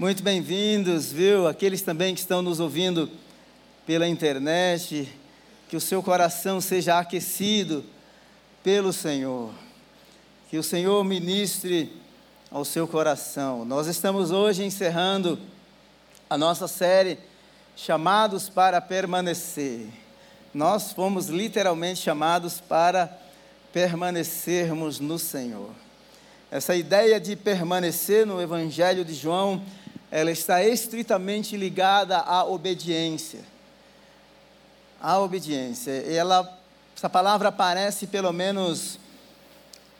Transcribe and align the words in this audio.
Muito 0.00 0.22
bem-vindos, 0.22 1.12
viu? 1.12 1.46
Aqueles 1.46 1.82
também 1.82 2.14
que 2.14 2.20
estão 2.20 2.40
nos 2.40 2.58
ouvindo 2.58 3.10
pela 3.84 4.08
internet, 4.08 5.06
que 5.68 5.76
o 5.76 5.80
seu 5.80 6.02
coração 6.02 6.58
seja 6.58 6.98
aquecido 6.98 7.84
pelo 8.64 8.94
Senhor. 8.94 9.52
Que 10.48 10.56
o 10.56 10.62
Senhor 10.62 11.04
ministre 11.04 11.92
ao 12.50 12.64
seu 12.64 12.88
coração. 12.88 13.62
Nós 13.66 13.88
estamos 13.88 14.30
hoje 14.30 14.64
encerrando 14.64 15.38
a 16.30 16.38
nossa 16.38 16.66
série 16.66 17.18
Chamados 17.76 18.48
para 18.48 18.80
Permanecer. 18.80 19.86
Nós 20.54 20.92
fomos 20.92 21.26
literalmente 21.26 22.00
chamados 22.00 22.58
para 22.58 23.18
permanecermos 23.70 24.98
no 24.98 25.18
Senhor. 25.18 25.68
Essa 26.50 26.74
ideia 26.74 27.20
de 27.20 27.36
permanecer 27.36 28.26
no 28.26 28.40
Evangelho 28.40 29.04
de 29.04 29.12
João 29.12 29.62
ela 30.10 30.30
está 30.30 30.64
estritamente 30.64 31.56
ligada 31.56 32.18
à 32.18 32.44
obediência. 32.44 33.40
À 35.00 35.20
obediência. 35.20 35.92
Ela, 35.92 36.58
essa 36.96 37.08
palavra 37.08 37.48
aparece 37.48 38.08
pelo 38.08 38.32
menos 38.32 38.98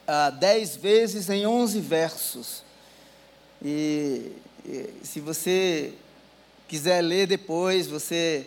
ah, 0.05 0.29
dez 0.29 0.75
vezes 0.75 1.29
em 1.29 1.47
onze 1.47 1.79
versos. 1.79 2.63
E, 3.63 4.33
e, 4.65 4.89
se 5.01 5.21
você 5.21 5.93
quiser 6.67 7.01
ler 7.01 7.27
depois, 7.27 7.87
você 7.87 8.45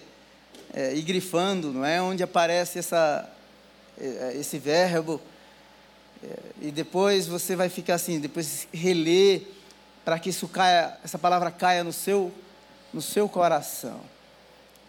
é, 0.73 0.95
ir 0.95 1.03
grifando, 1.03 1.73
não 1.73 1.85
é? 1.85 2.03
Onde 2.03 2.23
aparece 2.23 2.79
essa, 2.79 3.27
é, 3.99 4.35
esse 4.37 4.59
verbo. 4.59 5.19
É, 6.23 6.39
e 6.61 6.71
depois 6.71 7.27
você 7.27 7.57
vai 7.57 7.71
ficar 7.71 7.95
assim, 7.95 8.21
depois 8.21 8.69
reler 8.71 9.54
para 10.05 10.19
que 10.19 10.29
isso 10.29 10.47
caia, 10.47 10.99
essa 11.03 11.19
palavra 11.19 11.51
caia 11.51 11.83
no 11.83 11.93
seu, 11.93 12.33
no 12.93 13.01
seu 13.01 13.29
coração. 13.29 14.01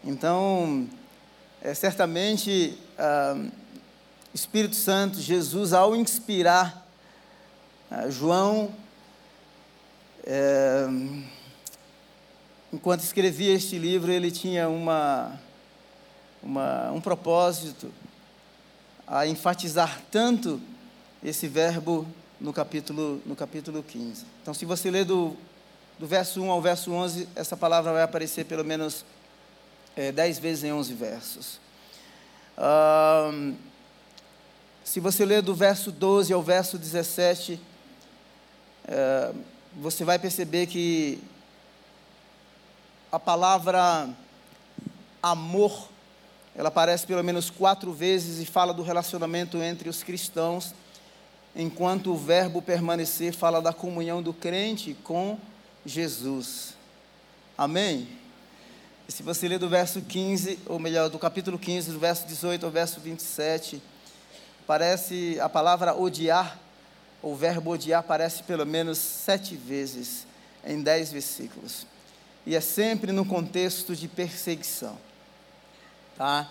Então, 0.04 0.88
é, 1.62 1.74
certamente, 1.74 2.78
ah, 2.98 3.42
Espírito 4.34 4.76
Santo, 4.76 5.20
Jesus, 5.20 5.72
ao 5.72 5.96
inspirar 5.96 6.86
ah, 7.90 8.10
João, 8.10 8.72
é, 10.26 10.86
enquanto 12.74 13.02
escrevia 13.02 13.54
este 13.54 13.80
livro, 13.80 14.12
ele 14.12 14.30
tinha 14.30 14.68
uma, 14.68 15.40
uma, 16.44 16.92
um 16.92 17.00
propósito 17.00 17.92
a 19.08 19.26
enfatizar 19.26 20.02
tanto 20.12 20.62
esse 21.24 21.48
verbo 21.48 22.06
no 22.40 22.52
capítulo, 22.52 23.22
no 23.26 23.36
capítulo 23.36 23.82
15. 23.82 24.35
Então, 24.46 24.54
se 24.54 24.64
você 24.64 24.92
ler 24.92 25.06
do, 25.06 25.36
do 25.98 26.06
verso 26.06 26.40
1 26.40 26.52
ao 26.52 26.62
verso 26.62 26.92
11, 26.92 27.28
essa 27.36 27.58
palavra 27.58 27.92
vai 27.92 28.04
aparecer 28.04 28.46
pelo 28.46 28.64
menos 28.64 29.04
é, 29.96 30.12
10 30.12 30.38
vezes 30.38 30.64
em 30.64 30.72
11 30.72 30.94
versos. 30.94 31.60
se 34.84 35.00
você 35.00 35.26
ler 35.26 35.42
do 35.42 35.56
verso 35.56 35.92
12 35.92 36.32
ao 36.32 36.44
verso 36.44 36.78
17, 36.78 37.60
é, 38.88 39.34
você 39.78 40.06
vai 40.06 40.20
perceber 40.20 40.68
que 40.68 41.20
a 43.12 43.20
palavra 43.20 44.08
amor, 45.24 45.90
ela 46.56 46.68
aparece 46.68 47.08
pelo 47.08 47.24
menos 47.24 47.50
quatro 47.50 47.92
vezes 47.92 48.40
e 48.40 48.46
fala 48.46 48.76
do 48.76 48.84
relacionamento 48.84 49.58
entre 49.58 49.90
os 49.90 50.04
cristãos 50.04 50.72
enquanto 51.56 52.12
o 52.12 52.18
verbo 52.18 52.62
permanecer 52.62 53.34
fala 53.34 53.62
da 53.62 53.72
comunhão 53.72 54.22
do 54.22 54.34
crente 54.34 54.96
com 55.04 55.40
Jesus. 55.86 56.74
Amém? 57.58 58.08
E 59.08 59.12
se 59.12 59.24
você 59.24 59.48
ler 59.48 59.60
do 59.60 59.70
verso 59.70 60.02
15, 60.02 60.60
ou 60.66 60.80
melhor, 60.80 61.10
do 61.10 61.20
capítulo 61.20 61.58
15, 61.58 61.92
do 61.92 62.00
verso 62.00 62.26
18 62.26 62.66
ao 62.66 62.72
verso 62.72 63.00
27, 63.00 63.82
parece 64.66 65.40
a 65.40 65.48
palavra 65.48 65.96
odiar, 65.96 66.60
o 67.22 67.36
verbo 67.36 67.72
odiar 67.72 68.00
aparece 68.00 68.44
pelo 68.44 68.66
menos 68.66 68.98
sete 68.98 69.56
vezes 69.56 70.26
em 70.66 70.82
dez 70.82 71.12
versículos. 71.12 71.86
E 72.46 72.56
é 72.56 72.62
sempre 72.62 73.12
no 73.12 73.26
contexto 73.26 73.96
de 73.96 74.08
perseguição. 74.08 74.98
Tá? 76.18 76.50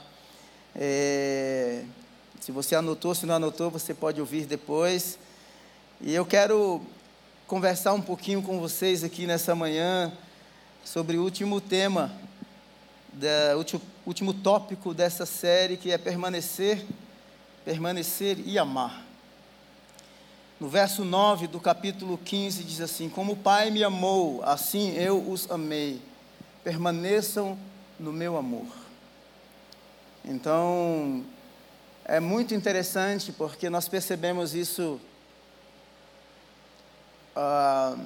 É, 0.74 1.84
se 2.44 2.52
você 2.52 2.74
anotou, 2.74 3.14
se 3.14 3.24
não 3.24 3.36
anotou, 3.36 3.70
você 3.70 3.94
pode 3.94 4.20
ouvir 4.20 4.44
depois. 4.44 5.18
E 5.98 6.12
eu 6.12 6.26
quero 6.26 6.82
conversar 7.46 7.94
um 7.94 8.02
pouquinho 8.02 8.42
com 8.42 8.60
vocês 8.60 9.02
aqui 9.02 9.26
nessa 9.26 9.54
manhã 9.54 10.12
sobre 10.84 11.16
o 11.16 11.22
último 11.22 11.58
tema, 11.58 12.12
o 13.54 13.56
último, 13.56 13.80
último 14.04 14.34
tópico 14.34 14.92
dessa 14.92 15.24
série, 15.24 15.78
que 15.78 15.90
é 15.90 15.96
permanecer, 15.96 16.84
permanecer 17.64 18.36
e 18.44 18.58
amar. 18.58 19.02
No 20.60 20.68
verso 20.68 21.02
9 21.02 21.46
do 21.46 21.58
capítulo 21.58 22.18
15 22.18 22.62
diz 22.62 22.82
assim: 22.82 23.08
Como 23.08 23.32
o 23.32 23.36
Pai 23.36 23.70
me 23.70 23.82
amou, 23.82 24.42
assim 24.44 24.92
eu 24.98 25.30
os 25.30 25.50
amei. 25.50 25.98
Permaneçam 26.62 27.58
no 27.98 28.12
meu 28.12 28.36
amor. 28.36 28.66
Então, 30.22 31.24
é 32.04 32.20
muito 32.20 32.54
interessante 32.54 33.32
porque 33.32 33.70
nós 33.70 33.88
percebemos 33.88 34.54
isso 34.54 35.00
ah, 37.34 37.96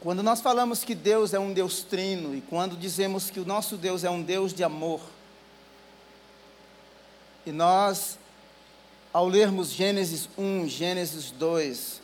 quando 0.00 0.22
nós 0.22 0.40
falamos 0.40 0.82
que 0.82 0.94
Deus 0.94 1.34
é 1.34 1.38
um 1.38 1.52
Deus 1.52 1.82
trino 1.82 2.34
e 2.34 2.40
quando 2.40 2.76
dizemos 2.76 3.28
que 3.28 3.38
o 3.38 3.44
nosso 3.44 3.76
Deus 3.76 4.02
é 4.02 4.08
um 4.08 4.22
Deus 4.22 4.54
de 4.54 4.64
amor. 4.64 5.02
E 7.44 7.52
nós, 7.52 8.18
ao 9.12 9.28
lermos 9.28 9.68
Gênesis 9.68 10.26
1, 10.38 10.68
Gênesis 10.68 11.30
2, 11.32 12.00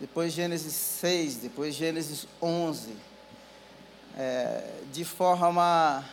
depois 0.00 0.32
Gênesis 0.32 0.72
6, 0.72 1.36
depois 1.36 1.74
Gênesis 1.74 2.28
11, 2.40 2.94
é, 4.16 4.70
de 4.92 5.04
forma 5.04 6.04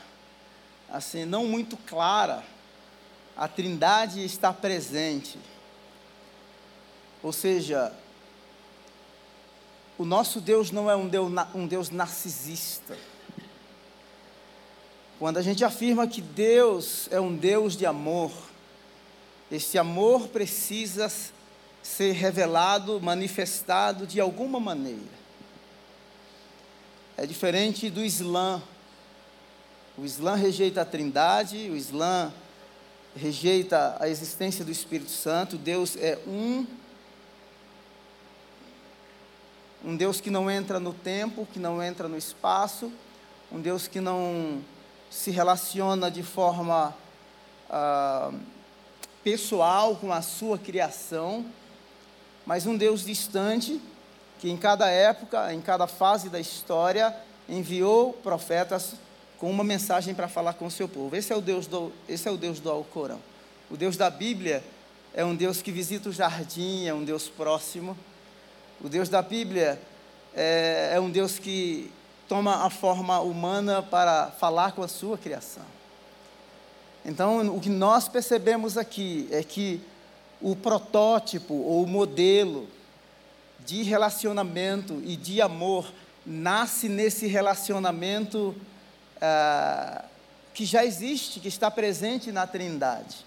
assim 0.89 1.25
não 1.25 1.45
muito 1.45 1.77
clara, 1.77 2.43
a 3.35 3.47
Trindade 3.47 4.23
está 4.23 4.53
presente. 4.53 5.37
Ou 7.21 7.31
seja, 7.31 7.93
o 9.97 10.05
nosso 10.05 10.41
Deus 10.41 10.71
não 10.71 10.89
é 10.89 10.95
um 10.95 11.07
Deus, 11.07 11.31
um 11.53 11.67
Deus 11.67 11.89
narcisista. 11.89 12.97
Quando 15.19 15.37
a 15.37 15.41
gente 15.41 15.63
afirma 15.63 16.07
que 16.07 16.21
Deus 16.21 17.07
é 17.11 17.19
um 17.19 17.35
Deus 17.35 17.77
de 17.77 17.85
amor, 17.85 18.31
esse 19.51 19.77
amor 19.77 20.27
precisa 20.27 21.11
ser 21.81 22.11
revelado, 22.13 22.99
manifestado 22.99 24.05
de 24.05 24.19
alguma 24.19 24.59
maneira. 24.59 25.23
É 27.15 27.25
diferente 27.25 27.89
do 27.89 28.03
Islã. 28.03 28.61
O 29.97 30.03
Islã 30.03 30.35
rejeita 30.35 30.81
a 30.81 30.85
Trindade, 30.85 31.69
o 31.69 31.75
Islã 31.75 32.33
rejeita 33.15 33.95
a 33.99 34.07
existência 34.07 34.65
do 34.65 34.71
Espírito 34.71 35.11
Santo. 35.11 35.57
Deus 35.57 35.95
é 35.97 36.19
um. 36.27 36.65
Um 39.85 39.97
Deus 39.97 40.21
que 40.21 40.29
não 40.29 40.49
entra 40.49 40.79
no 40.79 40.93
tempo, 40.93 41.47
que 41.51 41.59
não 41.59 41.83
entra 41.83 42.07
no 42.07 42.17
espaço, 42.17 42.91
um 43.51 43.59
Deus 43.59 43.87
que 43.87 43.99
não 43.99 44.63
se 45.09 45.29
relaciona 45.29 46.09
de 46.09 46.23
forma 46.23 46.95
ah, 47.69 48.31
pessoal 49.23 49.95
com 49.97 50.11
a 50.11 50.21
sua 50.21 50.57
criação, 50.57 51.45
mas 52.45 52.65
um 52.65 52.77
Deus 52.77 53.03
distante 53.03 53.81
que 54.39 54.49
em 54.49 54.57
cada 54.57 54.89
época, 54.89 55.53
em 55.53 55.61
cada 55.61 55.87
fase 55.87 56.29
da 56.29 56.39
história, 56.39 57.15
enviou 57.47 58.13
profetas 58.13 58.95
com 59.43 59.51
uma 59.51 59.65
mensagem 59.65 60.15
para 60.15 60.29
falar 60.29 60.53
com 60.53 60.67
o 60.67 60.71
seu 60.71 60.87
povo. 60.87 61.13
Esse 61.17 61.33
é 61.33 61.35
o 61.35 61.41
Deus 61.41 61.67
do, 61.67 61.91
esse 62.07 62.29
é 62.29 62.31
o 62.31 62.37
Deus 62.37 62.61
do 62.61 62.69
Alcorão. 62.69 63.19
O 63.69 63.75
Deus 63.75 63.97
da 63.97 64.09
Bíblia 64.09 64.63
é 65.13 65.25
um 65.25 65.35
Deus 65.35 65.61
que 65.61 65.69
visita 65.69 66.07
o 66.07 66.13
jardim, 66.13 66.85
é 66.85 66.93
um 66.93 67.03
Deus 67.03 67.27
próximo. 67.27 67.97
O 68.81 68.87
Deus 68.87 69.09
da 69.09 69.21
Bíblia 69.21 69.77
é, 70.33 70.91
é 70.93 70.99
um 71.01 71.09
Deus 71.09 71.39
que 71.39 71.91
toma 72.25 72.65
a 72.65 72.69
forma 72.69 73.19
humana 73.19 73.83
para 73.83 74.27
falar 74.31 74.71
com 74.71 74.81
a 74.81 74.87
sua 74.87 75.17
criação. 75.17 75.65
Então, 77.03 77.53
o 77.53 77.59
que 77.59 77.67
nós 77.67 78.07
percebemos 78.07 78.77
aqui 78.77 79.27
é 79.29 79.43
que 79.43 79.81
o 80.39 80.55
protótipo 80.55 81.53
ou 81.53 81.83
o 81.83 81.87
modelo 81.87 82.65
de 83.65 83.83
relacionamento 83.83 85.01
e 85.03 85.17
de 85.17 85.41
amor 85.41 85.91
nasce 86.25 86.87
nesse 86.87 87.27
relacionamento 87.27 88.55
ah, 89.25 90.03
que 90.53 90.65
já 90.65 90.83
existe, 90.83 91.39
que 91.39 91.47
está 91.47 91.71
presente 91.71 92.29
na 92.29 92.45
Trindade. 92.45 93.25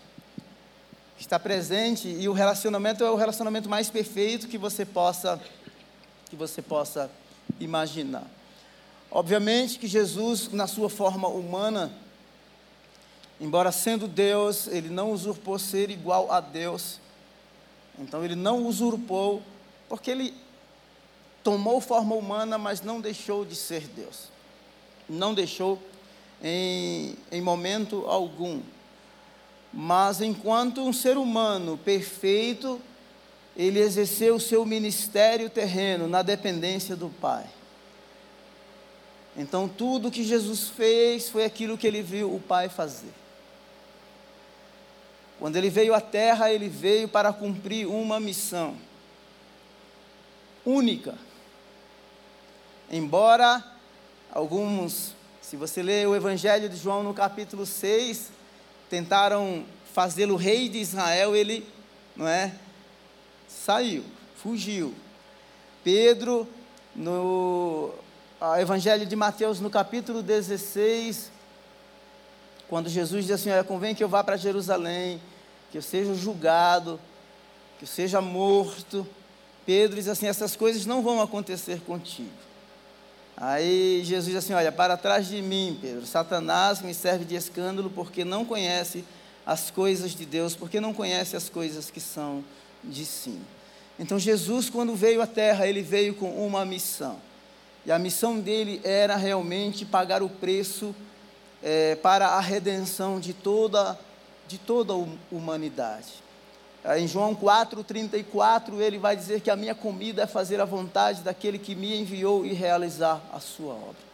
Está 1.19 1.39
presente 1.39 2.07
e 2.07 2.29
o 2.29 2.35
relacionamento 2.35 3.03
é 3.03 3.11
o 3.11 3.17
relacionamento 3.17 3.67
mais 3.67 3.89
perfeito 3.89 4.47
que 4.47 4.59
você 4.59 4.85
possa 4.85 5.41
que 6.29 6.37
você 6.37 6.61
possa 6.61 7.11
imaginar. 7.59 8.27
Obviamente 9.11 9.79
que 9.79 9.87
Jesus, 9.87 10.53
na 10.53 10.67
sua 10.67 10.91
forma 10.91 11.29
humana, 11.29 11.91
embora 13.41 13.73
sendo 13.73 14.07
Deus, 14.07 14.67
ele 14.67 14.91
não 14.91 15.13
usurpou 15.13 15.59
ser 15.59 15.89
igual 15.89 16.31
a 16.31 16.41
Deus. 16.41 17.01
Então 17.99 18.23
ele 18.23 18.35
não 18.35 18.67
usurpou, 18.67 19.43
porque 19.89 20.11
ele 20.11 20.35
tomou 21.43 21.81
forma 21.81 22.15
humana, 22.15 22.59
mas 22.59 22.83
não 22.83 23.01
deixou 23.01 23.47
de 23.47 23.57
ser 23.57 23.87
Deus. 23.89 24.36
Não 25.09 25.35
deixou 25.35 25.81
em, 26.43 27.17
em 27.31 27.41
momento 27.41 28.05
algum. 28.07 28.61
Mas 29.73 30.21
enquanto 30.21 30.83
um 30.83 30.93
ser 30.93 31.17
humano 31.17 31.79
perfeito, 31.79 32.81
ele 33.57 33.79
exerceu 33.79 34.37
o 34.37 34.41
seu 34.41 34.65
ministério 34.65 35.51
terreno 35.51 36.09
na 36.09 36.23
dependência 36.23 36.97
do 36.97 37.09
Pai. 37.09 37.47
Então, 39.37 39.69
tudo 39.69 40.11
que 40.11 40.25
Jesus 40.25 40.69
fez 40.69 41.29
foi 41.29 41.45
aquilo 41.45 41.77
que 41.77 41.87
ele 41.87 42.03
viu 42.03 42.35
o 42.35 42.41
Pai 42.41 42.69
fazer. 42.69 43.13
Quando 45.39 45.57
ele 45.57 45.69
veio 45.69 45.95
à 45.95 46.01
terra, 46.01 46.51
ele 46.51 46.69
veio 46.69 47.07
para 47.07 47.33
cumprir 47.33 47.87
uma 47.87 48.19
missão 48.19 48.77
única. 50.65 51.15
Embora 52.91 53.63
alguns, 54.37 55.15
se 55.41 55.57
você 55.57 55.83
ler 55.83 56.07
o 56.07 56.15
Evangelho 56.15 56.69
de 56.69 56.77
João 56.77 57.03
no 57.03 57.15
capítulo 57.15 57.65
6, 57.65 58.31
tentaram 58.91 59.65
fazê-lo 59.95 60.37
rei 60.37 60.69
de 60.69 60.77
Israel, 60.77 61.35
ele, 61.35 61.67
não 62.15 62.29
é? 62.29 62.55
Saiu, 63.49 64.05
fugiu. 64.37 64.93
Pedro, 65.83 66.47
no 66.95 67.95
Evangelho 68.61 69.07
de 69.07 69.17
Mateus, 69.17 69.59
no 69.59 69.71
capítulo 69.71 70.23
16, 70.23 71.33
quando 72.69 72.91
Jesus 72.91 73.25
diz 73.25 73.35
assim: 73.35 73.51
Olha, 73.51 73.65
convém 73.65 73.95
que 73.95 74.05
eu 74.05 74.09
vá 74.09 74.23
para 74.23 74.37
Jerusalém, 74.37 75.19
que 75.71 75.79
eu 75.79 75.83
seja 75.83 76.15
julgado, 76.15 77.01
que 77.79 77.85
eu 77.85 77.89
seja 77.89 78.21
morto. 78.21 79.07
Pedro 79.65 79.97
diz 79.97 80.09
assim: 80.09 80.27
Essas 80.27 80.55
coisas 80.55 80.85
não 80.85 81.03
vão 81.03 81.23
acontecer 81.23 81.81
contigo. 81.81 82.47
Aí 83.37 84.03
Jesus 84.03 84.27
diz 84.27 84.37
assim: 84.37 84.55
Olha, 84.55 84.73
para 84.73 84.97
trás 84.97 85.29
de 85.29 85.43
mim, 85.43 85.79
Pedro, 85.81 86.07
Satanás 86.07 86.81
me 86.81 86.95
serve 86.95 87.25
de 87.25 87.35
escândalo 87.35 87.91
porque 87.91 88.25
não 88.25 88.45
conhece 88.45 89.05
as 89.45 89.71
coisas 89.71 90.13
de 90.13 90.25
Deus, 90.25 90.57
porque 90.57 90.81
não 90.81 90.95
conhece 90.95 91.37
as 91.37 91.49
coisas 91.49 91.91
que 91.91 92.01
são 92.01 92.43
de 92.83 93.05
cima. 93.05 93.45
Então 93.99 94.19
Jesus, 94.19 94.71
quando 94.71 94.95
veio 94.95 95.21
à 95.21 95.27
terra, 95.27 95.67
ele 95.67 95.83
veio 95.83 96.15
com 96.15 96.31
uma 96.47 96.65
missão. 96.65 97.19
E 97.85 97.93
a 97.93 97.99
missão 97.99 98.41
dele 98.41 98.81
era 98.83 99.17
realmente 99.17 99.85
pagar 99.85 100.23
o 100.23 100.29
preço 100.29 100.95
é, 101.63 101.95
para 101.95 102.27
a 102.27 102.41
redenção 102.41 103.21
de 103.21 103.33
toda, 103.33 103.99
de 104.49 104.59
toda 104.59 104.93
a 104.93 105.07
humanidade. 105.31 106.26
Em 106.95 107.09
João 107.09 107.35
4,34, 107.35 108.79
ele 108.79 108.97
vai 108.97 109.17
dizer 109.17 109.41
que 109.41 109.51
a 109.51 109.57
minha 109.57 109.75
comida 109.75 110.23
é 110.23 110.27
fazer 110.27 110.61
a 110.61 110.65
vontade 110.65 111.23
daquele 111.23 111.59
que 111.59 111.75
me 111.75 111.99
enviou 111.99 112.47
e 112.47 112.53
realizar 112.53 113.21
a 113.33 113.41
sua 113.41 113.75
obra. 113.75 114.07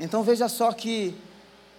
Então 0.00 0.22
veja 0.22 0.48
só 0.48 0.72
que 0.72 1.14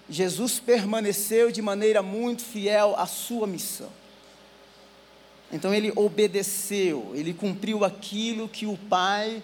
Jesus 0.07 0.59
permaneceu 0.59 1.51
de 1.51 1.61
maneira 1.61 2.03
muito 2.03 2.43
fiel 2.43 2.93
à 2.97 3.07
sua 3.07 3.47
missão. 3.47 3.89
Então 5.51 5.73
ele 5.73 5.91
obedeceu, 5.95 7.11
ele 7.15 7.33
cumpriu 7.33 7.83
aquilo 7.83 8.47
que 8.47 8.67
o 8.67 8.77
Pai 8.77 9.41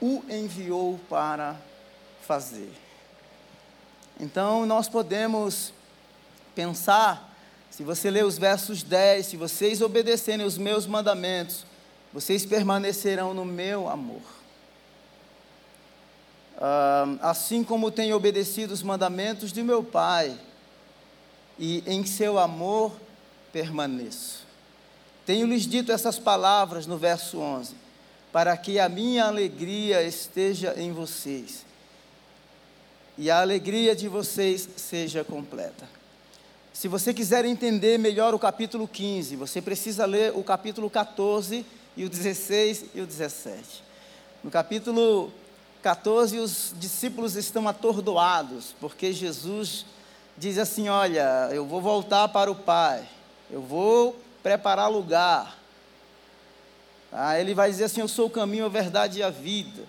o 0.00 0.22
enviou 0.28 1.00
para 1.08 1.56
fazer. 2.22 2.70
Então 4.20 4.64
nós 4.66 4.88
podemos 4.88 5.72
pensar 6.54 7.29
se 7.80 7.84
você 7.84 8.10
ler 8.10 8.26
os 8.26 8.36
versos 8.36 8.82
10, 8.82 9.24
se 9.24 9.36
vocês 9.38 9.80
obedecerem 9.80 10.44
os 10.44 10.58
meus 10.58 10.86
mandamentos, 10.86 11.64
vocês 12.12 12.44
permanecerão 12.44 13.32
no 13.32 13.42
meu 13.42 13.88
amor. 13.88 14.20
Uh, 16.58 17.18
assim 17.22 17.64
como 17.64 17.90
tenho 17.90 18.14
obedecido 18.14 18.74
os 18.74 18.82
mandamentos 18.82 19.50
de 19.50 19.62
meu 19.62 19.82
Pai, 19.82 20.38
e 21.58 21.82
em 21.86 22.04
seu 22.04 22.38
amor 22.38 22.92
permaneço. 23.50 24.44
Tenho-lhes 25.24 25.66
dito 25.66 25.90
essas 25.90 26.18
palavras 26.18 26.86
no 26.86 26.98
verso 26.98 27.38
11, 27.38 27.74
para 28.30 28.54
que 28.58 28.78
a 28.78 28.90
minha 28.90 29.24
alegria 29.24 30.02
esteja 30.02 30.74
em 30.76 30.92
vocês, 30.92 31.64
e 33.16 33.30
a 33.30 33.40
alegria 33.40 33.96
de 33.96 34.06
vocês 34.06 34.68
seja 34.76 35.24
completa. 35.24 35.99
Se 36.80 36.88
você 36.88 37.12
quiser 37.12 37.44
entender 37.44 37.98
melhor 37.98 38.32
o 38.32 38.38
capítulo 38.38 38.88
15, 38.88 39.36
você 39.36 39.60
precisa 39.60 40.06
ler 40.06 40.32
o 40.34 40.42
capítulo 40.42 40.88
14 40.88 41.66
e 41.94 42.06
o 42.06 42.08
16 42.08 42.86
e 42.94 43.02
o 43.02 43.06
17. 43.06 43.84
No 44.42 44.50
capítulo 44.50 45.30
14, 45.82 46.38
os 46.38 46.72
discípulos 46.78 47.36
estão 47.36 47.68
atordoados, 47.68 48.74
porque 48.80 49.12
Jesus 49.12 49.84
diz 50.38 50.56
assim: 50.56 50.88
Olha, 50.88 51.50
eu 51.52 51.66
vou 51.66 51.82
voltar 51.82 52.26
para 52.28 52.50
o 52.50 52.54
Pai, 52.54 53.06
eu 53.50 53.60
vou 53.60 54.18
preparar 54.42 54.90
lugar. 54.90 55.58
Ah, 57.12 57.38
ele 57.38 57.52
vai 57.52 57.70
dizer 57.70 57.84
assim: 57.84 58.00
Eu 58.00 58.08
sou 58.08 58.28
o 58.28 58.30
caminho, 58.30 58.64
a 58.64 58.70
verdade 58.70 59.18
e 59.18 59.22
a 59.22 59.28
vida. 59.28 59.82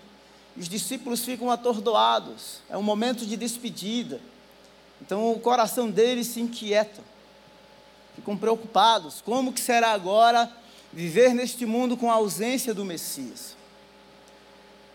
Os 0.54 0.68
discípulos 0.68 1.24
ficam 1.24 1.50
atordoados, 1.50 2.58
é 2.68 2.76
um 2.76 2.82
momento 2.82 3.24
de 3.24 3.34
despedida. 3.34 4.20
Então 5.02 5.32
o 5.32 5.40
coração 5.40 5.90
deles 5.90 6.28
se 6.28 6.40
inquieta, 6.40 7.02
ficam 8.14 8.36
preocupados. 8.36 9.20
Como 9.20 9.52
que 9.52 9.60
será 9.60 9.90
agora 9.90 10.48
viver 10.92 11.34
neste 11.34 11.66
mundo 11.66 11.96
com 11.96 12.08
a 12.08 12.14
ausência 12.14 12.72
do 12.72 12.84
Messias? 12.84 13.56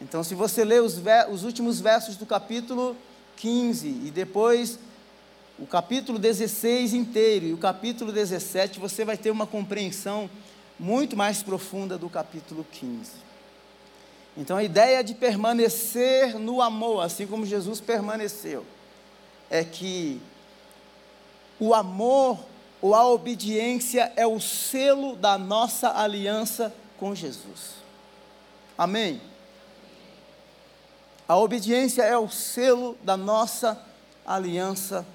Então, 0.02 0.24
se 0.24 0.34
você 0.34 0.64
ler 0.64 0.82
os, 0.82 1.02
os 1.30 1.44
últimos 1.44 1.82
versos 1.82 2.16
do 2.16 2.26
capítulo 2.26 2.96
15 3.36 3.88
e 3.88 4.12
depois 4.12 4.80
o 5.60 5.66
capítulo 5.66 6.18
16 6.18 6.94
inteiro 6.94 7.48
e 7.48 7.54
o 7.54 7.58
capítulo 7.58 8.12
17, 8.12 8.80
você 8.80 9.04
vai 9.04 9.18
ter 9.18 9.32
uma 9.32 9.48
compreensão 9.48 10.30
muito 10.80 11.18
mais 11.18 11.44
profunda 11.44 11.98
do 11.98 12.10
capítulo 12.10 12.66
15. 12.72 13.12
Então, 14.38 14.56
a 14.56 14.64
ideia 14.64 15.04
de 15.04 15.16
permanecer 15.16 16.40
no 16.40 16.62
amor, 16.62 17.02
assim 17.02 17.28
como 17.28 17.46
Jesus 17.46 17.82
permaneceu 17.82 18.64
é 19.50 19.64
que 19.64 20.22
o 21.60 21.74
amor 21.74 22.38
ou 22.82 22.94
a 22.94 23.08
obediência 23.08 24.12
é 24.16 24.26
o 24.26 24.40
selo 24.40 25.16
da 25.16 25.38
nossa 25.38 25.98
aliança 26.00 26.74
com 26.98 27.16
Jesus. 27.16 27.76
Amém? 28.78 29.20
A 31.28 31.36
obediência 31.36 32.04
é 32.04 32.18
o 32.18 32.30
selo 32.30 32.98
da 33.04 33.18
nossa 33.18 33.82
aliança 34.26 35.06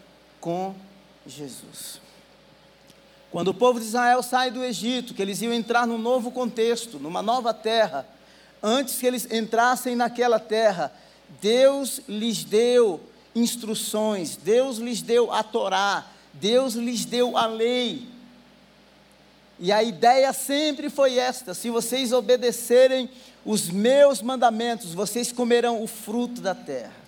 com 0.40 0.74
Jesus. 1.26 2.00
Quando 3.30 3.48
o 3.48 3.54
povo 3.54 3.80
de 3.80 3.86
Israel 3.86 4.22
sai 4.22 4.50
do 4.50 4.62
Egito, 4.62 5.14
que 5.14 5.22
eles 5.22 5.40
iam 5.40 5.54
entrar 5.54 5.86
num 5.86 5.96
novo 5.96 6.30
contexto, 6.30 6.98
numa 6.98 7.22
nova 7.22 7.54
terra, 7.54 8.06
antes 8.62 8.98
que 8.98 9.06
eles 9.06 9.30
entrassem 9.32 9.96
naquela 9.96 10.38
terra, 10.38 10.92
Deus 11.40 12.02
lhes 12.06 12.44
deu 12.44 13.00
instruções, 13.34 14.36
Deus 14.36 14.78
lhes 14.78 15.02
deu 15.02 15.32
a 15.32 15.42
Torá, 15.42 16.06
Deus 16.34 16.74
lhes 16.74 17.04
deu 17.04 17.36
a 17.36 17.46
lei. 17.46 18.06
E 19.58 19.70
a 19.70 19.82
ideia 19.82 20.32
sempre 20.32 20.90
foi 20.90 21.18
esta: 21.18 21.54
se 21.54 21.70
vocês 21.70 22.12
obedecerem 22.12 23.08
os 23.44 23.70
meus 23.70 24.20
mandamentos, 24.20 24.94
vocês 24.94 25.32
comerão 25.32 25.82
o 25.82 25.86
fruto 25.86 26.40
da 26.40 26.54
terra. 26.54 27.02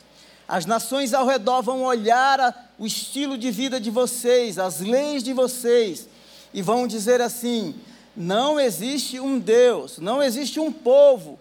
As 0.46 0.66
nações 0.66 1.14
ao 1.14 1.26
redor 1.26 1.62
vão 1.62 1.82
olhar 1.82 2.38
a, 2.38 2.54
o 2.78 2.86
estilo 2.86 3.38
de 3.38 3.50
vida 3.50 3.80
de 3.80 3.90
vocês, 3.90 4.58
as 4.58 4.80
leis 4.80 5.22
de 5.22 5.32
vocês, 5.32 6.08
e 6.52 6.60
vão 6.60 6.86
dizer 6.86 7.20
assim: 7.20 7.74
não 8.16 8.60
existe 8.60 9.18
um 9.18 9.38
Deus, 9.38 9.98
não 9.98 10.22
existe 10.22 10.60
um 10.60 10.70
povo 10.70 11.40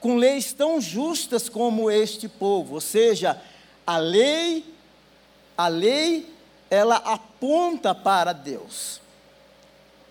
com 0.00 0.16
leis 0.16 0.52
tão 0.52 0.80
justas 0.80 1.48
como 1.48 1.90
este 1.90 2.26
povo. 2.26 2.74
Ou 2.74 2.80
seja, 2.80 3.40
a 3.86 3.98
lei, 3.98 4.64
a 5.56 5.68
lei, 5.68 6.32
ela 6.70 6.96
aponta 6.96 7.94
para 7.94 8.32
Deus. 8.32 9.00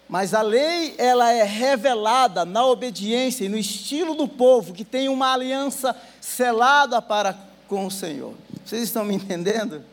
Mas 0.08 0.34
a 0.34 0.42
lei, 0.42 0.94
ela 0.98 1.32
é 1.32 1.44
revelada 1.44 2.44
na 2.44 2.66
obediência 2.66 3.46
e 3.46 3.50
no 3.50 3.58
estilo 3.58 4.14
do 4.14 4.28
povo 4.28 4.74
que 4.74 4.84
tem 4.84 5.08
uma 5.08 5.32
aliança 5.32 5.96
selada 6.20 7.02
para 7.02 7.38
com 7.68 7.86
o 7.86 7.92
Senhor. 7.92 8.36
Vocês 8.66 8.84
estão 8.84 9.06
me 9.06 9.16
entendendo? 9.16 9.84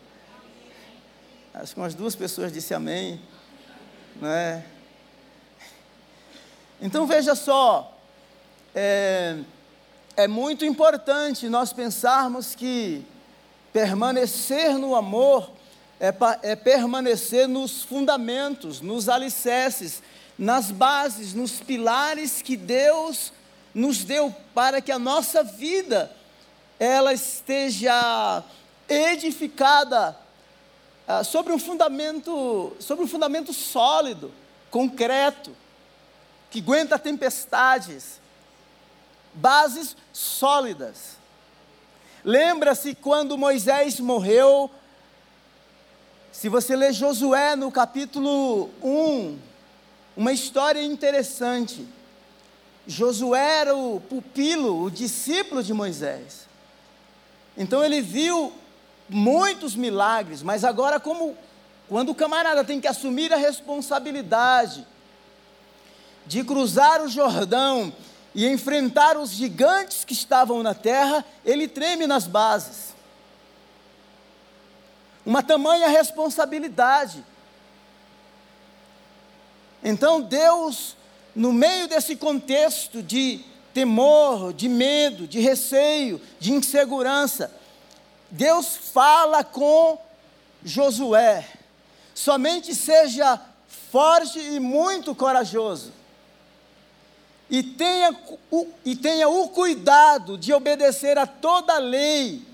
Acho 1.55 1.75
que 1.75 1.81
umas 1.81 1.95
duas 1.95 2.17
pessoas 2.17 2.53
disse 2.53 2.75
amém. 2.75 3.21
Né? 4.21 4.65
Então 6.81 7.07
veja 7.07 7.35
só, 7.35 7.97
é, 8.75 9.39
é 10.17 10.27
muito 10.27 10.65
importante 10.65 11.49
nós 11.49 11.73
pensarmos 11.73 12.55
que 12.55 13.05
permanecer 13.73 14.79
no 14.79 14.95
amor 14.95 15.51
é, 16.01 16.15
é 16.43 16.57
permanecer 16.57 17.49
nos 17.49 17.83
fundamentos, 17.83 18.81
nos 18.81 19.09
alicerces, 19.09 20.03
nas 20.39 20.71
bases, 20.71 21.35
nos 21.35 21.61
pilares 21.61 22.41
que 22.41 22.57
Deus 22.57 23.33
nos 23.75 24.05
deu 24.05 24.35
para 24.55 24.81
que 24.81 24.93
a 24.93 24.99
nossa 24.99 25.43
vida 25.43 26.11
ela 26.79 27.13
esteja 27.13 28.45
edificada 28.89 30.17
ah, 31.07 31.25
sobre 31.25 31.53
um 31.53 31.59
fundamento, 31.59 32.77
sobre 32.79 33.05
um 33.05 33.09
fundamento 33.09 33.53
sólido, 33.53 34.33
concreto, 34.71 35.55
que 36.51 36.61
aguenta 36.61 36.99
tempestades, 36.99 38.21
bases 39.35 39.97
sólidas. 40.13 41.18
Lembra-se 42.25 42.95
quando 42.95 43.39
Moisés 43.39 44.01
morreu? 44.01 44.71
Se 46.33 46.49
você 46.49 46.75
ler 46.75 46.93
Josué 46.93 47.57
no 47.57 47.71
capítulo 47.71 48.71
1, 48.83 49.39
uma 50.17 50.33
história 50.33 50.83
interessante. 50.83 51.87
Josué 52.87 53.61
era 53.61 53.77
o 53.77 54.01
pupilo, 54.01 54.83
o 54.83 54.91
discípulo 54.91 55.63
de 55.63 55.73
Moisés. 55.73 56.49
Então 57.57 57.85
ele 57.85 58.01
viu 58.01 58.53
muitos 59.09 59.75
milagres, 59.75 60.43
mas 60.43 60.65
agora 60.65 60.99
como 60.99 61.37
quando 61.89 62.11
o 62.11 62.15
camarada 62.15 62.63
tem 62.65 62.81
que 62.81 62.87
assumir 62.87 63.33
a 63.33 63.37
responsabilidade 63.37 64.87
de 66.27 66.45
cruzar 66.45 67.01
o 67.03 67.09
Jordão 67.09 67.93
e 68.39 68.47
enfrentar 68.47 69.17
os 69.17 69.31
gigantes 69.31 70.05
que 70.05 70.13
estavam 70.13 70.63
na 70.63 70.73
terra, 70.73 71.25
ele 71.45 71.67
treme 71.67 72.07
nas 72.07 72.29
bases. 72.29 72.95
Uma 75.27 75.43
tamanha 75.43 75.89
responsabilidade. 75.89 77.25
Então 79.83 80.21
Deus, 80.21 80.97
no 81.35 81.53
meio 81.53 81.89
desse 81.89 82.15
contexto 82.15 83.03
de 83.03 83.45
temor, 83.75 84.53
de 84.53 84.69
medo, 84.69 85.27
de 85.27 85.41
receio, 85.41 86.21
de 86.39 86.53
insegurança, 86.53 87.53
Deus 88.31 88.77
fala 88.77 89.43
com 89.43 89.99
Josué: 90.65 91.45
somente 92.15 92.73
seja 92.73 93.41
forte 93.91 94.39
e 94.39 94.61
muito 94.61 95.13
corajoso, 95.13 95.93
e 97.51 97.63
tenha, 97.63 98.15
o, 98.51 98.67
e 98.85 98.95
tenha 98.95 99.29
o 99.29 99.49
cuidado 99.49 100.37
de 100.37 100.53
obedecer 100.53 101.17
a 101.17 101.27
toda 101.27 101.75
a 101.75 101.79
lei 101.79 102.47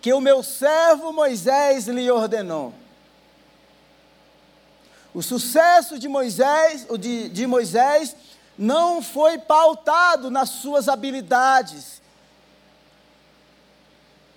que 0.00 0.12
o 0.12 0.20
meu 0.20 0.42
servo 0.42 1.12
Moisés 1.12 1.86
lhe 1.86 2.10
ordenou. 2.10 2.72
O 5.12 5.22
sucesso 5.22 5.98
de 5.98 6.08
Moisés, 6.08 6.86
de, 6.98 7.28
de 7.28 7.46
Moisés 7.46 8.16
não 8.56 9.02
foi 9.02 9.38
pautado 9.38 10.30
nas 10.30 10.48
suas 10.50 10.88
habilidades, 10.88 12.00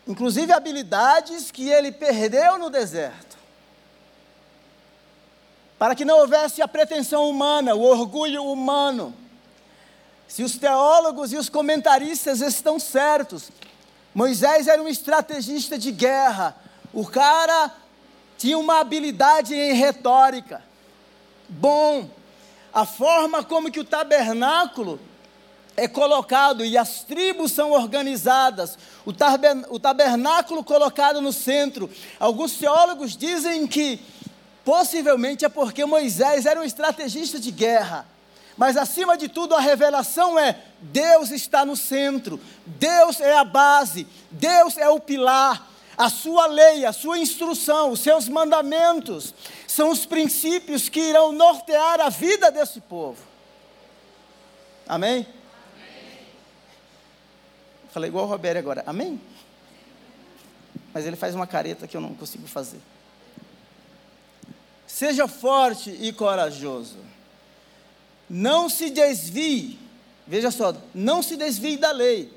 inclusive 0.08 0.52
habilidades 0.52 1.52
que 1.52 1.70
ele 1.70 1.92
perdeu 1.92 2.58
no 2.58 2.70
deserto. 2.70 3.38
Para 5.84 5.96
que 5.96 6.06
não 6.06 6.20
houvesse 6.20 6.62
a 6.62 6.68
pretensão 6.70 7.30
humana, 7.30 7.76
o 7.76 7.82
orgulho 7.82 8.46
humano. 8.46 9.14
Se 10.30 10.42
os 10.42 10.58
teólogos 10.58 11.34
e 11.34 11.36
os 11.36 11.50
comentaristas 11.50 12.40
estão 12.40 12.80
certos, 12.80 13.52
Moisés 14.16 14.70
era 14.70 14.82
um 14.82 14.88
estrategista 14.88 15.78
de 15.78 15.92
guerra. 15.92 16.56
O 16.94 17.06
cara 17.06 17.70
tinha 18.38 18.58
uma 18.58 18.80
habilidade 18.80 19.54
em 19.54 19.74
retórica. 19.74 20.64
Bom, 21.50 22.10
a 22.74 22.86
forma 22.86 23.44
como 23.44 23.70
que 23.70 23.82
o 23.82 23.84
tabernáculo 23.84 25.02
é 25.76 25.86
colocado 25.86 26.64
e 26.64 26.78
as 26.78 27.04
tribos 27.04 27.52
são 27.52 27.72
organizadas, 27.72 28.78
o, 29.06 29.80
tabernáculo 29.80 30.64
colocado 30.64 31.20
no 31.20 31.34
centro. 31.34 31.90
Alguns 32.18 32.54
teólogos 32.54 33.18
dizem 33.18 33.68
que 33.68 34.00
possivelmente 34.64 35.46
é 35.46 35.50
porque 35.50 35.86
Moisés 35.86 36.46
era 36.46 36.60
um 36.60 36.64
estrategista 36.64 37.40
de 37.40 37.52
guerra. 37.52 38.06
Mas 38.56 38.78
acima 38.78 39.18
de 39.18 39.28
tudo, 39.28 39.56
a 39.56 39.60
revelação 39.60 40.38
é: 40.38 40.62
Deus 40.80 41.32
está 41.32 41.66
no 41.66 41.76
centro, 41.76 42.40
Deus 42.66 43.20
é 43.20 43.36
a 43.36 43.44
base, 43.44 44.08
Deus 44.30 44.78
é 44.78 44.88
o 44.90 45.00
pilar. 45.00 45.70
A 45.96 46.10
sua 46.10 46.48
lei, 46.48 46.86
a 46.86 46.92
sua 46.92 47.20
instrução, 47.20 47.92
os 47.92 48.00
seus 48.00 48.28
mandamentos 48.28 49.34
são 49.68 49.92
os 49.92 50.08
princípios 50.08 50.90
que 50.90 51.00
irão 51.00 51.32
nortear 51.32 52.00
a 52.02 52.10
vida 52.10 52.52
desse 52.52 52.82
povo. 52.82 53.22
Amém? 54.88 55.28
Falei 57.92 58.10
igual 58.10 58.26
o 58.26 58.28
Roberto 58.28 58.58
agora, 58.58 58.84
amém? 58.88 59.22
Mas 60.92 61.06
ele 61.06 61.16
faz 61.16 61.36
uma 61.36 61.46
careta 61.46 61.88
que 61.88 61.96
eu 61.96 62.02
não 62.02 62.16
consigo 62.16 62.48
fazer. 62.48 62.82
Seja 64.94 65.28
forte 65.28 65.90
e 65.90 66.14
corajoso. 66.14 66.98
Não 68.30 68.70
se 68.70 68.92
desvie, 68.92 69.80
veja 70.28 70.52
só, 70.52 70.72
não 70.94 71.24
se 71.24 71.36
desvie 71.36 71.78
da 71.78 71.92
lei. 71.92 72.32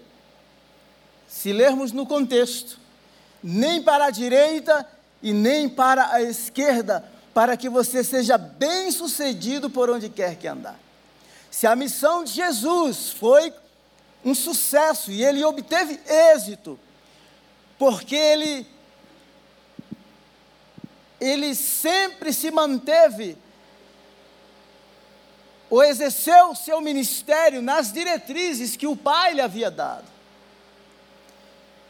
Se 1.28 1.52
lermos 1.52 1.92
no 1.92 2.06
contexto, 2.06 2.80
nem 3.42 3.82
para 3.82 4.06
a 4.06 4.10
direita 4.10 4.88
e 5.22 5.34
nem 5.34 5.68
para 5.68 6.10
a 6.10 6.22
esquerda, 6.22 7.04
para 7.34 7.58
que 7.58 7.68
você 7.68 8.02
seja 8.02 8.38
bem 8.38 8.90
sucedido 8.90 9.68
por 9.68 9.90
onde 9.90 10.08
quer 10.08 10.36
que 10.36 10.48
andar. 10.48 10.80
Se 11.50 11.66
a 11.66 11.76
missão 11.76 12.24
de 12.24 12.32
Jesus 12.32 13.10
foi 13.10 13.52
um 14.24 14.34
sucesso 14.34 15.10
e 15.10 15.22
ele 15.22 15.44
obteve 15.44 16.00
êxito, 16.08 16.80
porque 17.78 18.16
ele, 18.16 18.66
ele 21.20 21.54
sempre 21.54 22.32
se 22.32 22.50
manteve, 22.50 23.36
ou 25.68 25.82
exerceu 25.82 26.54
seu 26.54 26.80
ministério 26.80 27.60
nas 27.60 27.92
diretrizes 27.92 28.76
que 28.76 28.86
o 28.86 28.96
Pai 28.96 29.34
lhe 29.34 29.40
havia 29.40 29.70
dado. 29.70 30.04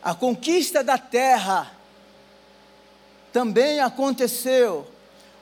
A 0.03 0.15
conquista 0.15 0.83
da 0.83 0.97
terra 0.97 1.71
também 3.33 3.81
aconteceu, 3.81 4.87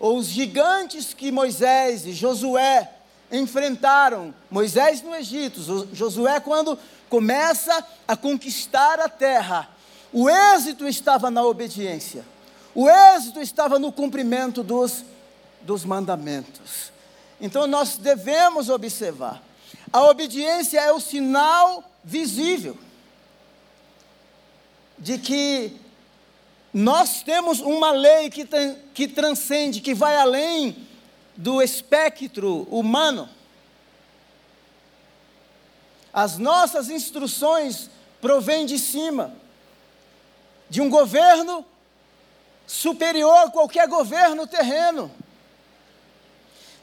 ou 0.01 0.17
os 0.17 0.27
gigantes 0.27 1.15
que 1.15 1.31
Moisés 1.31 2.07
e 2.07 2.13
Josué 2.13 2.91
enfrentaram. 3.31 4.35
Moisés 4.51 5.03
no 5.03 5.15
Egito, 5.15 5.89
Josué, 5.93 6.41
quando 6.41 6.79
começa 7.09 7.87
a 8.09 8.17
conquistar 8.17 8.99
a 8.99 9.09
terra, 9.09 9.69
o 10.13 10.29
êxito 10.29 10.89
estava 10.89 11.31
na 11.31 11.45
obediência, 11.45 12.25
o 12.75 12.89
êxito 12.89 13.41
estava 13.41 13.79
no 13.79 13.93
cumprimento 13.93 14.63
dos, 14.63 15.05
dos 15.63 15.85
mandamentos. 15.85 16.93
Então 17.41 17.67
nós 17.67 17.97
devemos 17.97 18.69
observar: 18.69 19.43
a 19.93 20.03
obediência 20.05 20.81
é 20.81 20.93
o 20.93 21.01
sinal 21.01 21.85
visível 22.03 22.77
de 24.99 25.19
que 25.19 25.77
nós 26.73 27.23
temos 27.23 27.61
uma 27.61 27.93
lei 27.93 28.29
que, 28.31 28.49
que 28.93 29.07
transcende, 29.07 29.81
que 29.81 29.95
vai 29.95 30.17
além 30.17 30.77
do 31.37 31.63
espectro 31.63 32.63
humano. 32.71 33.29
As 36.13 36.39
nossas 36.39 36.91
instruções 36.91 37.91
provêm 38.21 38.67
de 38.67 38.79
cima, 38.79 39.33
de 40.69 40.81
um 40.81 40.89
governo 40.89 41.65
superior 42.67 43.47
a 43.47 43.51
qualquer 43.51 43.89
governo 43.89 44.47
terreno, 44.47 45.11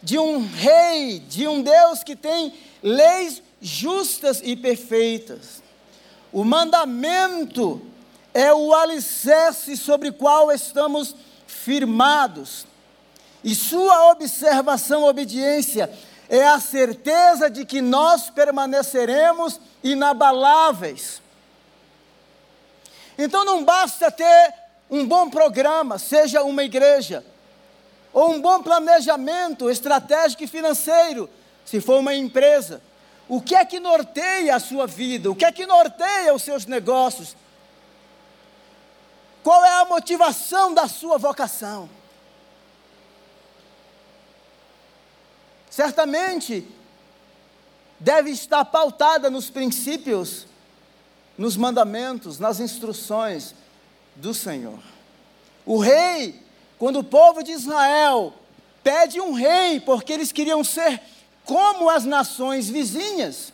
de 0.02 0.18
um 0.18 0.48
rei, 0.48 1.20
de 1.20 1.48
um 1.48 1.62
Deus 1.62 2.04
que 2.04 2.16
tem 2.16 2.54
leis 2.82 3.42
justas 3.62 4.42
e 4.44 4.56
perfeitas. 4.56 5.62
O 6.32 6.44
mandamento 6.44 7.82
é 8.34 8.54
o 8.54 8.74
alicerce 8.74 9.78
sobre 9.78 10.10
o 10.10 10.14
qual 10.14 10.52
estamos 10.52 11.16
firmados. 11.46 12.66
E 13.44 13.54
sua 13.54 14.12
observação, 14.12 15.04
obediência, 15.04 15.92
é 16.30 16.48
a 16.48 16.60
certeza 16.60 17.50
de 17.50 17.66
que 17.66 17.82
nós 17.82 18.30
permaneceremos 18.30 19.60
inabaláveis. 19.84 21.22
Então 23.18 23.44
não 23.44 23.64
basta 23.64 24.10
ter 24.10 24.54
um 24.92 25.08
bom 25.08 25.30
programa, 25.30 25.98
seja 25.98 26.44
uma 26.44 26.66
igreja, 26.66 27.26
ou 28.12 28.32
um 28.32 28.42
bom 28.42 28.62
planejamento 28.62 29.70
estratégico 29.70 30.44
e 30.44 30.48
financeiro, 30.48 31.30
se 31.66 31.80
for 31.80 32.00
uma 32.00 32.14
empresa. 32.14 32.82
o 33.30 33.42
que 33.42 33.56
é 33.56 33.64
que 33.64 33.80
norteia 33.80 34.54
a 34.54 34.60
sua 34.60 34.86
vida? 34.86 35.32
O 35.32 35.36
que 35.36 35.46
é 35.46 35.52
que 35.54 35.66
norteia 35.66 36.34
os 36.34 36.44
seus 36.44 36.66
negócios? 36.66 37.38
Qual 39.42 39.64
é 39.64 39.82
a 39.82 39.86
motivação 39.86 40.74
da 40.74 40.90
sua 40.90 41.18
vocação? 41.18 41.90
Certamente 45.70 46.68
deve 47.98 48.32
estar 48.32 48.66
pautada 48.66 49.30
nos 49.30 49.50
princípios, 49.50 50.46
nos 51.38 51.56
mandamentos, 51.56 52.38
nas 52.38 52.60
instruções 52.60 53.56
do 54.22 54.34
Senhor. 54.34 54.80
O 55.66 55.80
rei, 55.80 56.42
quando 56.78 57.00
o 57.00 57.04
povo 57.04 57.44
de 57.44 57.52
Israel 57.52 58.34
pede 58.84 59.20
um 59.20 59.34
rei, 59.34 59.80
porque 59.80 60.14
eles 60.14 60.32
queriam 60.32 60.64
ser 60.64 61.02
como 61.44 61.90
as 61.90 62.06
nações 62.06 62.70
vizinhas, 62.70 63.52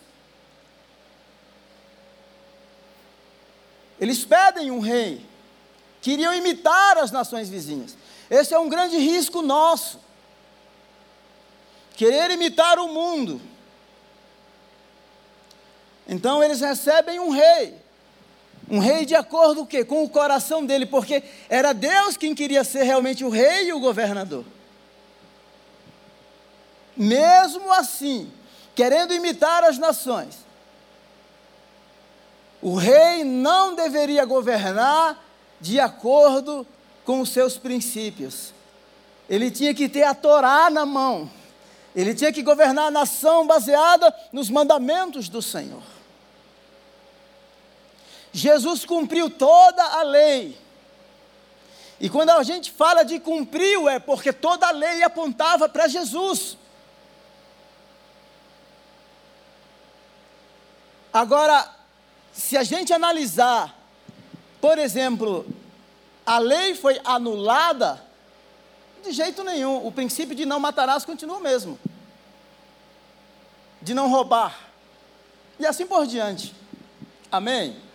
eles 4.00 4.24
pedem 4.24 4.69
um 4.69 4.79
rei, 4.79 5.25
queriam 6.01 6.33
imitar 6.33 6.97
as 6.97 7.12
nações 7.12 7.50
vizinhas. 7.50 7.97
Esse 8.29 8.53
é 8.53 8.59
um 8.59 8.69
grande 8.69 8.97
risco 8.97 9.41
nosso. 9.41 10.00
Querer 11.95 12.29
imitar 12.29 12.77
o 12.77 12.89
mundo. 12.89 13.41
Então 16.07 16.43
eles 16.43 16.62
recebem 16.62 17.19
um 17.19 17.31
rei. 17.31 17.87
Um 18.69 18.79
rei 18.79 19.05
de 19.05 19.15
acordo 19.15 19.65
com, 19.65 19.86
com 19.86 20.03
o 20.03 20.09
coração 20.09 20.65
dele, 20.65 20.86
porque 20.86 21.24
era 21.50 21.74
Deus 21.74 22.17
quem 22.17 22.36
queria 22.36 22.63
ser 22.63 22.83
realmente 22.83 23.24
o 23.24 23.29
rei 23.29 23.69
e 23.69 23.74
o 23.74 23.79
governador. 23.79 24.43
Mesmo 26.95 27.71
assim, 27.71 28.31
querendo 28.75 29.13
imitar 29.13 29.63
as 29.63 29.77
nações, 29.77 30.36
o 32.62 32.75
rei 32.75 33.24
não 33.24 33.75
deveria 33.75 34.25
governar 34.25 35.24
de 35.62 35.79
acordo 35.79 36.65
com 37.05 37.21
os 37.21 37.29
seus 37.29 37.57
princípios. 37.57 38.53
Ele 39.29 39.51
tinha 39.51 39.74
que 39.74 39.88
ter 39.88 40.03
a 40.03 40.13
Torá 40.13 40.69
na 40.69 40.86
mão. 40.86 41.29
Ele 41.95 42.13
tinha 42.13 42.31
que 42.31 42.43
governar 42.43 42.88
a 42.88 42.91
nação 42.91 43.47
baseada 43.47 44.13
nos 44.31 44.50
mandamentos 44.50 45.29
do 45.29 45.41
Senhor. 45.41 45.96
Jesus 48.38 48.86
cumpriu 48.86 49.32
toda 49.32 49.84
a 49.84 50.03
lei. 50.03 50.56
E 52.00 52.08
quando 52.08 52.29
a 52.29 52.44
gente 52.44 52.72
fala 52.72 53.01
de 53.01 53.20
cumpriu, 53.20 53.89
é 53.89 53.98
porque 53.98 54.32
toda 54.32 54.67
a 54.67 54.72
lei 54.72 55.01
apontava 55.01 55.67
para 55.67 55.88
Jesus. 55.88 56.56
Agora, 61.12 61.67
se 62.32 62.56
a 62.56 62.62
gente 62.62 62.94
analisar, 62.94 63.75
por 64.62 64.77
exemplo, 64.77 65.44
a 66.24 66.38
lei 66.38 66.75
foi 66.75 67.01
anulada, 67.03 68.06
de 69.03 69.13
jeito 69.13 69.44
nenhum, 69.44 69.84
o 69.84 69.91
princípio 69.91 70.36
de 70.36 70.46
não 70.46 70.60
matarás 70.60 71.03
continua 71.03 71.38
o 71.38 71.41
mesmo, 71.41 71.79
de 73.82 73.96
não 73.96 74.12
roubar, 74.12 74.56
e 75.60 75.65
assim 75.65 75.88
por 75.88 76.06
diante. 76.06 76.53
Amém? 77.32 77.87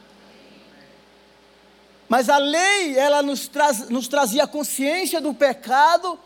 Mas 2.12 2.28
a 2.28 2.36
lei, 2.36 2.98
ela 2.98 3.22
nos, 3.22 3.48
traz, 3.48 3.88
nos 3.88 4.06
trazia 4.06 4.46
consciência 4.46 5.18
do 5.18 5.32
pecado, 5.32 6.18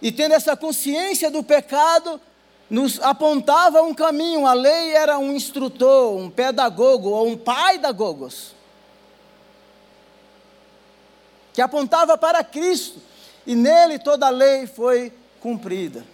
e 0.00 0.10
tendo 0.10 0.34
essa 0.34 0.56
consciência 0.56 1.30
do 1.30 1.44
pecado, 1.44 2.20
nos 2.68 3.00
apontava 3.00 3.82
um 3.82 3.94
caminho. 3.94 4.48
A 4.48 4.52
lei 4.52 4.96
era 4.96 5.20
um 5.20 5.30
instrutor, 5.30 6.16
um 6.16 6.28
pedagogo 6.28 7.10
ou 7.10 7.28
um 7.28 7.36
pai 7.36 7.78
da 7.78 7.92
Gogos, 7.92 8.52
que 11.52 11.62
apontava 11.62 12.18
para 12.18 12.42
Cristo, 12.42 12.98
e 13.46 13.54
nele 13.54 14.00
toda 14.00 14.26
a 14.26 14.30
lei 14.30 14.66
foi 14.66 15.12
cumprida. 15.38 16.04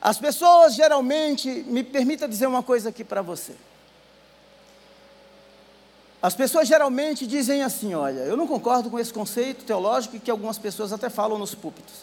As 0.00 0.16
pessoas 0.16 0.74
geralmente, 0.74 1.50
me 1.66 1.84
permita 1.84 2.26
dizer 2.26 2.46
uma 2.46 2.62
coisa 2.62 2.88
aqui 2.88 3.04
para 3.04 3.20
você. 3.20 3.54
As 6.24 6.34
pessoas 6.34 6.66
geralmente 6.66 7.26
dizem 7.26 7.62
assim: 7.62 7.94
olha, 7.94 8.20
eu 8.20 8.34
não 8.34 8.46
concordo 8.46 8.88
com 8.88 8.98
esse 8.98 9.12
conceito 9.12 9.62
teológico 9.62 10.18
que 10.18 10.30
algumas 10.30 10.56
pessoas 10.56 10.90
até 10.90 11.10
falam 11.10 11.36
nos 11.38 11.54
púlpitos. 11.54 11.96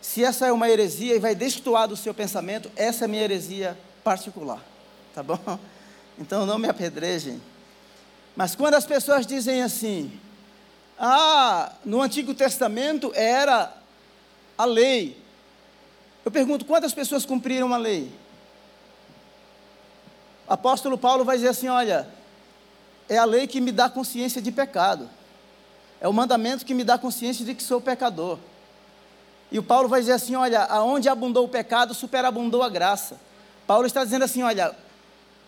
Se 0.00 0.24
essa 0.24 0.46
é 0.46 0.52
uma 0.52 0.70
heresia 0.70 1.16
e 1.16 1.18
vai 1.18 1.34
destoar 1.34 1.88
do 1.88 1.96
seu 1.96 2.14
pensamento, 2.14 2.70
essa 2.76 3.06
é 3.06 3.08
minha 3.08 3.24
heresia 3.24 3.76
particular. 4.04 4.62
Tá 5.12 5.22
bom? 5.24 5.38
Então 6.16 6.44
não 6.44 6.58
me 6.58 6.68
apedrejem. 6.68 7.40
Mas 8.36 8.54
quando 8.54 8.74
as 8.74 8.86
pessoas 8.86 9.26
dizem 9.26 9.64
assim: 9.64 10.12
ah, 10.96 11.72
no 11.84 12.00
Antigo 12.00 12.32
Testamento 12.34 13.10
era 13.16 13.74
a 14.56 14.64
lei. 14.64 15.20
Eu 16.24 16.30
pergunto: 16.30 16.64
quantas 16.64 16.94
pessoas 16.94 17.26
cumpriram 17.26 17.74
a 17.74 17.78
lei? 17.78 18.12
O 20.46 20.52
apóstolo 20.52 20.96
Paulo 20.96 21.24
vai 21.24 21.34
dizer 21.34 21.48
assim: 21.48 21.66
olha 21.66 22.19
é 23.10 23.18
a 23.18 23.24
lei 23.24 23.48
que 23.48 23.60
me 23.60 23.72
dá 23.72 23.90
consciência 23.90 24.40
de 24.40 24.52
pecado. 24.52 25.10
É 26.00 26.06
o 26.06 26.12
mandamento 26.12 26.64
que 26.64 26.72
me 26.72 26.84
dá 26.84 26.96
consciência 26.96 27.44
de 27.44 27.56
que 27.56 27.62
sou 27.62 27.80
pecador. 27.80 28.38
E 29.50 29.58
o 29.58 29.64
Paulo 29.64 29.88
vai 29.88 30.00
dizer 30.00 30.12
assim: 30.12 30.36
olha, 30.36 30.62
aonde 30.62 31.08
abundou 31.08 31.44
o 31.44 31.48
pecado, 31.48 31.92
superabundou 31.92 32.62
a 32.62 32.68
graça. 32.68 33.20
Paulo 33.66 33.84
está 33.84 34.04
dizendo 34.04 34.24
assim: 34.24 34.44
olha, 34.44 34.76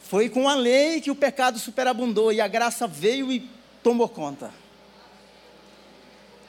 foi 0.03 0.29
com 0.29 0.49
a 0.49 0.57
lei 0.57 1.01
que 1.01 1.11
o 1.11 1.15
pecado 1.15 1.57
superabundou 1.61 2.33
e 2.33 2.41
a 2.41 2.49
graça 2.49 2.89
veio 2.89 3.31
e 3.31 3.49
tomou 3.81 4.09
conta. 4.09 4.53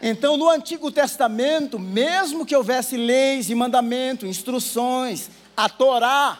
Então, 0.01 0.35
no 0.35 0.49
Antigo 0.49 0.91
Testamento, 0.91 1.77
mesmo 1.77 2.43
que 2.43 2.55
houvesse 2.55 2.97
leis 2.97 3.51
e 3.51 3.55
mandamentos, 3.55 4.27
instruções, 4.27 5.29
a 5.55 5.69
Torá, 5.69 6.39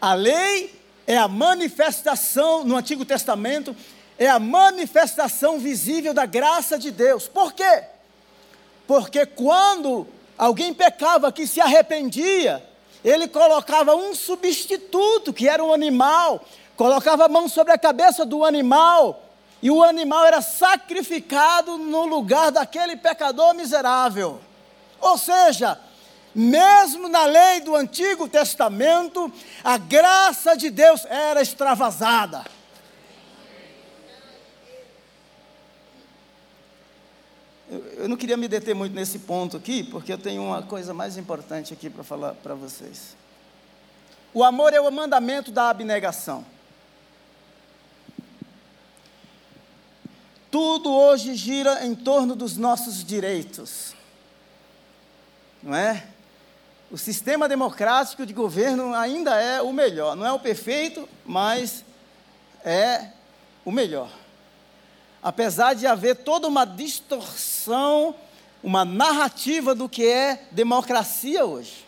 a 0.00 0.12
lei 0.12 0.75
é 1.06 1.16
a 1.16 1.28
manifestação, 1.28 2.64
no 2.64 2.76
Antigo 2.76 3.04
Testamento, 3.04 3.74
é 4.18 4.28
a 4.28 4.38
manifestação 4.38 5.58
visível 5.58 6.12
da 6.12 6.26
graça 6.26 6.78
de 6.78 6.90
Deus. 6.90 7.28
Por 7.28 7.52
quê? 7.52 7.84
Porque 8.86 9.26
quando 9.26 10.06
alguém 10.36 10.72
pecava 10.74 11.30
que 11.30 11.46
se 11.46 11.60
arrependia, 11.60 12.64
ele 13.04 13.28
colocava 13.28 13.94
um 13.94 14.14
substituto, 14.14 15.32
que 15.32 15.48
era 15.48 15.62
um 15.62 15.72
animal, 15.72 16.44
colocava 16.76 17.26
a 17.26 17.28
mão 17.28 17.48
sobre 17.48 17.72
a 17.72 17.78
cabeça 17.78 18.24
do 18.24 18.44
animal, 18.44 19.22
e 19.62 19.70
o 19.70 19.82
animal 19.82 20.24
era 20.24 20.40
sacrificado 20.42 21.78
no 21.78 22.04
lugar 22.04 22.50
daquele 22.50 22.96
pecador 22.96 23.54
miserável. 23.54 24.40
Ou 25.00 25.16
seja, 25.16 25.78
mesmo 26.36 27.08
na 27.08 27.24
lei 27.24 27.62
do 27.62 27.74
Antigo 27.74 28.28
Testamento, 28.28 29.32
a 29.64 29.78
graça 29.78 30.54
de 30.54 30.68
Deus 30.68 31.06
era 31.06 31.40
extravasada. 31.40 32.44
Eu, 37.70 38.06
não 38.06 38.18
queria 38.18 38.36
me 38.36 38.46
deter 38.46 38.74
muito 38.74 38.94
nesse 38.94 39.20
ponto 39.20 39.56
aqui, 39.56 39.82
porque 39.82 40.12
eu 40.12 40.18
tenho 40.18 40.42
uma 40.42 40.62
coisa 40.62 40.92
mais 40.92 41.16
importante 41.16 41.72
aqui 41.72 41.88
para 41.88 42.04
falar 42.04 42.34
para 42.34 42.54
vocês. 42.54 43.16
O 44.34 44.44
amor 44.44 44.74
é 44.74 44.80
o 44.80 44.92
mandamento 44.92 45.50
da 45.50 45.70
abnegação. 45.70 46.44
Tudo 50.50 50.92
hoje 50.92 51.34
gira 51.34 51.84
em 51.86 51.94
torno 51.94 52.36
dos 52.36 52.58
nossos 52.58 53.02
direitos, 53.02 53.94
não 55.62 55.74
é? 55.74 56.08
O 56.90 56.96
sistema 56.96 57.48
democrático 57.48 58.24
de 58.24 58.32
governo 58.32 58.94
ainda 58.94 59.34
é 59.40 59.60
o 59.60 59.72
melhor. 59.72 60.14
Não 60.14 60.26
é 60.26 60.32
o 60.32 60.38
perfeito, 60.38 61.08
mas 61.24 61.84
é 62.64 63.10
o 63.64 63.72
melhor. 63.72 64.10
Apesar 65.22 65.74
de 65.74 65.86
haver 65.86 66.16
toda 66.16 66.46
uma 66.46 66.64
distorção, 66.64 68.14
uma 68.62 68.84
narrativa 68.84 69.74
do 69.74 69.88
que 69.88 70.06
é 70.06 70.44
democracia 70.52 71.44
hoje. 71.44 71.84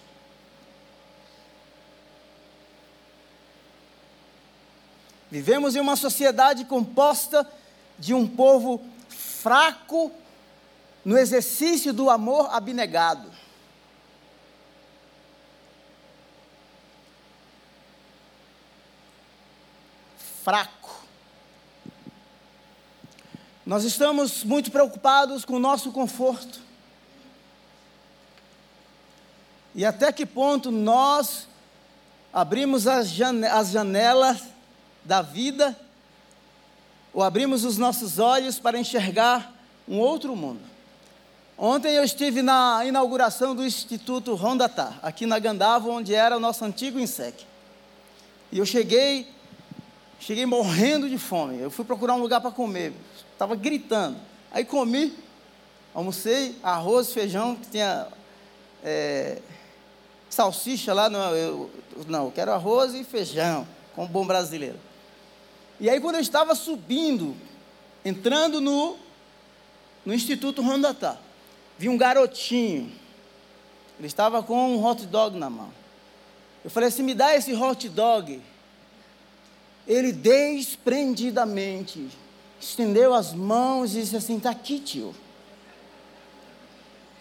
Vivemos 5.31 5.77
em 5.77 5.81
uma 5.81 5.95
sociedade 5.95 6.65
composta 6.65 7.49
de 7.99 8.15
um 8.15 8.27
povo 8.27 8.81
fraco 9.09 10.11
no 11.05 11.17
exercício 11.17 11.93
do 11.93 12.11
amor 12.11 12.49
abnegado. 12.51 13.31
Fraco. 20.49 21.05
Nós 23.67 23.85
estamos 23.85 24.43
muito 24.45 24.71
preocupados 24.71 25.45
com 25.45 25.57
o 25.57 25.59
nosso 25.59 25.93
conforto. 25.93 26.59
E 29.75 29.85
até 29.85 30.11
que 30.11 30.25
ponto 30.25 30.71
nós 30.71 31.47
abrimos 32.33 32.87
as 32.87 33.11
janelas 33.11 34.45
da 35.05 35.21
vida 35.21 35.79
ou 37.13 37.23
abrimos 37.23 37.63
os 37.67 37.77
nossos 37.77 38.19
olhos 38.19 38.59
para 38.59 38.79
enxergar 38.79 39.53
um 39.87 39.99
outro 39.99 40.35
mundo. 40.35 40.63
Ontem 41.59 41.93
eu 41.93 42.03
estive 42.03 42.41
na 42.41 42.87
inauguração 42.87 43.55
do 43.55 43.67
Instituto 43.67 44.35
Rondatá, 44.35 44.95
aqui 45.03 45.27
na 45.27 45.39
Gandava, 45.39 45.91
onde 45.91 46.15
era 46.15 46.39
o 46.39 46.41
nosso 46.41 46.65
antigo 46.65 46.99
INSEC. 46.99 47.45
E 48.51 48.59
eu 48.59 48.65
cheguei, 48.65 49.31
cheguei 50.21 50.47
morrendo 50.47 51.09
de 51.09 51.19
fome. 51.19 51.61
Eu 51.61 51.71
fui 51.71 51.85
procurar 51.85 52.15
um 52.15 52.21
lugar 52.21 52.41
para 52.41 52.51
comer, 52.51 52.93
estava 53.33 53.55
gritando. 53.55 54.19
Aí 54.51 54.65
comi, 54.65 55.15
almocei 55.95 56.57
arroz, 56.63 57.13
feijão, 57.13 57.57
que 57.57 57.69
tinha 57.71 58.09
é, 58.83 59.41
salsicha 60.29 60.93
lá. 60.93 61.09
Não 61.09 61.35
eu, 61.35 61.71
não, 62.07 62.27
eu 62.27 62.33
quero 62.33 62.53
arroz 62.53 62.95
e 62.95 63.05
feijão, 63.05 63.67
como 63.95 64.09
bom 64.09 64.27
brasileiro. 64.27 64.79
E 65.81 65.89
aí, 65.89 66.01
quando 66.01 66.17
eu 66.17 66.21
estava 66.21 66.55
subindo, 66.55 67.37
entrando 68.05 68.61
no, 68.61 68.97
no 70.05 70.13
Instituto 70.13 70.61
Rondatá, 70.61 71.17
vi 71.79 71.89
um 71.89 71.97
garotinho. 71.97 72.93
Ele 73.99 74.07
estava 74.07 74.43
com 74.43 74.77
um 74.77 74.85
hot 74.85 75.07
dog 75.07 75.39
na 75.39 75.49
mão. 75.49 75.71
Eu 76.65 76.71
falei 76.71 76.89
assim: 76.89 77.03
me 77.03 77.15
dá 77.15 77.35
esse 77.35 77.55
hot 77.55 77.89
dog. 77.89 78.41
Ele 79.89 80.13
desprendidamente 80.13 82.07
estendeu 82.61 83.15
as 83.15 83.33
mãos 83.33 83.97
e 83.97 84.03
disse 84.03 84.17
assim: 84.17 84.37
está 84.37 84.51
aqui, 84.51 84.79
tio. 84.79 85.15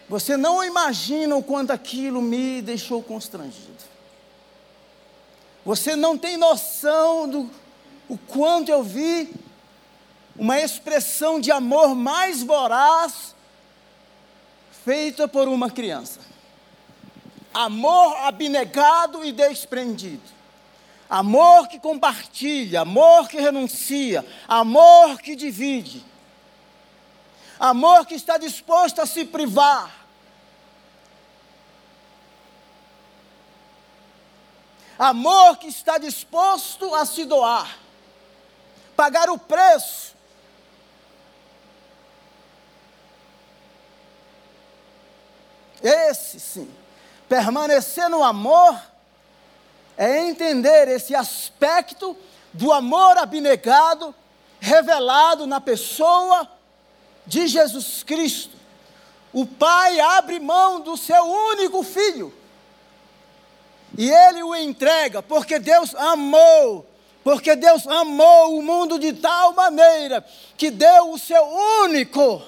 Você 0.10 0.36
não 0.38 0.64
imagina 0.64 1.36
o 1.36 1.44
quanto 1.44 1.72
aquilo 1.72 2.22
me 2.22 2.62
deixou 2.62 3.02
constrangido. 3.02 3.88
Você 5.66 5.96
não 5.96 6.18
tem 6.18 6.38
noção 6.38 7.28
do 7.28 7.50
o 8.10 8.18
quanto 8.18 8.70
eu 8.72 8.84
vi 8.84 9.34
uma 10.38 10.60
expressão 10.60 11.40
de 11.40 11.52
amor 11.52 11.94
mais 11.94 12.42
voraz 12.42 13.36
feita 14.86 15.28
por 15.28 15.48
uma 15.48 15.70
criança. 15.70 16.22
Amor 17.54 18.16
abnegado 18.20 19.26
e 19.26 19.32
desprendido. 19.34 20.37
Amor 21.10 21.68
que 21.68 21.80
compartilha, 21.80 22.82
amor 22.82 23.28
que 23.28 23.40
renuncia, 23.40 24.26
amor 24.48 25.22
que 25.22 25.36
divide. 25.36 26.04
Amor 27.60 28.06
que 28.06 28.16
está 28.16 28.38
disposto 28.38 29.02
a 29.02 29.06
se 29.06 29.26
privar. 29.26 29.92
Amor 35.00 35.58
que 35.58 35.68
está 35.68 35.98
disposto 35.98 36.94
a 36.94 37.06
se 37.06 37.24
doar 37.26 37.88
pagar 38.98 39.30
o 39.30 39.38
preço. 39.38 40.18
Esse 45.84 46.40
sim, 46.40 46.76
permanecer 47.30 48.10
no 48.10 48.24
amor 48.24 48.82
é 49.98 50.28
entender 50.28 50.88
esse 50.88 51.16
aspecto 51.16 52.16
do 52.54 52.72
amor 52.72 53.18
abnegado 53.18 54.14
revelado 54.60 55.46
na 55.46 55.60
pessoa 55.60 56.50
de 57.26 57.48
Jesus 57.48 58.04
Cristo. 58.04 58.56
O 59.34 59.46
Pai 59.46 60.00
abre 60.00 60.40
mão 60.40 60.80
do 60.80 60.96
seu 60.96 61.24
único 61.24 61.84
filho 61.84 62.34
e 63.98 64.10
ele 64.10 64.44
o 64.44 64.56
entrega, 64.56 65.22
porque 65.22 65.60
Deus 65.60 65.94
amou 65.96 66.86
porque 67.28 67.58
Deus 67.58 67.86
amou 67.86 68.58
o 68.58 68.64
mundo 68.64 68.98
de 68.98 69.12
tal 69.12 69.52
maneira 69.52 70.26
que 70.56 70.72
deu 70.72 71.12
o 71.12 71.20
seu 71.20 71.44
único. 71.84 72.42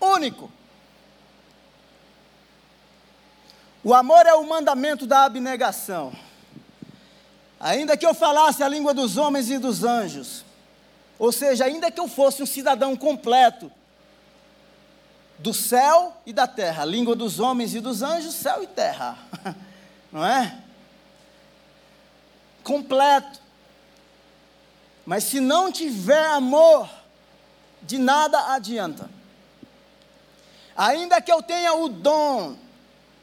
Único. 0.00 0.50
O 3.84 3.92
amor 3.92 4.26
é 4.26 4.32
o 4.32 4.48
mandamento 4.48 5.06
da 5.06 5.24
abnegação. 5.24 6.10
Ainda 7.60 7.98
que 7.98 8.06
eu 8.06 8.14
falasse 8.14 8.62
a 8.62 8.68
língua 8.68 8.94
dos 8.94 9.18
homens 9.18 9.50
e 9.50 9.58
dos 9.58 9.84
anjos, 9.84 10.42
ou 11.18 11.30
seja, 11.30 11.66
ainda 11.66 11.90
que 11.90 12.00
eu 12.00 12.08
fosse 12.08 12.42
um 12.42 12.46
cidadão 12.46 12.96
completo, 12.96 13.70
do 15.38 15.52
céu 15.52 16.16
e 16.24 16.32
da 16.32 16.46
terra, 16.46 16.84
língua 16.84 17.14
dos 17.14 17.38
homens 17.38 17.74
e 17.74 17.80
dos 17.80 18.02
anjos, 18.02 18.34
céu 18.34 18.62
e 18.62 18.66
terra, 18.66 19.18
não 20.10 20.24
é? 20.24 20.58
Completo. 22.62 23.38
Mas 25.04 25.24
se 25.24 25.40
não 25.40 25.70
tiver 25.70 26.24
amor, 26.28 26.88
de 27.82 27.98
nada 27.98 28.54
adianta. 28.54 29.10
Ainda 30.74 31.20
que 31.20 31.30
eu 31.30 31.42
tenha 31.42 31.74
o 31.74 31.90
dom 31.90 32.63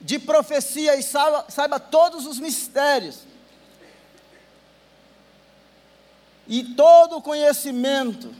de 0.02 0.18
profecia 0.20 0.96
e 0.96 1.04
saiba, 1.04 1.46
saiba 1.50 1.80
todos 1.80 2.26
os 2.26 2.40
mistérios, 2.40 3.20
e 6.48 6.64
todo 6.76 7.18
o 7.18 7.22
conhecimento, 7.22 8.34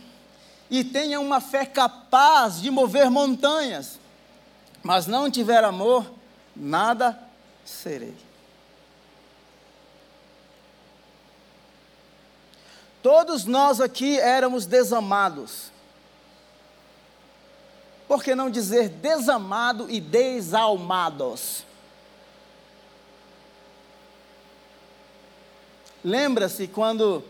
e 0.70 0.84
tenha 0.84 1.20
uma 1.20 1.40
fé 1.40 1.66
capaz 1.66 2.62
de 2.62 2.72
mover 2.72 3.10
montanhas, 3.10 4.00
mas 4.82 5.06
não 5.06 5.30
tiver 5.30 5.64
amor, 5.64 6.12
nada 6.56 7.18
serei. 7.64 8.16
Todos 13.02 13.46
nós 13.46 13.82
aqui 13.82 14.20
éramos 14.20 14.66
desamados. 14.66 15.71
Por 18.12 18.22
que 18.22 18.36
não 18.36 18.50
dizer 18.50 18.90
desamado 18.90 19.90
e 19.90 20.02
desalmados? 20.02 21.64
Lembra-se 26.04 26.68
quando 26.68 27.24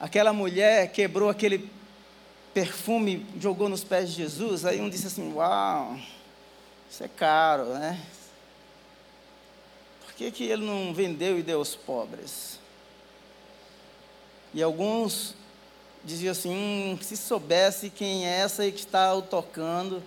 aquela 0.00 0.32
mulher 0.32 0.90
quebrou 0.90 1.28
aquele 1.28 1.70
perfume 2.52 3.24
jogou 3.38 3.68
nos 3.68 3.84
pés 3.84 4.10
de 4.10 4.16
Jesus, 4.16 4.64
aí 4.64 4.80
um 4.80 4.90
disse 4.90 5.06
assim: 5.06 5.32
Uau, 5.32 5.96
isso 6.90 7.04
é 7.04 7.08
caro, 7.08 7.66
né? 7.66 8.04
Por 10.04 10.12
que, 10.14 10.32
que 10.32 10.42
ele 10.42 10.66
não 10.66 10.92
vendeu 10.92 11.38
e 11.38 11.42
deu 11.44 11.60
aos 11.60 11.76
pobres? 11.76 12.58
E 14.52 14.60
alguns 14.60 15.36
diziam 16.04 16.32
assim: 16.32 16.50
hum, 16.50 16.98
se 17.00 17.16
soubesse 17.16 17.90
quem 17.90 18.26
é 18.26 18.40
essa 18.40 18.68
que 18.68 18.80
está 18.80 19.14
o 19.14 19.22
tocando. 19.22 20.02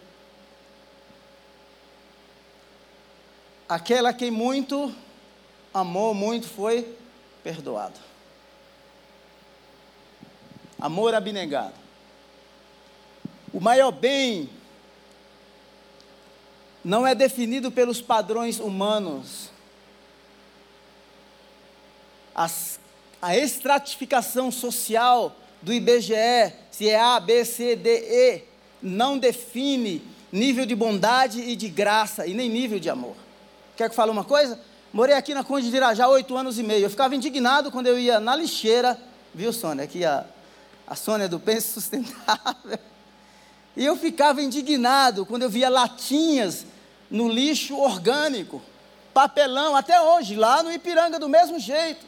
Aquela 3.69 4.11
que 4.11 4.31
muito 4.31 4.91
amou, 5.71 6.15
muito 6.15 6.47
foi 6.47 6.97
perdoado. 7.43 7.99
Amor 10.79 11.13
abnegado. 11.13 11.75
O 13.53 13.59
maior 13.59 13.91
bem 13.91 14.49
não 16.83 17.05
é 17.05 17.13
definido 17.13 17.71
pelos 17.71 18.01
padrões 18.01 18.59
humanos. 18.59 19.51
As, 22.33 22.79
a 23.21 23.37
estratificação 23.37 24.49
social 24.51 25.35
do 25.61 25.71
IBGE, 25.71 26.53
se 26.71 26.89
é 26.89 26.99
A, 26.99 27.19
B, 27.19 27.45
C, 27.45 27.75
D, 27.75 27.89
E, 27.89 28.43
não 28.81 29.15
define 29.19 30.01
nível 30.31 30.65
de 30.65 30.73
bondade 30.73 31.41
e 31.41 31.55
de 31.55 31.69
graça, 31.69 32.25
e 32.25 32.33
nem 32.33 32.49
nível 32.49 32.79
de 32.79 32.89
amor. 32.89 33.28
Quer 33.79 33.87
que 33.87 33.93
eu 33.93 33.95
fale 33.95 34.11
uma 34.11 34.25
coisa? 34.25 34.59
Morei 34.91 35.15
aqui 35.15 35.33
na 35.33 35.41
Conde 35.41 35.69
de 35.69 35.77
Irajá 35.77 36.05
oito 36.09 36.35
anos 36.35 36.59
e 36.59 36.63
meio. 36.63 36.83
Eu 36.83 36.89
ficava 36.89 37.15
indignado 37.15 37.71
quando 37.71 37.87
eu 37.87 37.97
ia 37.97 38.19
na 38.19 38.35
lixeira, 38.35 38.99
viu, 39.33 39.53
Sônia? 39.53 39.85
Aqui 39.85 40.03
a, 40.03 40.25
a 40.85 40.97
Sônia 40.97 41.29
do 41.29 41.39
Pense 41.39 41.75
Sustentável. 41.75 42.77
E 43.77 43.85
eu 43.85 43.95
ficava 43.95 44.41
indignado 44.41 45.25
quando 45.25 45.43
eu 45.43 45.49
via 45.49 45.69
latinhas 45.69 46.65
no 47.09 47.29
lixo 47.29 47.77
orgânico, 47.77 48.61
papelão, 49.13 49.77
até 49.77 50.01
hoje, 50.01 50.35
lá 50.35 50.61
no 50.61 50.73
Ipiranga, 50.73 51.17
do 51.17 51.29
mesmo 51.29 51.57
jeito. 51.57 52.05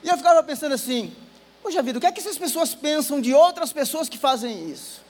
E 0.00 0.08
eu 0.08 0.16
ficava 0.16 0.44
pensando 0.44 0.76
assim: 0.76 1.12
poxa 1.60 1.82
vida, 1.82 1.98
o 1.98 2.00
que 2.00 2.06
é 2.06 2.12
que 2.12 2.20
essas 2.20 2.38
pessoas 2.38 2.72
pensam 2.72 3.20
de 3.20 3.34
outras 3.34 3.72
pessoas 3.72 4.08
que 4.08 4.16
fazem 4.16 4.70
isso? 4.70 5.03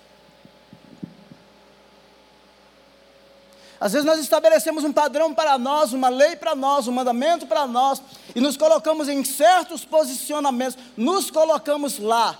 Às 3.84 3.92
vezes 3.92 4.06
nós 4.06 4.18
estabelecemos 4.18 4.82
um 4.82 4.94
padrão 4.94 5.34
para 5.34 5.58
nós, 5.58 5.92
uma 5.92 6.08
lei 6.08 6.36
para 6.36 6.54
nós, 6.54 6.88
um 6.88 6.92
mandamento 6.92 7.46
para 7.46 7.66
nós, 7.66 8.00
e 8.34 8.40
nos 8.40 8.56
colocamos 8.56 9.10
em 9.10 9.22
certos 9.22 9.84
posicionamentos, 9.84 10.78
nos 10.96 11.30
colocamos 11.30 11.98
lá. 11.98 12.38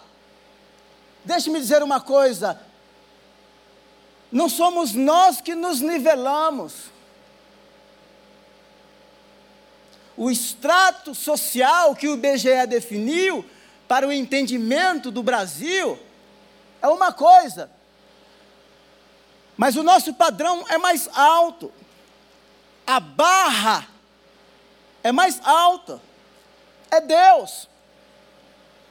Deixe-me 1.22 1.60
dizer 1.60 1.82
uma 1.82 2.00
coisa: 2.00 2.58
não 4.32 4.48
somos 4.48 4.94
nós 4.94 5.42
que 5.42 5.54
nos 5.54 5.82
nivelamos. 5.82 6.84
O 10.16 10.30
extrato 10.30 11.14
social 11.14 11.94
que 11.94 12.08
o 12.08 12.14
IBGE 12.14 12.66
definiu 12.66 13.44
para 13.86 14.08
o 14.08 14.12
entendimento 14.12 15.10
do 15.10 15.22
Brasil 15.22 15.98
é 16.80 16.88
uma 16.88 17.12
coisa, 17.12 17.70
mas 19.56 19.76
o 19.76 19.82
nosso 19.82 20.12
padrão 20.14 20.64
é 20.68 20.78
mais 20.78 21.08
alto, 21.14 21.72
a 22.86 22.98
barra 23.00 23.86
é 25.02 25.12
mais 25.12 25.40
alta, 25.44 26.00
é 26.90 27.00
Deus. 27.00 27.68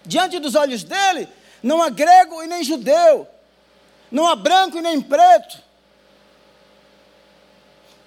Diante 0.05 0.39
dos 0.39 0.55
olhos 0.55 0.83
dele, 0.83 1.27
não 1.61 1.81
há 1.81 1.89
grego 1.89 2.43
e 2.43 2.47
nem 2.47 2.63
judeu, 2.63 3.27
não 4.11 4.27
há 4.27 4.35
branco 4.35 4.77
e 4.77 4.81
nem 4.81 5.01
preto, 5.01 5.61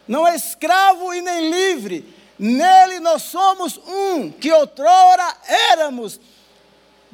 não 0.07 0.25
há 0.25 0.35
escravo 0.35 1.13
e 1.13 1.21
nem 1.21 1.51
livre, 1.51 2.15
nele 2.39 3.01
nós 3.01 3.23
somos 3.23 3.79
um, 3.79 4.31
que 4.31 4.53
outrora 4.53 5.37
éramos 5.71 6.21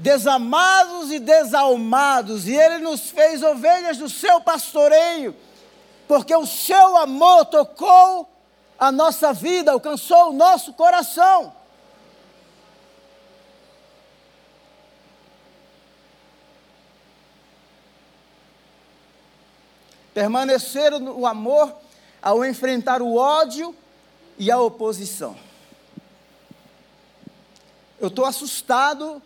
desamados 0.03 1.13
e 1.13 1.21
desalmados, 1.21 2.49
e 2.49 2.57
ele 2.57 2.79
nos 2.79 3.09
fez 3.09 3.41
ovelhas 3.41 3.99
do 3.99 4.09
seu 4.09 4.41
pastoreio, 4.41 5.35
porque 6.09 6.35
o 6.35 6.45
seu 6.45 6.97
amor 6.97 7.45
tocou 7.45 8.29
a 8.77 8.91
nossa 8.91 9.33
vida, 9.33 9.71
alcançou 9.71 10.31
o 10.31 10.33
nosso 10.33 10.73
coração. 10.73 11.55
Permanecer 20.13 20.91
no 20.99 21.25
amor 21.25 21.73
ao 22.21 22.45
enfrentar 22.45 23.01
o 23.01 23.15
ódio 23.15 23.75
e 24.37 24.51
a 24.51 24.61
oposição. 24.61 25.37
Eu 28.01 28.09
estou 28.09 28.25
assustado 28.25 29.23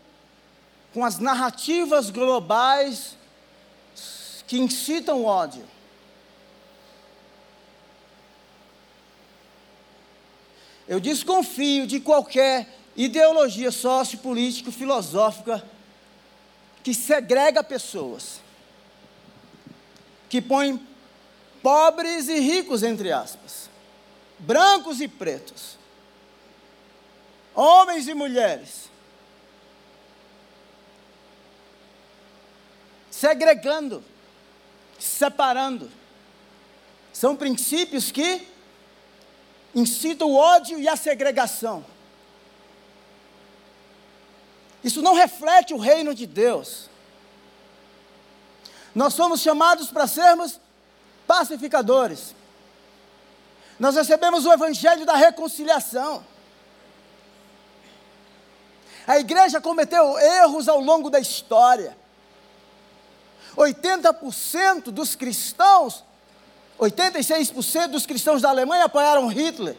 com 0.96 1.04
as 1.04 1.18
narrativas 1.18 2.08
globais 2.08 3.18
que 4.46 4.56
incitam 4.56 5.26
ódio. 5.26 5.68
Eu 10.88 10.98
desconfio 10.98 11.86
de 11.86 12.00
qualquer 12.00 12.74
ideologia 12.96 13.70
sociopolítico-filosófica 13.70 15.62
que 16.82 16.94
segrega 16.94 17.62
pessoas 17.62 18.40
que 20.30 20.40
põe 20.40 20.80
pobres 21.62 22.26
e 22.26 22.40
ricos, 22.40 22.82
entre 22.82 23.12
aspas, 23.12 23.68
brancos 24.38 25.02
e 25.02 25.08
pretos, 25.08 25.76
homens 27.54 28.08
e 28.08 28.14
mulheres, 28.14 28.95
segregando, 33.18 34.04
separando. 34.98 35.90
São 37.12 37.34
princípios 37.34 38.10
que 38.10 38.46
incitam 39.74 40.28
o 40.28 40.36
ódio 40.36 40.78
e 40.78 40.88
a 40.88 40.96
segregação. 40.96 41.84
Isso 44.84 45.00
não 45.00 45.14
reflete 45.14 45.72
o 45.72 45.78
reino 45.78 46.14
de 46.14 46.26
Deus. 46.26 46.90
Nós 48.94 49.14
somos 49.14 49.40
chamados 49.40 49.90
para 49.90 50.06
sermos 50.06 50.60
pacificadores. 51.26 52.34
Nós 53.78 53.96
recebemos 53.96 54.44
o 54.44 54.52
evangelho 54.52 55.06
da 55.06 55.14
reconciliação. 55.14 56.24
A 59.06 59.18
igreja 59.18 59.60
cometeu 59.60 60.18
erros 60.18 60.68
ao 60.68 60.80
longo 60.80 61.08
da 61.08 61.18
história. 61.18 61.96
80% 63.56 64.90
dos 64.90 65.14
cristãos, 65.14 66.04
86% 66.78 67.88
dos 67.88 68.06
cristãos 68.06 68.42
da 68.42 68.50
Alemanha 68.50 68.84
apoiaram 68.84 69.26
Hitler. 69.28 69.76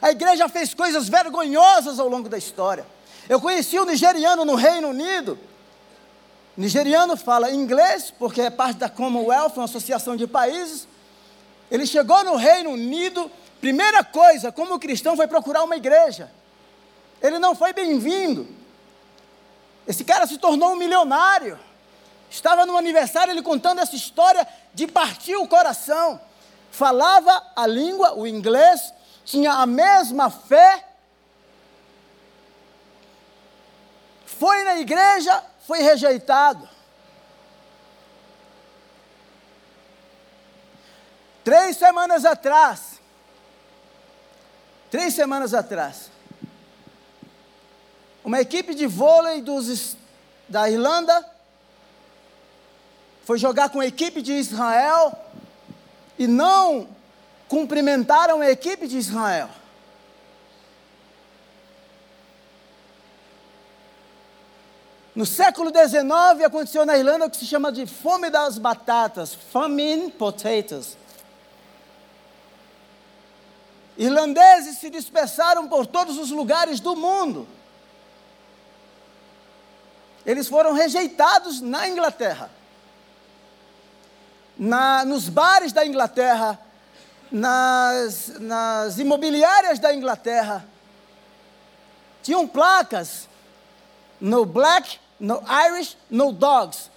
A 0.00 0.10
igreja 0.10 0.48
fez 0.48 0.74
coisas 0.74 1.08
vergonhosas 1.08 1.98
ao 1.98 2.08
longo 2.08 2.28
da 2.28 2.38
história. 2.38 2.86
Eu 3.28 3.40
conheci 3.40 3.78
um 3.78 3.84
nigeriano 3.84 4.44
no 4.44 4.54
Reino 4.54 4.88
Unido 4.88 5.38
nigeriano 6.56 7.16
fala 7.16 7.50
inglês, 7.50 8.12
porque 8.18 8.40
é 8.40 8.50
parte 8.50 8.78
da 8.78 8.88
Commonwealth, 8.88 9.54
uma 9.56 9.64
associação 9.64 10.16
de 10.16 10.26
países. 10.26 10.86
Ele 11.70 11.86
chegou 11.86 12.22
no 12.24 12.36
Reino 12.36 12.70
Unido, 12.70 13.30
primeira 13.60 14.04
coisa, 14.04 14.52
como 14.52 14.78
cristão, 14.78 15.16
foi 15.16 15.26
procurar 15.26 15.64
uma 15.64 15.76
igreja. 15.76 16.30
Ele 17.22 17.38
não 17.38 17.54
foi 17.54 17.72
bem-vindo. 17.72 18.46
Esse 19.86 20.04
cara 20.04 20.26
se 20.26 20.38
tornou 20.38 20.72
um 20.72 20.76
milionário. 20.76 21.58
Estava 22.34 22.66
no 22.66 22.76
aniversário, 22.76 23.30
ele 23.30 23.42
contando 23.42 23.80
essa 23.80 23.94
história 23.94 24.44
de 24.74 24.88
partir 24.88 25.36
o 25.36 25.46
coração. 25.46 26.20
Falava 26.68 27.52
a 27.54 27.64
língua, 27.64 28.18
o 28.18 28.26
inglês, 28.26 28.92
tinha 29.24 29.52
a 29.52 29.64
mesma 29.64 30.28
fé. 30.28 30.84
Foi 34.26 34.64
na 34.64 34.76
igreja, 34.80 35.44
foi 35.64 35.78
rejeitado. 35.78 36.68
Três 41.44 41.76
semanas 41.76 42.24
atrás, 42.24 43.00
três 44.90 45.14
semanas 45.14 45.54
atrás, 45.54 46.10
uma 48.24 48.40
equipe 48.40 48.74
de 48.74 48.88
vôlei 48.88 49.40
dos, 49.40 49.96
da 50.48 50.68
Irlanda 50.68 51.33
foi 53.24 53.38
jogar 53.38 53.70
com 53.70 53.80
a 53.80 53.86
equipe 53.86 54.20
de 54.20 54.32
Israel 54.32 55.18
e 56.18 56.26
não 56.26 56.88
cumprimentaram 57.48 58.40
a 58.40 58.50
equipe 58.50 58.86
de 58.86 58.98
Israel. 58.98 59.48
No 65.14 65.24
século 65.24 65.70
XIX 65.70 66.44
aconteceu 66.44 66.84
na 66.84 66.98
Irlanda 66.98 67.26
o 67.26 67.30
que 67.30 67.36
se 67.36 67.46
chama 67.46 67.70
de 67.70 67.86
fome 67.86 68.30
das 68.30 68.58
batatas, 68.58 69.32
famine 69.32 70.10
potatoes. 70.10 70.98
Irlandeses 73.96 74.78
se 74.78 74.90
dispersaram 74.90 75.68
por 75.68 75.86
todos 75.86 76.18
os 76.18 76.30
lugares 76.30 76.80
do 76.80 76.96
mundo. 76.96 77.46
Eles 80.26 80.48
foram 80.48 80.72
rejeitados 80.72 81.60
na 81.60 81.88
Inglaterra. 81.88 82.50
Na, 84.56 85.04
nos 85.04 85.28
bares 85.28 85.72
da 85.72 85.84
Inglaterra, 85.84 86.58
nas, 87.30 88.32
nas 88.38 88.98
imobiliárias 88.98 89.78
da 89.78 89.94
Inglaterra, 89.94 90.64
tinham 92.22 92.46
placas 92.46 93.28
no 94.20 94.46
black 94.46 94.98
no 95.18 95.42
Irish, 95.68 95.96
no 96.10 96.32
dogs. 96.32 96.90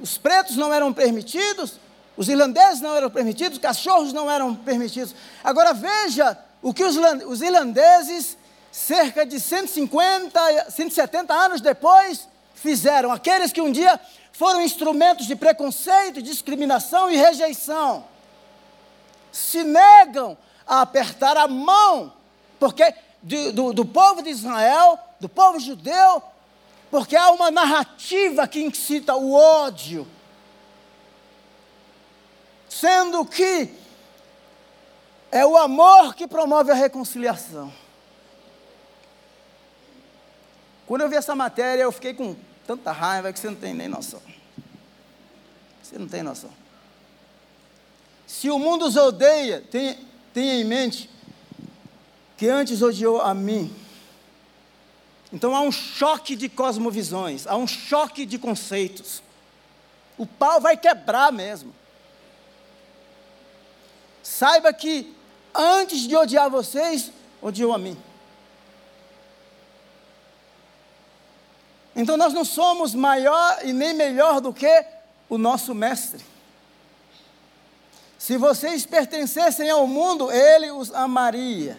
Os 0.00 0.16
pretos 0.16 0.56
não 0.56 0.72
eram 0.72 0.92
permitidos, 0.92 1.78
os 2.16 2.28
irlandeses 2.28 2.80
não 2.80 2.94
eram 2.96 3.10
permitidos, 3.10 3.54
os 3.54 3.62
cachorros 3.62 4.12
não 4.12 4.30
eram 4.30 4.54
permitidos. 4.54 5.14
Agora 5.42 5.72
veja 5.72 6.38
o 6.62 6.72
que 6.72 6.84
os, 6.84 6.96
os 7.26 7.42
irlandeses, 7.42 8.36
cerca 8.70 9.26
de 9.26 9.40
150, 9.40 10.70
170 10.70 11.34
anos 11.34 11.60
depois, 11.60 12.28
fizeram. 12.54 13.12
Aqueles 13.12 13.52
que 13.52 13.60
um 13.60 13.70
dia 13.70 14.00
foram 14.36 14.60
instrumentos 14.60 15.26
de 15.26 15.34
preconceito, 15.34 16.20
discriminação 16.20 17.10
e 17.10 17.16
rejeição. 17.16 18.04
Se 19.32 19.64
negam 19.64 20.36
a 20.66 20.82
apertar 20.82 21.38
a 21.38 21.48
mão, 21.48 22.12
porque 22.60 22.94
do, 23.22 23.52
do, 23.52 23.72
do 23.72 23.84
povo 23.86 24.22
de 24.22 24.28
Israel, 24.28 24.98
do 25.18 25.26
povo 25.26 25.58
judeu, 25.58 26.22
porque 26.90 27.16
há 27.16 27.30
uma 27.30 27.50
narrativa 27.50 28.46
que 28.46 28.62
incita 28.62 29.16
o 29.16 29.32
ódio. 29.32 30.06
Sendo 32.68 33.24
que 33.24 33.72
é 35.32 35.46
o 35.46 35.56
amor 35.56 36.14
que 36.14 36.28
promove 36.28 36.70
a 36.70 36.74
reconciliação. 36.74 37.72
Quando 40.86 41.00
eu 41.00 41.08
vi 41.08 41.16
essa 41.16 41.34
matéria, 41.34 41.84
eu 41.84 41.90
fiquei 41.90 42.12
com 42.12 42.36
tanta 42.66 42.92
raiva 42.92 43.32
que 43.32 43.38
você 43.38 43.48
não 43.48 43.56
tem 43.56 43.72
nem 43.72 43.88
noção. 43.88 44.20
Você 45.82 45.98
não 45.98 46.08
tem 46.08 46.22
noção. 46.22 46.50
Se 48.26 48.50
o 48.50 48.58
mundo 48.58 48.86
os 48.86 48.96
odeia, 48.96 49.64
tenha, 49.70 49.96
tenha 50.34 50.54
em 50.54 50.64
mente 50.64 51.08
que 52.36 52.48
antes 52.48 52.82
odiou 52.82 53.20
a 53.20 53.32
mim. 53.32 53.74
Então 55.32 55.54
há 55.54 55.60
um 55.60 55.70
choque 55.72 56.34
de 56.34 56.48
cosmovisões, 56.48 57.46
há 57.46 57.56
um 57.56 57.66
choque 57.66 58.26
de 58.26 58.38
conceitos. 58.38 59.22
O 60.18 60.26
pau 60.26 60.60
vai 60.60 60.76
quebrar 60.76 61.32
mesmo. 61.32 61.74
saiba 64.22 64.72
que 64.72 65.14
antes 65.54 66.00
de 66.00 66.16
odiar 66.16 66.50
vocês, 66.50 67.12
odiou 67.40 67.72
a 67.72 67.78
mim. 67.78 67.96
Então 71.96 72.18
nós 72.18 72.34
não 72.34 72.44
somos 72.44 72.94
maior 72.94 73.64
e 73.64 73.72
nem 73.72 73.94
melhor 73.94 74.38
do 74.38 74.52
que 74.52 74.84
o 75.30 75.38
nosso 75.38 75.74
mestre. 75.74 76.22
Se 78.18 78.36
vocês 78.36 78.84
pertencessem 78.84 79.70
ao 79.70 79.86
mundo, 79.86 80.30
ele 80.30 80.70
os 80.70 80.92
amaria. 80.92 81.78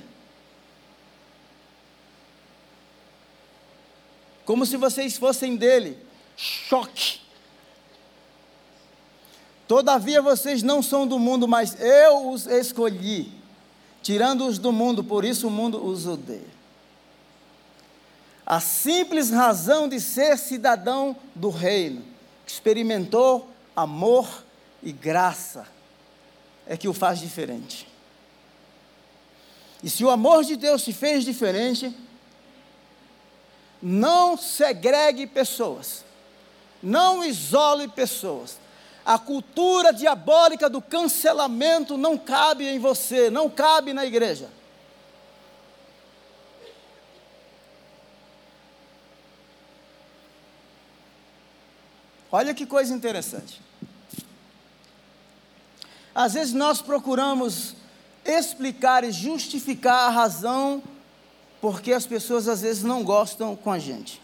Como 4.43 4.65
se 4.65 4.75
vocês 4.75 5.17
fossem 5.17 5.55
dele. 5.55 6.03
Choque. 6.35 7.19
Todavia 9.67 10.21
vocês 10.21 10.63
não 10.63 10.81
são 10.81 11.05
do 11.05 11.19
mundo, 11.19 11.47
mas 11.47 11.79
eu 11.79 12.29
os 12.29 12.47
escolhi, 12.47 13.31
tirando-os 14.01 14.57
do 14.57 14.71
mundo, 14.71 15.03
por 15.03 15.25
isso 15.25 15.47
o 15.47 15.51
mundo 15.51 15.85
os 15.85 16.07
odeia. 16.07 16.56
A 18.49 18.61
simples 18.61 19.29
razão 19.29 19.89
de 19.89 19.99
ser 19.99 20.37
cidadão 20.37 21.17
do 21.35 21.49
reino, 21.49 22.01
que 22.45 22.51
experimentou 22.53 23.49
amor 23.75 24.45
e 24.81 24.93
graça, 24.93 25.67
é 26.65 26.77
que 26.77 26.87
o 26.87 26.93
faz 26.93 27.19
diferente. 27.19 27.85
E 29.83 29.89
se 29.89 30.01
o 30.05 30.09
amor 30.09 30.45
de 30.45 30.55
Deus 30.55 30.81
te 30.81 30.93
fez 30.93 31.25
diferente, 31.25 31.93
não 33.81 34.37
segregue 34.37 35.27
pessoas, 35.27 36.05
não 36.81 37.25
isole 37.25 37.89
pessoas. 37.89 38.57
A 39.05 39.19
cultura 39.19 39.91
diabólica 39.91 40.69
do 40.69 40.81
cancelamento 40.81 41.97
não 41.97 42.17
cabe 42.17 42.65
em 42.65 42.79
você, 42.79 43.29
não 43.29 43.49
cabe 43.49 43.91
na 43.91 44.05
igreja. 44.05 44.49
Olha 52.37 52.53
que 52.53 52.67
coisa 52.67 52.93
interessante. 52.93 53.59
Às 56.13 56.35
vezes 56.35 56.53
nós 56.53 56.83
procuramos 56.83 57.75
explicar 58.23 59.03
e 59.03 59.11
justificar 59.11 60.05
a 60.05 60.09
razão 60.09 60.83
porque 61.59 61.91
as 61.91 62.05
pessoas 62.05 62.47
às 62.47 62.61
vezes 62.61 62.83
não 62.83 63.03
gostam 63.03 63.55
com 63.55 63.71
a 63.71 63.79
gente. 63.79 64.21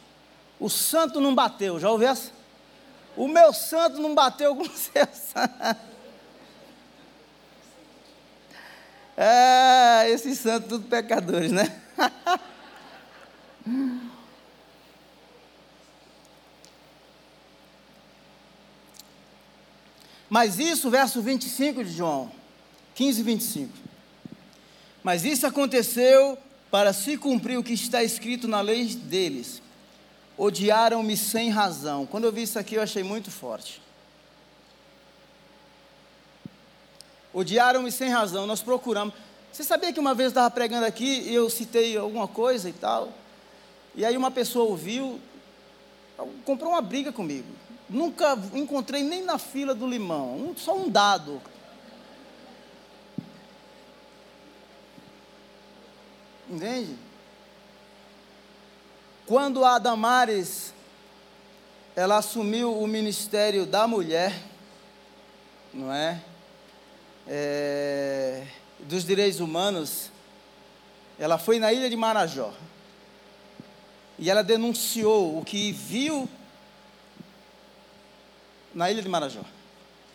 O 0.60 0.69
santo 0.69 1.19
não 1.19 1.34
bateu, 1.34 1.80
já 1.80 1.89
ouviu 1.89 2.10
essa? 2.10 2.30
O 3.17 3.28
meu 3.28 3.52
santo 3.52 3.99
não 3.99 4.13
bateu 4.13 4.56
com 4.56 4.62
o 4.62 4.69
seu 4.69 5.08
santo. 5.08 5.82
É, 9.17 10.08
esses 10.12 10.38
santos 10.38 10.69
tudo 10.69 10.88
pecadores, 10.88 11.52
né? 11.52 11.82
Mas 20.34 20.58
isso, 20.58 20.89
verso 20.89 21.22
25 21.22 21.84
de 21.84 21.91
João, 21.91 22.32
15 22.96 23.19
e 23.19 23.24
25. 23.24 23.72
Mas 25.04 25.24
isso 25.24 25.46
aconteceu 25.46 26.36
para 26.72 26.91
se 26.91 27.19
cumprir 27.19 27.60
o 27.60 27.63
que 27.63 27.74
está 27.74 28.04
escrito 28.04 28.48
na 28.48 28.60
lei 28.60 28.84
deles. 28.96 29.62
Odiaram-me 30.36 31.15
sem 31.15 31.52
razão. 31.52 32.08
Quando 32.08 32.24
eu 32.24 32.32
vi 32.32 32.41
isso 32.41 32.58
aqui, 32.58 32.74
eu 32.74 32.82
achei 32.82 33.04
muito 33.04 33.30
forte. 33.30 33.80
Odiaram-me 37.32 37.91
sem 37.91 38.10
razão. 38.10 38.48
Nós 38.48 38.63
procuramos. 38.63 39.13
Você 39.52 39.63
sabia 39.63 39.93
que 39.93 40.00
uma 40.00 40.15
vez 40.15 40.26
eu 40.26 40.30
estava 40.30 40.50
pregando 40.50 40.88
aqui 40.88 41.30
e 41.30 41.36
eu 41.36 41.48
citei 41.48 41.96
alguma 41.96 42.28
coisa 42.28 42.67
e 42.67 42.74
tal? 42.74 43.13
E 43.93 44.04
aí 44.04 44.17
uma 44.17 44.32
pessoa 44.32 44.65
ouviu, 44.65 45.22
comprou 46.43 46.72
uma 46.72 46.82
briga 46.82 47.13
comigo. 47.13 47.50
Nunca 47.93 48.36
encontrei 48.56 49.03
nem 49.03 49.23
na 49.23 49.38
fila 49.38 49.75
do 49.75 49.88
limão, 49.88 50.36
um, 50.36 50.58
só 50.58 50.75
um 50.75 50.89
dado. 50.89 51.39
Entende? 56.49 56.97
Quando 59.27 59.63
a 59.63 59.77
Damares 59.77 60.73
ela 61.95 62.17
assumiu 62.17 62.75
o 62.75 62.88
ministério 62.88 63.63
da 63.63 63.88
mulher, 63.88 64.34
não 65.71 65.93
é? 65.93 66.19
é? 67.27 68.47
Dos 68.79 69.06
direitos 69.06 69.39
humanos, 69.39 70.10
ela 71.19 71.38
foi 71.38 71.60
na 71.60 71.71
ilha 71.71 71.88
de 71.91 71.95
Marajó 71.95 72.51
e 74.17 74.32
ela 74.32 74.43
denunciou 74.43 75.38
o 75.38 75.45
que 75.45 75.71
viu 75.71 76.27
na 78.74 78.90
ilha 78.90 79.02
de 79.02 79.10
Marajó: 79.10 79.44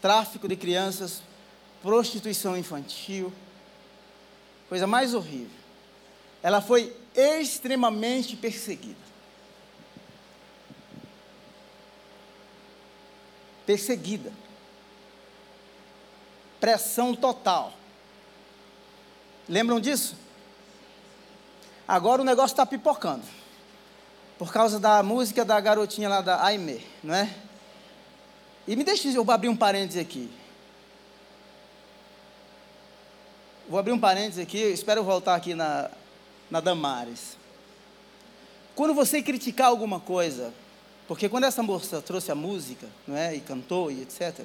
tráfico 0.00 0.48
de 0.48 0.56
crianças, 0.56 1.22
prostituição 1.82 2.56
infantil, 2.56 3.32
coisa 4.68 4.86
mais 4.86 5.14
horrível. 5.14 5.56
Ela 6.42 6.60
foi 6.60 6.94
extremamente 7.14 8.36
perseguida. 8.36 9.08
Perseguida. 13.66 14.32
Pressão 16.60 17.14
total. 17.14 17.72
Lembram 19.48 19.80
disso? 19.80 20.16
Agora 21.86 22.22
o 22.22 22.24
negócio 22.24 22.52
está 22.52 22.66
pipocando. 22.66 23.24
Por 24.38 24.52
causa 24.52 24.78
da 24.78 25.02
música 25.02 25.44
da 25.44 25.58
garotinha 25.60 26.08
lá 26.08 26.20
da 26.20 26.44
Aime, 26.44 26.86
não 27.02 27.14
é? 27.14 27.34
E 28.68 28.76
me 28.76 28.84
deixe 28.84 29.10
eu 29.14 29.28
abrir 29.30 29.48
um 29.48 29.56
parênteses 29.56 29.98
aqui. 29.98 30.28
Vou 33.66 33.78
abrir 33.78 33.92
um 33.92 33.98
parênteses 33.98 34.38
aqui, 34.38 34.58
espero 34.58 35.02
voltar 35.02 35.34
aqui 35.34 35.54
na, 35.54 35.90
na 36.50 36.60
Damares. 36.60 37.38
Quando 38.74 38.92
você 38.92 39.22
criticar 39.22 39.68
alguma 39.68 39.98
coisa, 39.98 40.52
porque 41.06 41.30
quando 41.30 41.44
essa 41.44 41.62
moça 41.62 42.02
trouxe 42.02 42.30
a 42.30 42.34
música, 42.34 42.86
não 43.06 43.16
é, 43.16 43.34
e 43.34 43.40
cantou 43.40 43.90
e 43.90 44.02
etc. 44.02 44.40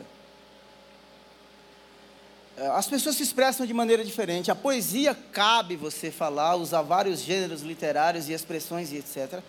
Eh, 2.56 2.68
as 2.68 2.88
pessoas 2.88 3.18
se 3.18 3.24
expressam 3.24 3.66
de 3.66 3.74
maneira 3.74 4.06
diferente. 4.06 4.50
A 4.50 4.56
poesia 4.56 5.14
cabe 5.34 5.76
você 5.76 6.10
falar, 6.10 6.56
usar 6.56 6.82
vários 6.82 7.20
gêneros 7.20 7.62
literários 7.62 8.30
e 8.30 8.32
expressões 8.32 8.90
e 8.94 8.96
etc. 9.00 9.42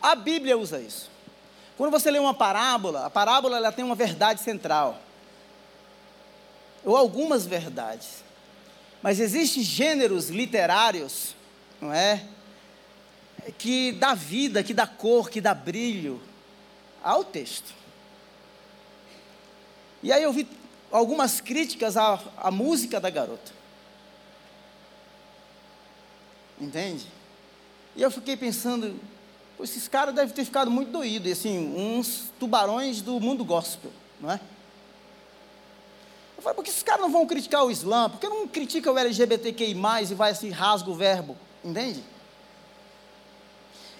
A 0.00 0.14
Bíblia 0.14 0.56
usa 0.56 0.80
isso. 0.80 1.10
Quando 1.76 1.90
você 1.90 2.10
lê 2.10 2.18
uma 2.18 2.34
parábola, 2.34 3.06
a 3.06 3.10
parábola 3.10 3.56
ela 3.56 3.72
tem 3.72 3.84
uma 3.84 3.94
verdade 3.94 4.40
central. 4.40 5.00
Ou 6.84 6.96
algumas 6.96 7.46
verdades. 7.46 8.22
Mas 9.02 9.18
existem 9.18 9.62
gêneros 9.62 10.28
literários, 10.28 11.34
não 11.80 11.92
é? 11.92 12.24
Que 13.58 13.92
dá 13.92 14.14
vida, 14.14 14.62
que 14.62 14.72
dá 14.72 14.86
cor, 14.86 15.28
que 15.28 15.40
dá 15.40 15.54
brilho 15.54 16.22
ao 17.02 17.24
texto. 17.24 17.72
E 20.02 20.12
aí 20.12 20.22
eu 20.22 20.32
vi 20.32 20.46
algumas 20.90 21.40
críticas 21.40 21.96
à, 21.96 22.20
à 22.36 22.50
música 22.50 23.00
da 23.00 23.10
garota. 23.10 23.52
Entende? 26.60 27.06
E 27.96 28.02
eu 28.02 28.10
fiquei 28.10 28.36
pensando, 28.36 28.98
esses 29.62 29.88
caras 29.88 30.14
devem 30.14 30.34
ter 30.34 30.44
ficado 30.44 30.70
muito 30.70 30.90
doídos, 30.90 31.32
assim, 31.32 31.74
uns 31.76 32.32
tubarões 32.38 33.00
do 33.00 33.20
mundo 33.20 33.44
gospel, 33.44 33.92
não 34.20 34.30
é? 34.30 34.40
Eu 36.36 36.42
falei, 36.42 36.56
por 36.56 36.64
que 36.64 36.70
esses 36.70 36.82
caras 36.82 37.02
não 37.02 37.10
vão 37.10 37.26
criticar 37.26 37.64
o 37.64 37.70
Islã? 37.70 38.10
Por 38.10 38.18
que 38.18 38.28
não 38.28 38.48
critica 38.48 38.90
o 38.90 38.98
LGBTQI+, 38.98 39.76
e 40.10 40.14
vai 40.14 40.32
assim, 40.32 40.50
rasga 40.50 40.90
o 40.90 40.94
verbo, 40.94 41.36
entende? 41.64 42.02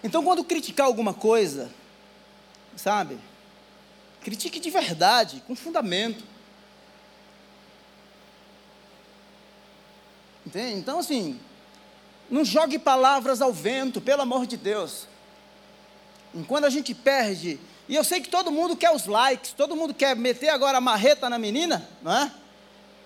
Então, 0.03 0.25
quando 0.25 0.43
criticar 0.43 0.87
alguma 0.87 1.15
coisa, 1.15 1.71
sabe, 2.77 3.19
critique 4.21 4.59
de 4.59 4.71
verdade, 4.71 5.43
com 5.47 5.55
fundamento. 5.55 6.25
Entende? 10.45 10.81
Então, 10.81 10.99
assim, 10.99 11.39
não 12.29 12.45
jogue 12.45 12.79
palavras 12.79 13.41
ao 13.41 13.53
vento, 13.53 14.01
pelo 14.01 14.23
amor 14.23 14.47
de 14.47 14.57
Deus. 14.57 15.07
Enquanto 16.35 16.65
a 16.65 16.71
gente 16.71 16.95
perde, 16.95 17.61
e 17.89 17.95
eu 17.95 18.03
sei 18.03 18.21
que 18.21 18.29
todo 18.29 18.51
mundo 18.51 18.77
quer 18.77 18.91
os 18.91 19.07
likes, 19.07 19.53
todo 19.53 19.77
mundo 19.77 19.93
quer 19.93 20.17
meter 20.17 20.49
agora 20.49 20.79
a 20.79 20.81
marreta 20.81 21.29
na 21.29 21.39
menina, 21.39 21.87
não 22.01 22.13
é? 22.13 22.33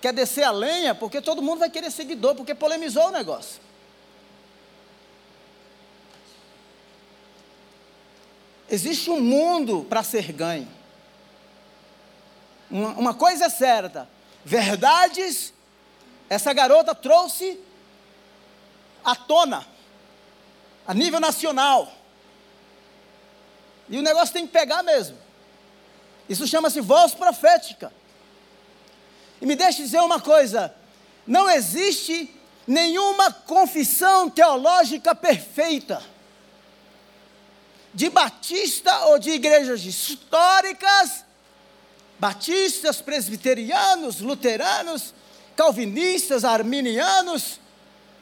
Quer 0.01 0.13
descer 0.13 0.43
a 0.43 0.51
lenha, 0.51 0.93
porque 0.93 1.19
todo 1.21 1.41
mundo 1.41 1.59
vai 1.59 1.69
querer 1.69 1.91
seguidor, 1.91 2.35
porque 2.35 2.53
polemizou 2.53 3.07
o 3.07 3.11
negócio. 3.11 3.59
Existe 8.69 9.09
um 9.09 9.19
mundo 9.19 9.85
para 9.89 10.03
ser 10.03 10.31
ganho. 10.31 10.67
Uma, 12.69 12.89
uma 12.89 13.13
coisa 13.13 13.45
é 13.45 13.49
certa: 13.49 14.07
verdades 14.43 15.53
essa 16.29 16.53
garota 16.53 16.93
trouxe 16.93 17.59
à 19.03 19.15
tona, 19.15 19.65
a 20.85 20.93
nível 20.93 21.19
nacional. 21.19 21.91
E 23.89 23.97
o 23.97 24.01
negócio 24.01 24.33
tem 24.33 24.45
que 24.45 24.53
pegar 24.53 24.83
mesmo. 24.83 25.17
Isso 26.27 26.47
chama-se 26.47 26.81
voz 26.81 27.13
profética. 27.13 27.91
E 29.41 29.45
me 29.45 29.55
deixe 29.55 29.81
dizer 29.83 29.99
uma 29.99 30.19
coisa: 30.19 30.73
não 31.25 31.49
existe 31.49 32.33
nenhuma 32.65 33.31
confissão 33.31 34.29
teológica 34.29 35.15
perfeita, 35.15 36.03
de 37.93 38.09
batista 38.09 39.05
ou 39.05 39.17
de 39.17 39.31
igrejas 39.31 39.85
históricas, 39.85 41.23
batistas, 42.19 43.01
presbiterianos, 43.01 44.19
luteranos, 44.19 45.13
calvinistas, 45.55 46.43
arminianos, 46.43 47.59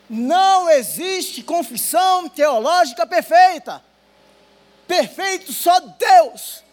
não 0.09 0.69
existe 0.69 1.41
confissão 1.41 2.29
teológica 2.29 3.05
perfeita. 3.07 3.83
Perfeito 4.87 5.51
só 5.51 5.79
Deus. 5.79 6.63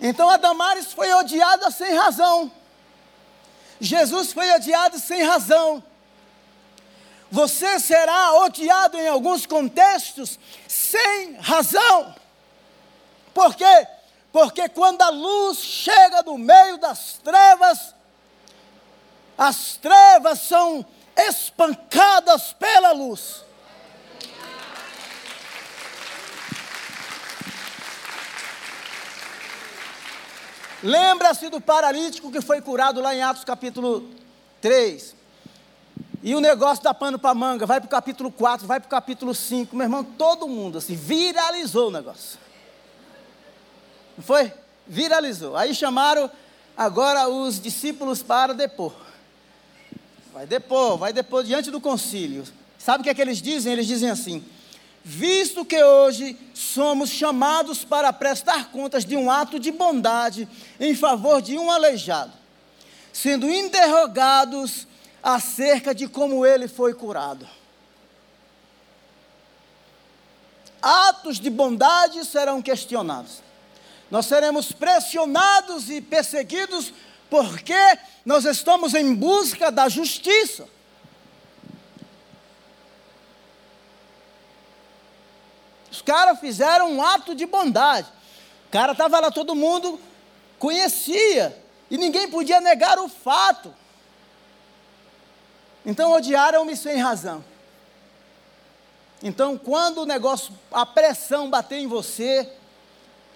Então 0.00 0.30
a 0.30 0.36
Damares 0.36 0.92
foi 0.92 1.12
odiada 1.12 1.70
sem 1.70 1.94
razão. 1.94 2.50
Jesus 3.78 4.32
foi 4.32 4.50
odiado 4.52 4.98
sem 4.98 5.22
razão. 5.22 5.82
Você 7.30 7.78
será 7.78 8.34
odiado 8.40 8.98
em 8.98 9.06
alguns 9.06 9.46
contextos 9.46 10.38
sem 10.66 11.34
razão. 11.34 12.14
Por 13.32 13.54
quê? 13.54 13.86
Porque 14.32 14.68
quando 14.68 15.02
a 15.02 15.10
luz 15.10 15.58
chega 15.58 16.22
no 16.22 16.36
meio 16.36 16.78
das 16.78 17.18
trevas, 17.22 17.94
as 19.36 19.76
trevas 19.76 20.40
são 20.40 20.84
espancadas 21.26 22.52
pela 22.52 22.92
luz. 22.92 23.44
Lembra-se 30.82 31.48
do 31.50 31.60
paralítico 31.60 32.32
que 32.32 32.40
foi 32.40 32.60
curado 32.60 33.00
lá 33.00 33.14
em 33.14 33.22
Atos 33.22 33.44
capítulo 33.44 34.08
3. 34.60 35.14
E 36.22 36.34
o 36.34 36.40
negócio 36.40 36.82
da 36.84 36.92
pano 36.92 37.18
para 37.18 37.34
manga, 37.34 37.66
vai 37.66 37.80
para 37.80 37.86
o 37.86 37.90
capítulo 37.90 38.30
4, 38.30 38.66
vai 38.66 38.80
para 38.80 38.86
o 38.86 38.90
capítulo 38.90 39.34
5. 39.34 39.74
Meu 39.74 39.84
irmão, 39.84 40.04
todo 40.04 40.48
mundo 40.48 40.78
assim, 40.78 40.94
viralizou 40.94 41.88
o 41.88 41.90
negócio. 41.90 42.38
Não 44.16 44.24
foi? 44.24 44.52
Viralizou. 44.86 45.56
Aí 45.56 45.74
chamaram 45.74 46.30
agora 46.76 47.28
os 47.28 47.60
discípulos 47.60 48.22
para 48.22 48.54
depor. 48.54 48.92
Vai 50.32 50.46
depor, 50.46 50.96
vai 50.96 51.12
depor 51.12 51.42
diante 51.42 51.70
do 51.70 51.80
concílio. 51.80 52.44
Sabe 52.78 53.00
o 53.00 53.04
que 53.04 53.10
é 53.10 53.14
que 53.14 53.20
eles 53.20 53.42
dizem? 53.42 53.72
Eles 53.72 53.86
dizem 53.86 54.10
assim: 54.10 54.44
visto 55.04 55.64
que 55.64 55.82
hoje 55.82 56.36
somos 56.54 57.10
chamados 57.10 57.84
para 57.84 58.12
prestar 58.12 58.70
contas 58.70 59.04
de 59.04 59.16
um 59.16 59.30
ato 59.30 59.58
de 59.58 59.72
bondade 59.72 60.48
em 60.78 60.94
favor 60.94 61.42
de 61.42 61.58
um 61.58 61.70
aleijado, 61.70 62.32
sendo 63.12 63.50
interrogados 63.50 64.86
acerca 65.22 65.94
de 65.94 66.06
como 66.08 66.46
ele 66.46 66.68
foi 66.68 66.94
curado. 66.94 67.46
Atos 70.80 71.38
de 71.38 71.50
bondade 71.50 72.24
serão 72.24 72.62
questionados. 72.62 73.42
Nós 74.10 74.26
seremos 74.26 74.72
pressionados 74.72 75.90
e 75.90 76.00
perseguidos 76.00 76.92
porque 77.30 77.98
nós 78.26 78.44
estamos 78.44 78.92
em 78.92 79.14
busca 79.14 79.70
da 79.70 79.88
justiça. 79.88 80.68
Os 85.90 86.02
caras 86.02 86.38
fizeram 86.40 86.92
um 86.92 87.02
ato 87.02 87.34
de 87.34 87.46
bondade. 87.46 88.08
O 88.68 88.70
cara 88.70 88.92
estava 88.92 89.20
lá, 89.20 89.30
todo 89.30 89.54
mundo 89.54 90.00
conhecia. 90.58 91.56
E 91.90 91.96
ninguém 91.96 92.30
podia 92.30 92.60
negar 92.60 92.98
o 92.98 93.08
fato. 93.08 93.74
Então 95.84 96.12
odiaram-me 96.12 96.76
sem 96.76 96.98
razão. 96.98 97.44
Então, 99.22 99.58
quando 99.58 99.98
o 99.98 100.06
negócio, 100.06 100.52
a 100.72 100.86
pressão 100.86 101.50
bater 101.50 101.78
em 101.78 101.86
você, 101.86 102.50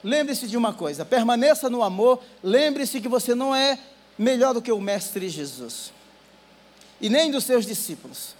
lembre-se 0.04 0.46
de 0.46 0.56
uma 0.56 0.72
coisa: 0.72 1.04
permaneça 1.04 1.68
no 1.68 1.82
amor, 1.82 2.22
lembre-se 2.42 3.00
que 3.00 3.08
você 3.08 3.34
não 3.34 3.52
é 3.52 3.76
melhor 4.16 4.54
do 4.54 4.62
que 4.62 4.70
o 4.70 4.80
Mestre 4.80 5.28
Jesus, 5.28 5.92
e 7.00 7.08
nem 7.08 7.32
dos 7.32 7.42
seus 7.42 7.66
discípulos 7.66 8.36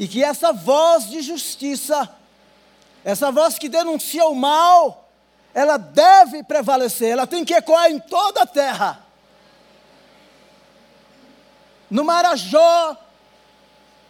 e 0.00 0.08
que 0.08 0.24
essa 0.24 0.50
voz 0.50 1.10
de 1.10 1.20
justiça, 1.20 2.08
essa 3.04 3.30
voz 3.30 3.58
que 3.58 3.68
denuncia 3.68 4.24
o 4.24 4.34
mal, 4.34 5.10
ela 5.52 5.76
deve 5.76 6.42
prevalecer, 6.42 7.10
ela 7.10 7.26
tem 7.26 7.44
que 7.44 7.52
ecoar 7.52 7.90
em 7.90 7.98
toda 7.98 8.40
a 8.40 8.46
terra. 8.46 9.04
No 11.90 12.02
Marajó, 12.02 12.96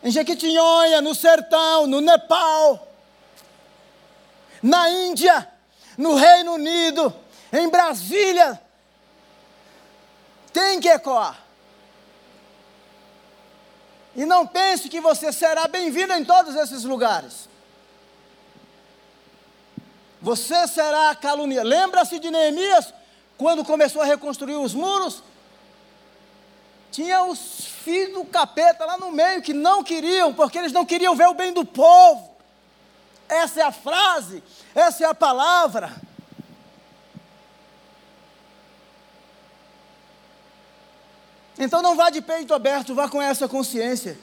em 0.00 0.12
Jequitinhonha, 0.12 1.00
no 1.00 1.12
sertão, 1.12 1.88
no 1.88 2.00
Nepal, 2.00 2.86
na 4.62 4.88
Índia, 4.90 5.48
no 5.96 6.14
Reino 6.14 6.54
Unido, 6.54 7.14
em 7.52 7.68
Brasília, 7.68 8.60
tem 10.52 10.80
que 10.80 10.88
ecoar. 10.88 11.38
E 14.14 14.24
não 14.24 14.46
pense 14.46 14.88
que 14.88 15.00
você 15.00 15.32
será 15.32 15.68
bem-vindo 15.68 16.12
em 16.12 16.24
todos 16.24 16.54
esses 16.56 16.84
lugares. 16.84 17.48
Você 20.20 20.66
será 20.68 21.14
caluniado. 21.14 21.68
Lembra-se 21.68 22.18
de 22.18 22.30
Neemias, 22.30 22.92
quando 23.38 23.64
começou 23.64 24.02
a 24.02 24.04
reconstruir 24.04 24.56
os 24.56 24.74
muros? 24.74 25.22
Tinha 26.90 27.24
os 27.24 27.64
filhos 27.84 28.14
do 28.14 28.24
capeta 28.24 28.84
lá 28.84 28.98
no 28.98 29.12
meio 29.12 29.40
que 29.40 29.54
não 29.54 29.82
queriam, 29.82 30.34
porque 30.34 30.58
eles 30.58 30.72
não 30.72 30.84
queriam 30.84 31.14
ver 31.14 31.28
o 31.28 31.34
bem 31.34 31.52
do 31.52 31.64
povo. 31.64 32.29
Essa 33.30 33.60
é 33.60 33.62
a 33.62 33.70
frase, 33.70 34.42
essa 34.74 35.04
é 35.04 35.06
a 35.06 35.14
palavra. 35.14 35.94
Então 41.56 41.80
não 41.80 41.94
vá 41.94 42.10
de 42.10 42.20
peito 42.20 42.52
aberto, 42.52 42.92
vá 42.92 43.08
com 43.08 43.22
essa 43.22 43.48
consciência 43.48 44.18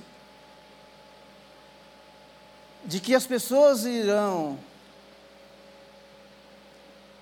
de 2.83 2.99
que 2.99 3.15
as 3.15 3.25
pessoas 3.25 3.85
irão 3.85 4.59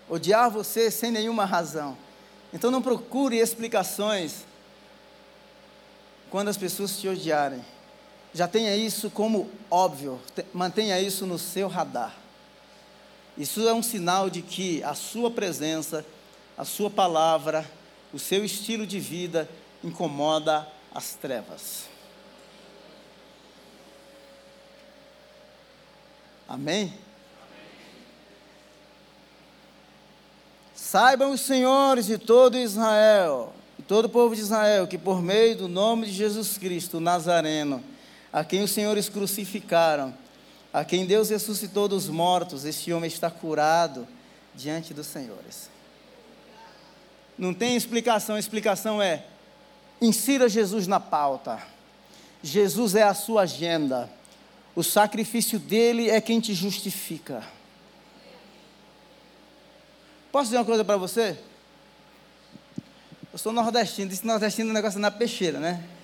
odiar 0.10 0.50
você 0.50 0.90
sem 0.90 1.12
nenhuma 1.12 1.46
razão. 1.46 1.96
Então 2.52 2.72
não 2.72 2.82
procure 2.82 3.38
explicações 3.38 4.46
quando 6.32 6.48
as 6.48 6.58
pessoas 6.58 6.98
te 6.98 7.08
odiarem. 7.08 7.64
Já 8.36 8.50
tenha 8.50 8.76
isso 8.76 9.10
como 9.10 9.50
óbvio, 9.72 10.20
mantenha 10.54 11.00
isso 11.00 11.26
no 11.26 11.40
seu 11.40 11.70
radar. 11.70 12.14
Isso 13.38 13.66
é 13.66 13.74
um 13.74 13.82
sinal 13.82 14.30
de 14.30 14.42
que 14.42 14.84
a 14.84 14.94
sua 14.94 15.32
presença, 15.32 16.06
a 16.58 16.66
sua 16.66 16.90
palavra, 16.90 17.66
o 18.12 18.20
seu 18.20 18.44
estilo 18.44 18.86
de 18.86 19.00
vida 19.00 19.50
incomoda 19.82 20.68
as 20.94 21.14
trevas. 21.14 21.86
Amém? 26.46 26.94
Saibam 30.76 31.32
os 31.32 31.40
senhores 31.40 32.06
de 32.06 32.18
todo 32.18 32.58
Israel, 32.58 33.54
e 33.80 33.82
todo 33.82 34.06
o 34.06 34.10
povo 34.10 34.36
de 34.36 34.42
Israel, 34.42 34.88
que 34.88 34.98
por 34.98 35.22
meio 35.22 35.56
do 35.56 35.68
nome 35.70 36.08
de 36.08 36.12
Jesus 36.12 36.58
Cristo, 36.58 37.00
Nazareno, 37.00 37.95
a 38.36 38.44
quem 38.44 38.62
os 38.62 38.72
senhores 38.72 39.08
crucificaram, 39.08 40.14
a 40.74 40.84
quem 40.84 41.06
Deus 41.06 41.30
ressuscitou 41.30 41.88
dos 41.88 42.10
mortos, 42.10 42.66
este 42.66 42.92
homem 42.92 43.08
está 43.08 43.32
curado 43.32 44.06
diante 44.54 44.94
dos 44.94 45.08
senhores. 45.08 45.70
Não 47.38 47.54
tem 47.54 47.78
explicação, 47.78 48.36
a 48.36 48.40
explicação 48.40 49.02
é: 49.02 49.24
Insira 50.02 50.50
Jesus 50.50 50.86
na 50.86 51.00
pauta. 51.00 51.66
Jesus 52.44 52.94
é 52.94 53.04
a 53.04 53.14
sua 53.14 53.44
agenda. 53.44 54.10
O 54.76 54.84
sacrifício 54.84 55.58
dele 55.58 56.10
é 56.10 56.20
quem 56.20 56.42
te 56.42 56.54
justifica. 56.54 57.42
Posso 60.30 60.48
dizer 60.48 60.58
uma 60.58 60.66
coisa 60.66 60.84
para 60.84 60.98
você? 60.98 61.40
Eu 63.32 63.40
sou 63.40 63.54
nordestino, 63.54 64.10
disse 64.10 64.28
nordestino 64.28 64.68
é 64.68 64.72
um 64.72 64.76
negócio 64.76 65.00
na 65.00 65.10
peixeira, 65.10 65.58
né? 65.58 65.95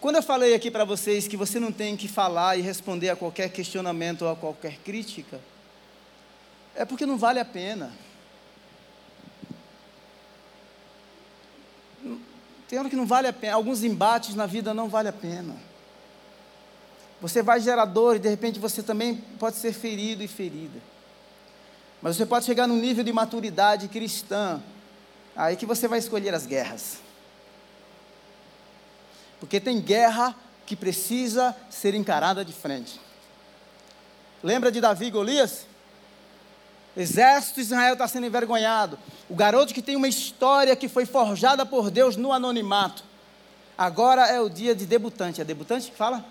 Quando 0.00 0.16
eu 0.16 0.22
falei 0.22 0.54
aqui 0.54 0.70
para 0.70 0.84
vocês 0.84 1.28
que 1.28 1.36
você 1.36 1.60
não 1.60 1.70
tem 1.70 1.94
que 1.94 2.08
falar 2.08 2.56
e 2.56 2.62
responder 2.62 3.10
a 3.10 3.16
qualquer 3.16 3.50
questionamento 3.50 4.22
ou 4.22 4.30
a 4.30 4.36
qualquer 4.36 4.78
crítica, 4.78 5.38
é 6.74 6.86
porque 6.86 7.04
não 7.04 7.18
vale 7.18 7.38
a 7.38 7.44
pena. 7.44 7.92
Tem 12.66 12.78
hora 12.78 12.88
que 12.88 12.96
não 12.96 13.04
vale 13.04 13.26
a 13.26 13.32
pena, 13.32 13.54
alguns 13.54 13.84
embates 13.84 14.34
na 14.34 14.46
vida 14.46 14.72
não 14.72 14.88
vale 14.88 15.08
a 15.08 15.12
pena. 15.12 15.54
Você 17.20 17.42
vai 17.42 17.60
gerar 17.60 17.84
dor 17.84 18.16
e 18.16 18.18
de 18.18 18.28
repente 18.28 18.58
você 18.58 18.82
também 18.82 19.16
pode 19.38 19.56
ser 19.56 19.74
ferido 19.74 20.22
e 20.22 20.28
ferida. 20.28 20.80
Mas 22.00 22.16
você 22.16 22.24
pode 22.24 22.46
chegar 22.46 22.66
num 22.66 22.76
nível 22.76 23.04
de 23.04 23.12
maturidade 23.12 23.86
cristã, 23.88 24.62
aí 25.36 25.56
que 25.56 25.66
você 25.66 25.86
vai 25.86 25.98
escolher 25.98 26.34
as 26.34 26.46
guerras. 26.46 27.09
Porque 29.40 29.58
tem 29.58 29.80
guerra 29.80 30.36
que 30.66 30.76
precisa 30.76 31.56
ser 31.68 31.94
encarada 31.94 32.44
de 32.44 32.52
frente. 32.52 33.00
Lembra 34.42 34.70
de 34.70 34.80
Davi 34.80 35.06
e 35.06 35.10
Golias? 35.10 35.66
Exército 36.96 37.56
de 37.56 37.62
Israel 37.62 37.94
está 37.94 38.06
sendo 38.06 38.26
envergonhado. 38.26 38.98
O 39.28 39.34
garoto 39.34 39.72
que 39.72 39.82
tem 39.82 39.96
uma 39.96 40.08
história 40.08 40.76
que 40.76 40.88
foi 40.88 41.06
forjada 41.06 41.64
por 41.64 41.90
Deus 41.90 42.16
no 42.16 42.32
anonimato. 42.32 43.04
Agora 43.76 44.26
é 44.26 44.40
o 44.40 44.48
dia 44.48 44.74
de 44.74 44.86
debutante. 44.86 45.40
É 45.40 45.44
debutante 45.44 45.90
que 45.90 45.96
fala? 45.96 46.24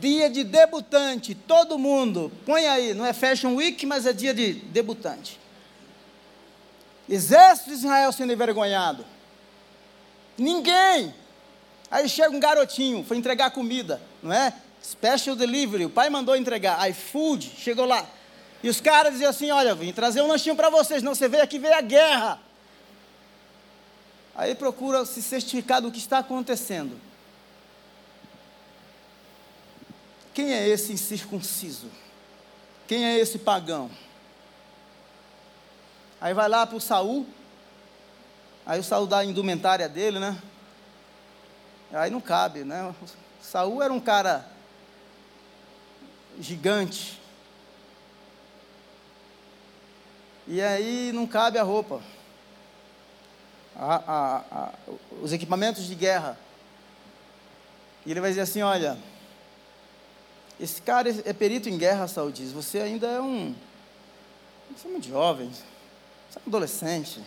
Dia 0.00 0.30
de 0.30 0.44
debutante. 0.44 1.34
Todo 1.34 1.78
mundo. 1.78 2.32
Põe 2.46 2.66
aí. 2.66 2.94
Não 2.94 3.04
é 3.04 3.12
Fashion 3.12 3.54
Week, 3.54 3.84
mas 3.84 4.06
é 4.06 4.12
dia 4.12 4.32
de 4.32 4.54
debutante. 4.54 5.38
Exército 7.08 7.70
de 7.70 7.76
Israel 7.76 8.12
sendo 8.12 8.32
envergonhado. 8.32 9.04
Ninguém. 10.38 11.14
Aí 11.92 12.08
chega 12.08 12.34
um 12.34 12.40
garotinho, 12.40 13.04
foi 13.04 13.18
entregar 13.18 13.50
comida, 13.50 14.00
não 14.22 14.32
é? 14.32 14.54
Special 14.82 15.36
delivery, 15.36 15.84
o 15.84 15.90
pai 15.90 16.08
mandou 16.08 16.34
entregar, 16.34 16.88
iFood, 16.88 17.52
chegou 17.58 17.84
lá. 17.84 18.08
E 18.62 18.68
os 18.70 18.80
caras 18.80 19.12
diziam 19.12 19.28
assim: 19.28 19.50
Olha, 19.50 19.74
vim 19.74 19.92
trazer 19.92 20.22
um 20.22 20.26
lanchinho 20.26 20.56
para 20.56 20.70
vocês, 20.70 21.02
não, 21.02 21.14
você 21.14 21.28
veio 21.28 21.42
aqui 21.42 21.58
ver 21.58 21.74
a 21.74 21.82
guerra. 21.82 22.40
Aí 24.34 24.54
procura 24.54 25.04
se 25.04 25.20
certificar 25.20 25.82
do 25.82 25.92
que 25.92 25.98
está 25.98 26.18
acontecendo. 26.18 26.98
Quem 30.32 30.54
é 30.54 30.66
esse 30.66 30.94
incircunciso? 30.94 31.88
Quem 32.88 33.04
é 33.04 33.18
esse 33.18 33.38
pagão? 33.38 33.90
Aí 36.18 36.32
vai 36.32 36.48
lá 36.48 36.66
para 36.66 36.76
o 36.78 36.80
Saul. 36.80 37.26
Aí 38.64 38.80
o 38.80 38.84
Saul 38.84 39.06
dá 39.06 39.18
a 39.18 39.24
indumentária 39.26 39.90
dele, 39.90 40.18
né? 40.18 40.40
Aí 41.92 42.10
não 42.10 42.20
cabe, 42.20 42.64
né? 42.64 42.94
Saul 43.42 43.82
era 43.82 43.92
um 43.92 44.00
cara 44.00 44.46
gigante. 46.40 47.20
E 50.46 50.60
aí 50.60 51.12
não 51.12 51.26
cabe 51.26 51.58
a 51.58 51.62
roupa. 51.62 52.00
A, 53.76 53.96
a, 53.96 54.36
a, 54.50 54.72
os 55.20 55.32
equipamentos 55.32 55.86
de 55.86 55.94
guerra. 55.94 56.38
E 58.06 58.10
ele 58.10 58.20
vai 58.20 58.30
dizer 58.30 58.42
assim: 58.42 58.62
olha, 58.62 58.98
esse 60.58 60.80
cara 60.80 61.10
é 61.24 61.32
perito 61.32 61.68
em 61.68 61.76
guerra, 61.76 62.08
Saul 62.08 62.30
diz, 62.30 62.52
você 62.52 62.78
ainda 62.78 63.06
é 63.06 63.20
um. 63.20 63.54
Você 64.74 64.88
é 64.88 64.90
muito 64.90 65.08
jovem, 65.08 65.50
você 65.50 66.38
é 66.38 66.42
um 66.46 66.48
adolescente. 66.48 67.20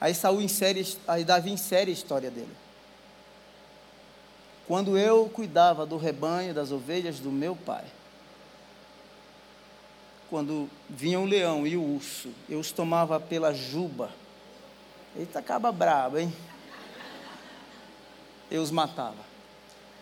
Aí 0.00 0.14
Saul 0.14 0.42
insere, 0.42 0.98
aí 1.06 1.24
Davi 1.24 1.50
insere 1.50 1.90
a 1.90 1.94
história 1.94 2.30
dele. 2.30 2.54
Quando 4.66 4.96
eu 4.96 5.28
cuidava 5.28 5.84
do 5.84 5.96
rebanho 5.96 6.54
das 6.54 6.70
ovelhas 6.70 7.18
do 7.18 7.30
meu 7.30 7.56
pai, 7.56 7.84
quando 10.30 10.70
vinha 10.88 11.20
o 11.20 11.26
leão 11.26 11.66
e 11.66 11.76
o 11.76 11.82
urso, 11.82 12.30
eu 12.48 12.58
os 12.58 12.72
tomava 12.72 13.20
pela 13.20 13.52
juba. 13.52 14.10
Eita, 15.14 15.40
acaba 15.40 15.70
brabo, 15.70 16.18
hein? 16.18 16.32
Eu 18.50 18.62
os 18.62 18.70
matava. 18.70 19.32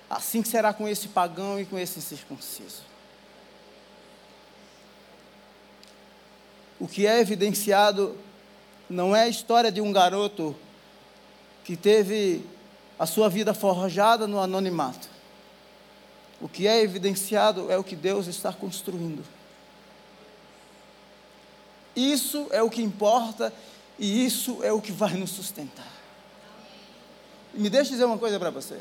Assim 0.08 0.42
que 0.42 0.48
será 0.48 0.72
com 0.72 0.86
esse 0.86 1.08
pagão 1.08 1.58
e 1.58 1.64
com 1.64 1.78
esse 1.78 1.98
incircunciso. 1.98 2.82
O 6.78 6.86
que 6.86 7.06
é 7.06 7.20
evidenciado 7.20 8.16
não 8.88 9.14
é 9.14 9.22
a 9.22 9.28
história 9.28 9.70
de 9.70 9.80
um 9.80 9.92
garoto 9.92 10.54
que 11.64 11.76
teve 11.76 12.44
a 13.00 13.06
sua 13.06 13.30
vida 13.30 13.54
forjada 13.54 14.26
no 14.26 14.38
anonimato. 14.38 15.08
O 16.38 16.46
que 16.46 16.68
é 16.68 16.82
evidenciado 16.82 17.72
é 17.72 17.78
o 17.78 17.82
que 17.82 17.96
Deus 17.96 18.26
está 18.26 18.52
construindo. 18.52 19.24
Isso 21.96 22.46
é 22.50 22.62
o 22.62 22.68
que 22.68 22.82
importa 22.82 23.54
e 23.98 24.26
isso 24.26 24.62
é 24.62 24.70
o 24.70 24.82
que 24.82 24.92
vai 24.92 25.14
nos 25.14 25.30
sustentar. 25.30 25.90
Me 27.54 27.70
deixe 27.70 27.92
dizer 27.92 28.04
uma 28.04 28.18
coisa 28.18 28.38
para 28.38 28.50
você. 28.50 28.78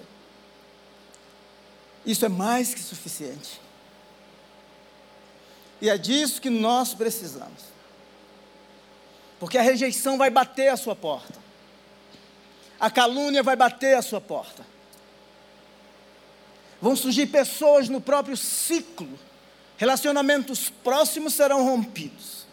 Isso 2.05 2.25
é 2.25 2.29
mais 2.29 2.73
que 2.73 2.81
suficiente. 2.81 3.61
E 5.81 5.89
é 5.89 5.97
disso 5.97 6.41
que 6.41 6.49
nós 6.49 6.93
precisamos. 6.93 7.63
Porque 9.39 9.57
a 9.57 9.61
rejeição 9.61 10.17
vai 10.17 10.29
bater 10.29 10.67
a 10.67 10.75
sua 10.75 10.93
porta. 10.93 11.48
A 12.79 12.89
calúnia 12.89 13.43
vai 13.43 13.55
bater 13.55 13.95
a 13.95 14.01
sua 14.01 14.21
porta. 14.21 14.65
Vão 16.81 16.95
surgir 16.95 17.27
pessoas 17.27 17.89
no 17.89 17.99
próprio 17.99 18.37
ciclo. 18.37 19.19
Relacionamentos 19.77 20.69
próximos 20.69 21.33
serão 21.33 21.63
rompidos. 21.63 22.45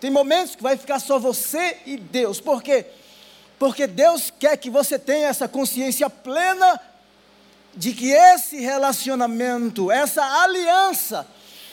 Tem 0.00 0.10
momentos 0.10 0.54
que 0.54 0.62
vai 0.62 0.76
ficar 0.76 0.98
só 0.98 1.18
você 1.18 1.78
e 1.86 1.96
Deus. 1.96 2.40
Por 2.40 2.62
quê? 2.62 2.86
Porque 3.58 3.86
Deus 3.86 4.30
quer 4.38 4.56
que 4.58 4.68
você 4.68 4.98
tenha 4.98 5.28
essa 5.28 5.48
consciência 5.48 6.10
plena 6.10 6.78
de 7.74 7.92
que 7.92 8.10
esse 8.10 8.60
relacionamento, 8.60 9.90
essa 9.90 10.22
aliança, 10.42 11.26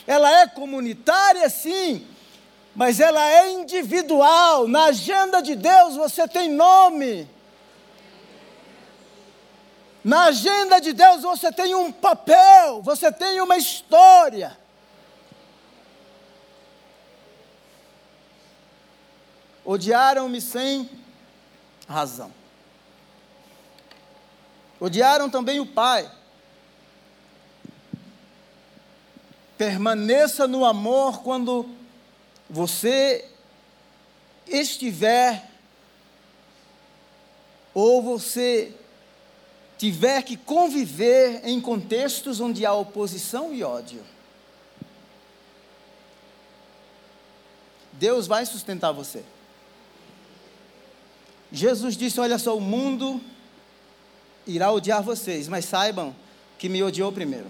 ela 0.08 0.42
é 0.42 0.48
comunitária 0.48 1.50
sim, 1.50 2.06
mas 2.76 3.00
ela 3.00 3.24
é 3.30 3.52
individual. 3.52 4.68
Na 4.68 4.86
agenda 4.86 5.42
de 5.42 5.56
Deus 5.56 5.96
você 5.96 6.28
tem 6.28 6.50
nome. 6.50 7.30
Na 10.04 10.26
agenda 10.26 10.82
de 10.82 10.92
Deus 10.92 11.22
você 11.22 11.52
tem 11.52 11.74
um 11.76 11.92
papel, 11.92 12.82
você 12.82 13.12
tem 13.12 13.40
uma 13.40 13.58
história. 13.58 14.58
Odiaram-me 19.64 20.42
sem 20.42 20.90
razão. 21.88 22.34
Odiaram 24.78 25.30
também 25.30 25.62
o 25.62 25.66
Pai. 25.66 26.12
Permaneça 29.58 30.46
no 30.46 30.66
amor 30.66 31.22
quando 31.24 31.70
você 32.50 33.26
estiver 34.48 35.50
ou 37.74 38.02
você 38.02 38.74
tiver 39.78 40.22
que 40.22 40.38
conviver 40.38 41.42
em 41.44 41.60
contextos 41.60 42.40
onde 42.40 42.66
há 42.66 42.74
oposição 42.74 43.54
e 43.54 43.64
ódio. 43.64 44.04
Deus 47.94 48.28
vai 48.28 48.46
sustentar 48.46 48.92
você. 48.92 49.24
Jesus 51.52 51.96
disse: 51.96 52.20
Olha 52.20 52.38
só, 52.38 52.58
o 52.58 52.62
mundo 52.62 53.22
irá 54.46 54.72
odiar 54.72 55.02
vocês, 55.04 55.48
mas 55.48 55.66
saibam 55.66 56.16
que 56.58 56.68
me 56.68 56.84
odiou 56.84 57.12
primeiro. 57.12 57.50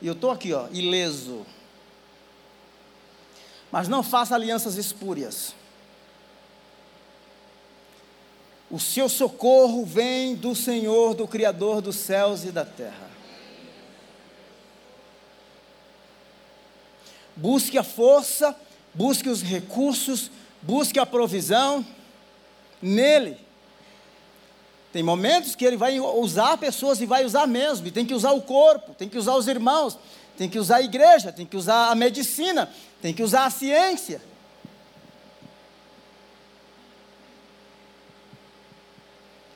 E 0.00 0.06
eu 0.06 0.12
estou 0.12 0.30
aqui, 0.30 0.52
ó, 0.52 0.68
ileso. 0.70 1.44
Mas 3.70 3.88
não 3.88 4.02
faça 4.02 4.34
alianças 4.34 4.76
espúrias. 4.76 5.54
O 8.70 8.78
seu 8.78 9.08
socorro 9.08 9.84
vem 9.84 10.34
do 10.34 10.54
Senhor, 10.54 11.14
do 11.14 11.26
Criador 11.26 11.80
dos 11.80 11.96
céus 11.96 12.44
e 12.44 12.50
da 12.52 12.64
terra. 12.64 13.08
Busque 17.34 17.78
a 17.78 17.84
força, 17.84 18.54
busque 18.92 19.28
os 19.28 19.42
recursos, 19.42 20.30
busque 20.60 20.98
a 20.98 21.06
provisão 21.06 21.86
nele. 22.82 23.38
Tem 24.92 25.02
momentos 25.02 25.54
que 25.54 25.64
ele 25.64 25.76
vai 25.76 26.00
usar 26.00 26.56
pessoas 26.56 27.00
e 27.00 27.06
vai 27.06 27.24
usar 27.24 27.46
mesmo, 27.46 27.86
e 27.86 27.90
tem 27.90 28.04
que 28.04 28.14
usar 28.14 28.32
o 28.32 28.42
corpo, 28.42 28.94
tem 28.94 29.08
que 29.08 29.18
usar 29.18 29.34
os 29.34 29.46
irmãos, 29.46 29.98
tem 30.36 30.48
que 30.48 30.58
usar 30.58 30.76
a 30.76 30.82
igreja, 30.82 31.30
tem 31.30 31.46
que 31.46 31.56
usar 31.56 31.90
a 31.90 31.94
medicina, 31.94 32.68
tem 33.00 33.14
que 33.14 33.22
usar 33.22 33.44
a 33.44 33.50
ciência. 33.50 34.20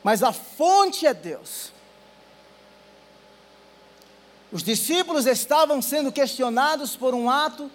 Mas 0.02 0.22
a 0.22 0.32
fonte 0.32 1.06
é 1.06 1.14
Deus. 1.14 1.72
Os 4.50 4.62
discípulos 4.62 5.26
estavam 5.26 5.80
sendo 5.80 6.12
questionados 6.12 6.96
por 6.96 7.14
um 7.14 7.30
ato, 7.30 7.70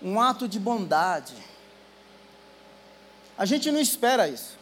um 0.00 0.20
ato 0.20 0.46
de 0.46 0.60
bondade. 0.60 1.34
A 3.36 3.44
gente 3.44 3.70
não 3.70 3.80
espera 3.80 4.28
isso. 4.28 4.56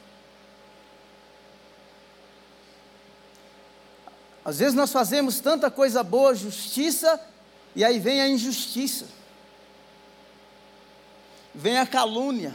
Às 4.45 4.59
vezes 4.59 4.75
nós 4.75 4.93
fazemos 4.93 5.41
tanta 5.41 5.71
coisa 5.71 6.03
boa, 6.03 6.35
justiça, 6.35 7.21
e 7.75 7.85
aí 7.85 7.99
vem 7.99 8.21
a 8.21 8.29
injustiça 8.29 9.07
vem 11.55 11.79
a 11.79 11.87
calúnia. 11.87 12.55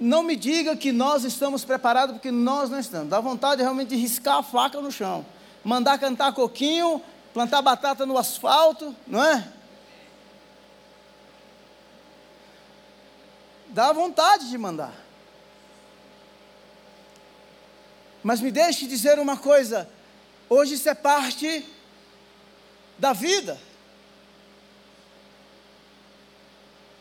Não 0.00 0.22
me 0.24 0.34
diga 0.34 0.76
que 0.76 0.90
nós 0.90 1.22
estamos 1.22 1.64
preparados, 1.64 2.16
porque 2.16 2.32
nós 2.32 2.68
não 2.68 2.80
estamos. 2.80 3.08
Dá 3.08 3.20
vontade 3.20 3.62
realmente 3.62 3.90
de 3.90 3.96
riscar 3.96 4.38
a 4.38 4.42
faca 4.42 4.80
no 4.80 4.90
chão, 4.90 5.24
mandar 5.62 5.98
cantar 5.98 6.32
coquinho, 6.32 7.00
plantar 7.32 7.62
batata 7.62 8.04
no 8.04 8.18
asfalto, 8.18 8.96
não 9.06 9.22
é? 9.24 9.46
Dá 13.68 13.92
vontade 13.92 14.50
de 14.50 14.58
mandar. 14.58 14.92
Mas 18.22 18.40
me 18.40 18.50
deixe 18.50 18.86
dizer 18.86 19.18
uma 19.20 19.36
coisa: 19.36 19.88
hoje 20.48 20.74
isso 20.74 20.88
é 20.88 20.94
parte 20.94 21.64
da 22.98 23.12
vida. 23.12 23.58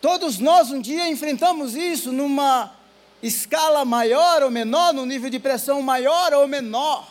Todos 0.02 0.40
nós 0.40 0.72
um 0.72 0.82
dia 0.82 1.08
enfrentamos 1.08 1.76
isso 1.76 2.12
numa 2.12 2.74
escala 3.22 3.86
maior 3.86 4.42
ou 4.42 4.50
menor, 4.50 4.92
num 4.92 5.06
nível 5.06 5.30
de 5.30 5.40
pressão 5.40 5.80
maior 5.82 6.34
ou 6.34 6.48
menor. 6.48 7.08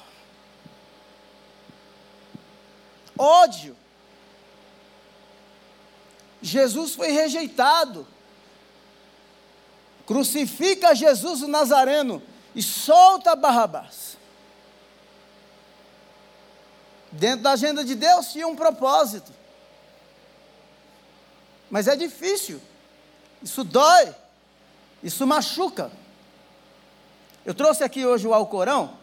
Ódio. 3.17 3.77
Jesus 6.43 6.95
foi 6.95 7.13
rejeitado. 7.13 8.07
Crucifica 10.05 10.93
Jesus 10.93 11.43
o 11.43 11.47
Nazareno 11.47 12.21
e 12.57 12.63
solta 12.63 13.37
Barrabás. 13.37 14.17
Dentro 17.13 17.43
da 17.43 17.53
agenda 17.53 17.85
de 17.85 17.95
Deus 17.95 18.33
tinha 18.33 18.49
um 18.49 18.57
propósito. 18.57 19.33
Mas 21.71 21.87
é 21.87 21.95
difícil. 21.95 22.61
Isso 23.43 23.65
dói. 23.65 24.15
Isso 25.03 25.27
machuca. 25.27 25.91
Eu 27.45 27.55
trouxe 27.55 27.83
aqui 27.83 28.05
hoje 28.05 28.27
o 28.27 28.35
Alcorão. 28.35 28.99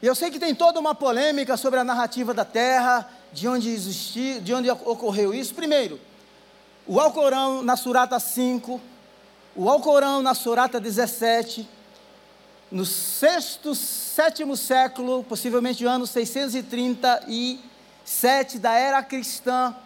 E 0.00 0.06
eu 0.06 0.14
sei 0.14 0.30
que 0.30 0.38
tem 0.38 0.54
toda 0.54 0.78
uma 0.78 0.94
polêmica 0.94 1.56
sobre 1.56 1.80
a 1.80 1.84
narrativa 1.84 2.32
da 2.32 2.44
terra, 2.44 3.10
de 3.32 3.48
onde 3.48 3.68
existiu, 3.68 4.40
de 4.40 4.54
onde 4.54 4.70
ocorreu 4.70 5.34
isso. 5.34 5.54
Primeiro, 5.54 6.00
o 6.86 7.00
Alcorão 7.00 7.62
na 7.62 7.76
Surata 7.76 8.18
5, 8.18 8.80
o 9.56 9.68
Alcorão 9.68 10.22
na 10.22 10.34
Surata 10.34 10.80
17, 10.80 11.68
no 12.70 12.86
sexto, 12.86 13.74
sétimo 13.74 14.56
século, 14.56 15.24
possivelmente 15.24 15.84
ano 15.84 16.06
637 18.08 18.58
da 18.58 18.72
era 18.72 19.02
cristã, 19.02 19.76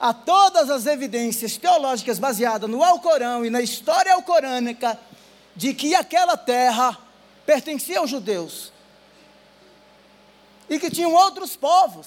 há 0.00 0.12
todas 0.12 0.68
as 0.68 0.84
evidências 0.84 1.56
teológicas 1.56 2.18
baseadas 2.18 2.68
no 2.68 2.82
Alcorão 2.82 3.44
e 3.44 3.50
na 3.50 3.60
história 3.60 4.12
alcorânica 4.12 4.98
de 5.54 5.72
que 5.72 5.94
aquela 5.94 6.36
terra 6.36 6.98
pertencia 7.46 8.00
aos 8.00 8.10
judeus 8.10 8.72
e 10.68 10.78
que 10.78 10.90
tinham 10.90 11.12
outros 11.12 11.54
povos. 11.54 12.06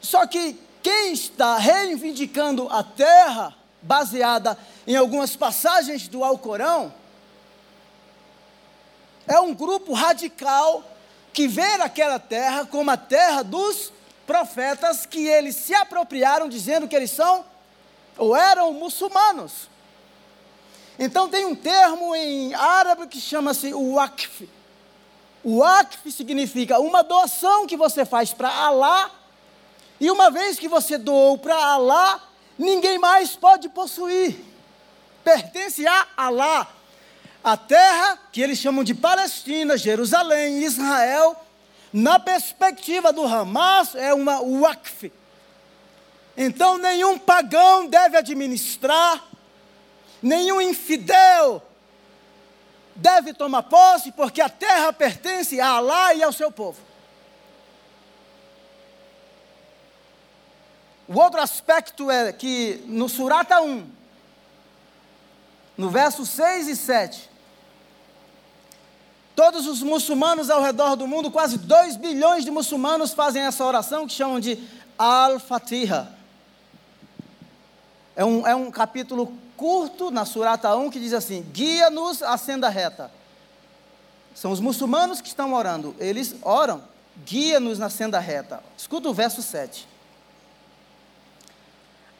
Só 0.00 0.24
que 0.26 0.56
quem 0.82 1.12
está 1.14 1.56
reivindicando 1.58 2.68
a 2.70 2.84
terra, 2.84 3.54
baseada 3.82 4.56
em 4.86 4.94
algumas 4.94 5.34
passagens 5.34 6.06
do 6.06 6.22
Alcorão, 6.22 6.92
é 9.26 9.40
um 9.40 9.54
grupo 9.54 9.92
radical 9.92 10.82
que 11.32 11.48
vê 11.48 11.62
aquela 11.80 12.18
terra 12.18 12.66
como 12.66 12.90
a 12.90 12.96
terra 12.96 13.42
dos 13.42 13.92
profetas 14.26 15.04
que 15.04 15.26
eles 15.26 15.56
se 15.56 15.74
apropriaram 15.74 16.48
dizendo 16.48 16.88
que 16.88 16.94
eles 16.94 17.10
são 17.10 17.44
ou 18.16 18.34
eram 18.36 18.72
muçulmanos. 18.72 19.68
Então 20.98 21.28
tem 21.28 21.44
um 21.44 21.54
termo 21.54 22.14
em 22.14 22.54
árabe 22.54 23.08
que 23.08 23.20
chama-se 23.20 23.74
waqf. 23.74 24.48
Waqf 25.44 26.10
significa 26.12 26.78
uma 26.78 27.02
doação 27.02 27.66
que 27.66 27.76
você 27.76 28.04
faz 28.04 28.32
para 28.32 28.48
Allah 28.48 29.10
e 30.00 30.10
uma 30.10 30.30
vez 30.30 30.58
que 30.58 30.68
você 30.68 30.96
doou 30.96 31.38
para 31.38 31.56
Alá, 31.56 32.20
ninguém 32.58 32.98
mais 32.98 33.36
pode 33.36 33.68
possuir. 33.68 34.36
Pertence 35.22 35.86
a 35.86 36.06
Alá. 36.16 36.68
A 37.44 37.58
terra 37.58 38.18
que 38.32 38.40
eles 38.40 38.58
chamam 38.58 38.82
de 38.82 38.94
Palestina, 38.94 39.76
Jerusalém, 39.76 40.64
Israel, 40.64 41.36
na 41.92 42.18
perspectiva 42.18 43.12
do 43.12 43.22
Hamas, 43.22 43.94
é 43.94 44.14
uma 44.14 44.40
waqf. 44.40 45.12
Então, 46.34 46.78
nenhum 46.78 47.18
pagão 47.18 47.86
deve 47.86 48.16
administrar, 48.16 49.22
nenhum 50.22 50.58
infidel 50.58 51.62
deve 52.96 53.34
tomar 53.34 53.64
posse, 53.64 54.10
porque 54.10 54.40
a 54.40 54.48
terra 54.48 54.90
pertence 54.90 55.60
a 55.60 55.68
Alá 55.68 56.14
e 56.14 56.22
ao 56.22 56.32
seu 56.32 56.50
povo. 56.50 56.80
O 61.06 61.20
outro 61.20 61.42
aspecto 61.42 62.10
é 62.10 62.32
que 62.32 62.82
no 62.86 63.06
Surata 63.06 63.60
1, 63.60 63.86
no 65.76 65.90
verso 65.90 66.24
6 66.24 66.68
e 66.68 66.76
7, 66.76 67.33
todos 69.34 69.66
os 69.66 69.82
muçulmanos 69.82 70.50
ao 70.50 70.62
redor 70.62 70.96
do 70.96 71.06
mundo, 71.06 71.30
quase 71.30 71.58
2 71.58 71.96
bilhões 71.96 72.44
de 72.44 72.50
muçulmanos 72.50 73.12
fazem 73.12 73.42
essa 73.42 73.64
oração 73.64 74.06
que 74.06 74.12
chamam 74.12 74.40
de 74.40 74.58
Al-Fatiha. 74.98 76.08
É 78.16 78.24
um, 78.24 78.46
é 78.46 78.54
um 78.54 78.70
capítulo 78.70 79.32
curto 79.56 80.10
na 80.10 80.24
Surata 80.24 80.74
1 80.76 80.90
que 80.90 81.00
diz 81.00 81.12
assim: 81.12 81.42
guia-nos 81.52 82.22
à 82.22 82.36
senda 82.36 82.68
reta. 82.68 83.10
São 84.34 84.50
os 84.50 84.60
muçulmanos 84.60 85.20
que 85.20 85.28
estão 85.28 85.52
orando, 85.54 85.94
eles 85.98 86.34
oram, 86.42 86.82
guia-nos 87.24 87.78
na 87.78 87.88
senda 87.88 88.18
reta. 88.18 88.62
Escuta 88.76 89.08
o 89.08 89.14
verso 89.14 89.42
7 89.42 89.94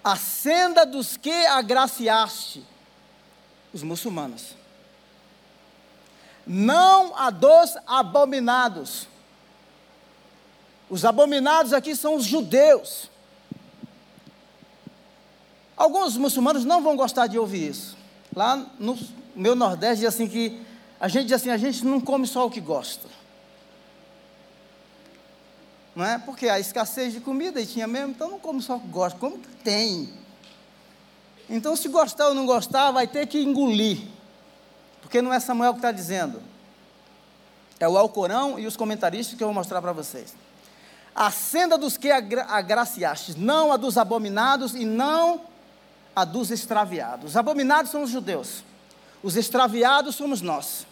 a 0.05 0.17
senda 0.17 0.85
dos 0.85 1.17
que 1.17 1.47
agraciaste, 1.47 2.63
os 3.73 3.83
muçulmanos. 3.83 4.55
Não 6.47 7.17
a 7.17 7.31
dos 7.31 7.77
abominados. 7.87 9.09
Os 10.91 11.05
abominados 11.05 11.73
aqui 11.73 11.97
são 11.97 12.17
os 12.17 12.25
judeus. 12.25 13.11
Alguns 15.77 16.17
muçulmanos 16.17 16.65
não 16.65 16.83
vão 16.83 16.97
gostar 16.97 17.27
de 17.27 17.39
ouvir 17.39 17.71
isso. 17.71 17.97
Lá 18.35 18.57
no 18.79 18.99
meu 19.35 19.55
Nordeste 19.55 20.05
diz 20.05 20.15
assim 20.15 20.29
que 20.29 20.61
a 21.01 21.09
gente 21.09 21.25
diz 21.25 21.33
assim, 21.35 21.51
a 21.51 21.57
gente 21.57 21.85
não 21.85 22.01
come 22.01 22.27
só 22.27 22.47
o 22.47 22.51
que 22.51 22.61
gosta 22.61 23.09
não 25.95 26.05
é? 26.05 26.19
Porque 26.19 26.49
a 26.49 26.59
escassez 26.59 27.13
de 27.13 27.21
comida 27.21 27.61
e 27.61 27.67
tinha 27.67 27.87
mesmo, 27.87 28.11
então 28.11 28.31
não 28.31 28.39
como 28.39 28.61
só 28.61 28.77
gosta, 28.79 29.19
como 29.19 29.39
que 29.39 29.49
tem. 29.63 30.13
Então, 31.49 31.77
se 31.77 31.89
gostar 31.89 32.29
ou 32.29 32.35
não 32.35 32.47
gostar, 32.47 32.91
vai 32.91 33.07
ter 33.07 33.27
que 33.27 33.39
engolir. 33.39 34.01
Porque 35.15 35.23
não 35.23 35.33
é 35.33 35.39
Samuel 35.39 35.73
que 35.75 35.79
está 35.79 35.93
dizendo. 35.93 36.43
É 37.79 37.89
o 37.89 37.97
Alcorão 37.97 38.59
e 38.59 38.67
os 38.67 38.77
comentaristas 38.77 39.39
que 39.39 39.45
eu 39.45 39.47
vou 39.47 39.55
mostrar 39.55 39.81
para 39.81 39.93
vocês. 39.93 40.35
A 41.15 41.31
senda 41.31 41.79
dos 41.79 41.97
que 41.97 42.11
agra 42.11 42.45
agraciastes, 42.47 43.37
não 43.37 43.73
a 43.73 43.77
dos 43.77 43.97
abominados 43.97 44.75
e 44.75 44.85
não 44.85 45.43
a 46.17 46.25
dos 46.25 46.51
extraviados. 46.51 47.31
Os 47.31 47.37
abominados 47.37 47.93
são 47.93 48.03
os 48.03 48.11
judeus, 48.11 48.65
os 49.23 49.37
extraviados 49.37 50.17
somos 50.17 50.41
nós. 50.41 50.85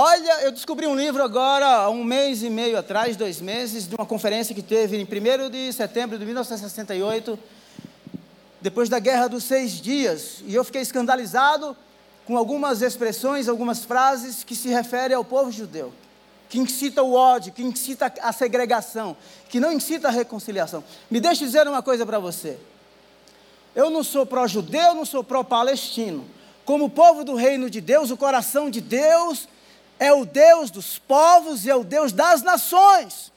Olha, 0.00 0.42
eu 0.42 0.52
descobri 0.52 0.86
um 0.86 0.94
livro 0.94 1.20
agora, 1.24 1.66
há 1.66 1.90
um 1.90 2.04
mês 2.04 2.44
e 2.44 2.48
meio 2.48 2.78
atrás, 2.78 3.16
dois 3.16 3.40
meses, 3.40 3.88
de 3.88 3.96
uma 3.96 4.06
conferência 4.06 4.54
que 4.54 4.62
teve 4.62 4.96
em 4.96 5.02
1 5.02 5.50
de 5.50 5.72
setembro 5.72 6.16
de 6.16 6.24
1968, 6.24 7.36
depois 8.60 8.88
da 8.88 9.00
Guerra 9.00 9.26
dos 9.26 9.42
Seis 9.42 9.72
Dias, 9.72 10.40
e 10.46 10.54
eu 10.54 10.62
fiquei 10.62 10.82
escandalizado 10.82 11.76
com 12.24 12.38
algumas 12.38 12.80
expressões, 12.80 13.48
algumas 13.48 13.84
frases 13.84 14.44
que 14.44 14.54
se 14.54 14.68
referem 14.68 15.16
ao 15.16 15.24
povo 15.24 15.50
judeu, 15.50 15.92
que 16.48 16.60
incita 16.60 17.02
o 17.02 17.14
ódio, 17.14 17.52
que 17.52 17.64
incita 17.64 18.14
a 18.22 18.32
segregação, 18.32 19.16
que 19.48 19.58
não 19.58 19.72
incita 19.72 20.06
a 20.06 20.12
reconciliação. 20.12 20.84
Me 21.10 21.18
deixe 21.18 21.44
dizer 21.44 21.66
uma 21.66 21.82
coisa 21.82 22.06
para 22.06 22.20
você. 22.20 22.56
Eu 23.74 23.90
não 23.90 24.04
sou 24.04 24.24
pró-judeu, 24.24 24.94
não 24.94 25.04
sou 25.04 25.24
pró-palestino. 25.24 26.24
Como 26.64 26.88
povo 26.88 27.24
do 27.24 27.34
reino 27.34 27.68
de 27.68 27.80
Deus, 27.80 28.12
o 28.12 28.16
coração 28.16 28.70
de 28.70 28.80
Deus 28.80 29.48
é 29.98 30.12
o 30.12 30.24
Deus 30.24 30.70
dos 30.70 30.98
povos 30.98 31.64
e 31.64 31.70
é 31.70 31.74
o 31.74 31.84
Deus 31.84 32.12
das 32.12 32.42
nações. 32.42 33.32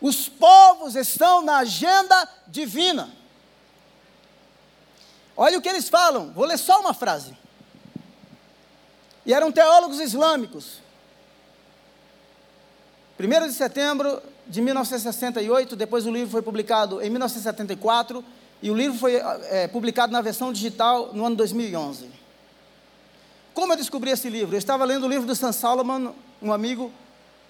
Os 0.00 0.28
povos 0.28 0.94
estão 0.94 1.42
na 1.42 1.58
agenda 1.58 2.28
divina. 2.46 3.10
Olha 5.36 5.58
o 5.58 5.62
que 5.62 5.68
eles 5.68 5.88
falam, 5.88 6.32
vou 6.32 6.46
ler 6.46 6.58
só 6.58 6.80
uma 6.80 6.94
frase. 6.94 7.36
E 9.24 9.34
eram 9.34 9.52
teólogos 9.52 10.00
islâmicos. 10.00 10.80
1 13.18 13.48
de 13.48 13.54
setembro 13.54 14.22
de 14.46 14.60
1968, 14.60 15.74
depois 15.74 16.06
o 16.06 16.10
livro 16.10 16.30
foi 16.30 16.42
publicado 16.42 17.02
em 17.02 17.10
1974, 17.10 18.24
e 18.62 18.70
o 18.70 18.74
livro 18.74 18.98
foi 18.98 19.16
é, 19.16 19.68
publicado 19.68 20.12
na 20.12 20.20
versão 20.20 20.52
digital 20.52 21.10
no 21.12 21.24
ano 21.26 21.36
2011. 21.36 22.08
Como 23.52 23.72
eu 23.72 23.76
descobri 23.76 24.10
esse 24.10 24.28
livro? 24.28 24.54
Eu 24.54 24.58
estava 24.58 24.84
lendo 24.84 25.04
o 25.04 25.08
livro 25.08 25.26
do 25.26 25.34
Sam 25.34 25.52
Solomon, 25.52 26.12
um 26.42 26.52
amigo, 26.52 26.90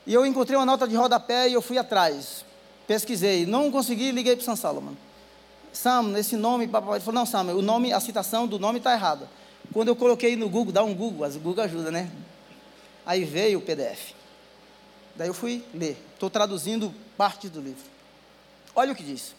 e 0.07 0.15
eu 0.15 0.25
encontrei 0.25 0.57
uma 0.57 0.67
nota 0.67 0.87
de 0.87 0.95
rodapé 0.95 1.49
e 1.49 1.53
eu 1.53 1.63
fui 1.63 1.79
atrás. 1.79 2.45
Pesquisei, 2.87 3.45
não 3.45 3.71
consegui, 3.71 4.13
liguei 4.13 4.37
para 4.37 4.43
o 4.43 4.45
Sam 4.45 4.57
Solomon. 4.57 4.93
Sam, 5.73 6.19
esse 6.19 6.37
nome, 6.37 6.69
papai, 6.69 6.95
ele 6.95 7.05
falou, 7.05 7.21
não, 7.21 7.27
Sam, 7.27 7.55
o 7.55 7.63
nome, 7.63 7.93
a 7.93 8.01
citação 8.01 8.47
do 8.47 8.59
nome 8.59 8.79
está 8.79 8.93
errada. 8.93 9.29
Quando 9.73 9.89
eu 9.89 9.97
coloquei 9.97 10.37
no 10.37 10.49
Google, 10.49 10.73
dá 10.73 10.83
um 10.83 10.95
Google, 10.95 11.27
o 11.27 11.41
Google 11.41 11.65
ajuda, 11.65 11.91
né? 11.91 12.11
Aí 13.05 13.25
veio 13.25 13.59
o 13.59 13.63
PDF. 13.63 14.15
Daí 15.17 15.29
eu 15.29 15.35
fui 15.35 15.65
ler. 15.75 15.97
Estou 16.15 16.31
traduzindo 16.31 16.95
parte 17.17 17.49
do 17.49 17.61
livro. 17.61 17.85
Olha 18.75 18.93
o 18.93 18.97
que 18.97 19.03
diz. 19.03 19.35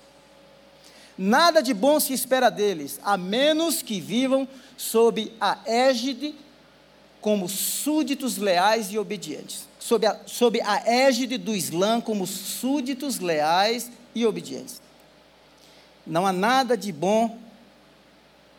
Nada 1.18 1.62
de 1.62 1.74
bom 1.74 2.00
se 2.00 2.14
espera 2.14 2.50
deles, 2.50 3.00
a 3.04 3.18
menos 3.18 3.82
que 3.82 4.00
vivam 4.00 4.48
sob 4.78 5.32
a 5.42 5.58
égide 5.66 6.36
como 7.20 7.50
súditos 7.50 8.38
leais 8.38 8.92
e 8.92 9.00
obedientes. 9.00 9.68
Sob 9.80 10.06
a, 10.06 10.20
sob 10.28 10.62
a 10.62 10.84
égide 10.86 11.38
do 11.38 11.56
Islã 11.56 12.00
como 12.00 12.28
súditos 12.28 13.20
leais 13.20 13.90
e 14.14 14.26
obedientes. 14.26 14.80
Não 16.06 16.28
há 16.28 16.32
nada 16.32 16.78
de 16.78 16.92
bom, 16.92 17.38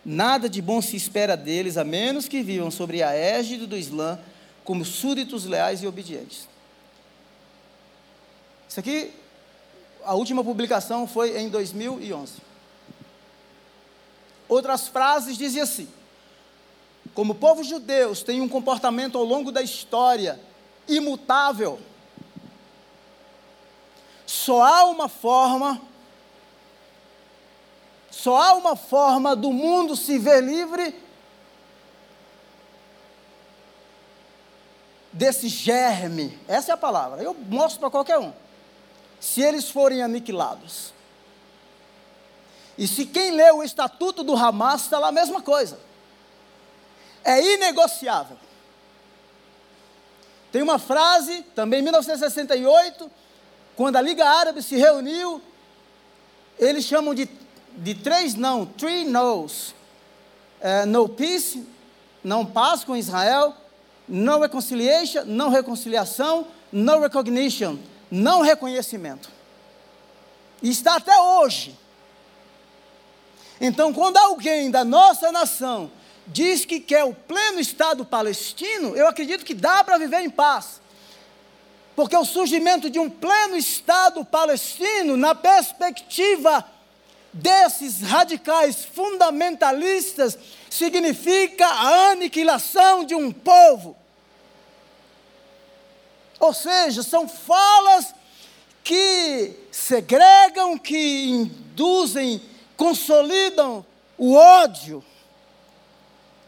nada 0.04 0.48
de 0.48 0.60
bom 0.60 0.82
se 0.82 0.96
espera 0.96 1.36
deles, 1.36 1.76
a 1.76 1.84
menos 1.84 2.26
que 2.26 2.42
vivam 2.42 2.70
sobre 2.70 3.02
a 3.02 3.14
égide 3.14 3.66
do 3.66 3.76
Islã 3.76 4.18
como 4.64 4.84
súditos 4.84 5.44
leais 5.44 5.82
e 5.82 5.86
obedientes. 5.86 6.48
Isso 8.68 8.80
aqui, 8.80 9.12
a 10.04 10.14
última 10.14 10.42
publicação 10.42 11.06
foi 11.06 11.38
em 11.38 11.48
2011. 11.48 12.47
Outras 14.48 14.88
frases 14.88 15.36
dizem 15.36 15.62
assim: 15.62 15.88
como 17.14 17.32
o 17.32 17.36
povo 17.36 17.62
judeu 17.62 18.14
tem 18.16 18.40
um 18.40 18.48
comportamento 18.48 19.18
ao 19.18 19.24
longo 19.24 19.52
da 19.52 19.60
história 19.60 20.40
imutável, 20.88 21.78
só 24.26 24.62
há 24.62 24.84
uma 24.84 25.08
forma, 25.08 25.80
só 28.10 28.36
há 28.36 28.54
uma 28.54 28.76
forma 28.76 29.36
do 29.36 29.52
mundo 29.52 29.96
se 29.96 30.18
ver 30.18 30.42
livre 30.42 30.94
desse 35.12 35.48
germe, 35.48 36.38
essa 36.46 36.70
é 36.70 36.74
a 36.74 36.76
palavra, 36.76 37.22
eu 37.22 37.34
mostro 37.34 37.80
para 37.80 37.90
qualquer 37.90 38.18
um. 38.18 38.32
Se 39.18 39.42
eles 39.42 39.68
forem 39.68 40.02
aniquilados. 40.02 40.92
E 42.78 42.86
se 42.86 43.04
quem 43.04 43.32
lê 43.32 43.50
o 43.50 43.64
estatuto 43.64 44.22
do 44.22 44.36
Hamas, 44.36 44.82
está 44.82 45.00
lá 45.00 45.08
a 45.08 45.12
mesma 45.12 45.42
coisa. 45.42 45.80
É 47.24 47.54
inegociável. 47.54 48.38
Tem 50.52 50.62
uma 50.62 50.78
frase, 50.78 51.42
também 51.56 51.80
em 51.80 51.82
1968, 51.82 53.10
quando 53.74 53.96
a 53.96 54.00
Liga 54.00 54.24
Árabe 54.24 54.62
se 54.62 54.76
reuniu, 54.76 55.42
eles 56.56 56.84
chamam 56.84 57.14
de, 57.14 57.28
de 57.76 57.94
três 57.96 58.34
não, 58.34 58.64
three 58.64 59.04
no's. 59.04 59.74
É, 60.60 60.86
no 60.86 61.08
peace, 61.08 61.66
não 62.22 62.46
paz 62.46 62.84
com 62.84 62.96
Israel, 62.96 63.54
no 64.08 64.38
reconciliation, 64.38 65.24
não 65.26 65.50
reconciliação, 65.50 66.46
no 66.72 67.00
recognition, 67.00 67.76
não 68.10 68.40
reconhecimento. 68.40 69.30
E 70.62 70.70
está 70.70 70.96
até 70.96 71.16
hoje. 71.20 71.76
Então, 73.60 73.92
quando 73.92 74.16
alguém 74.16 74.70
da 74.70 74.84
nossa 74.84 75.32
nação 75.32 75.90
diz 76.26 76.64
que 76.64 76.78
quer 76.78 77.04
o 77.04 77.14
pleno 77.14 77.58
Estado 77.58 78.04
palestino, 78.04 78.94
eu 78.96 79.08
acredito 79.08 79.44
que 79.44 79.54
dá 79.54 79.82
para 79.82 79.98
viver 79.98 80.20
em 80.20 80.30
paz. 80.30 80.80
Porque 81.96 82.16
o 82.16 82.24
surgimento 82.24 82.88
de 82.88 82.98
um 82.98 83.10
pleno 83.10 83.56
Estado 83.56 84.24
palestino, 84.24 85.16
na 85.16 85.34
perspectiva 85.34 86.64
desses 87.32 88.00
radicais 88.02 88.84
fundamentalistas, 88.84 90.38
significa 90.70 91.66
a 91.66 92.10
aniquilação 92.10 93.04
de 93.04 93.14
um 93.14 93.32
povo. 93.32 93.96
Ou 96.38 96.54
seja, 96.54 97.02
são 97.02 97.28
falas 97.28 98.14
que 98.84 99.54
segregam, 99.72 100.78
que 100.78 101.30
induzem 101.30 102.40
consolidam 102.78 103.84
o 104.16 104.34
ódio, 104.34 105.04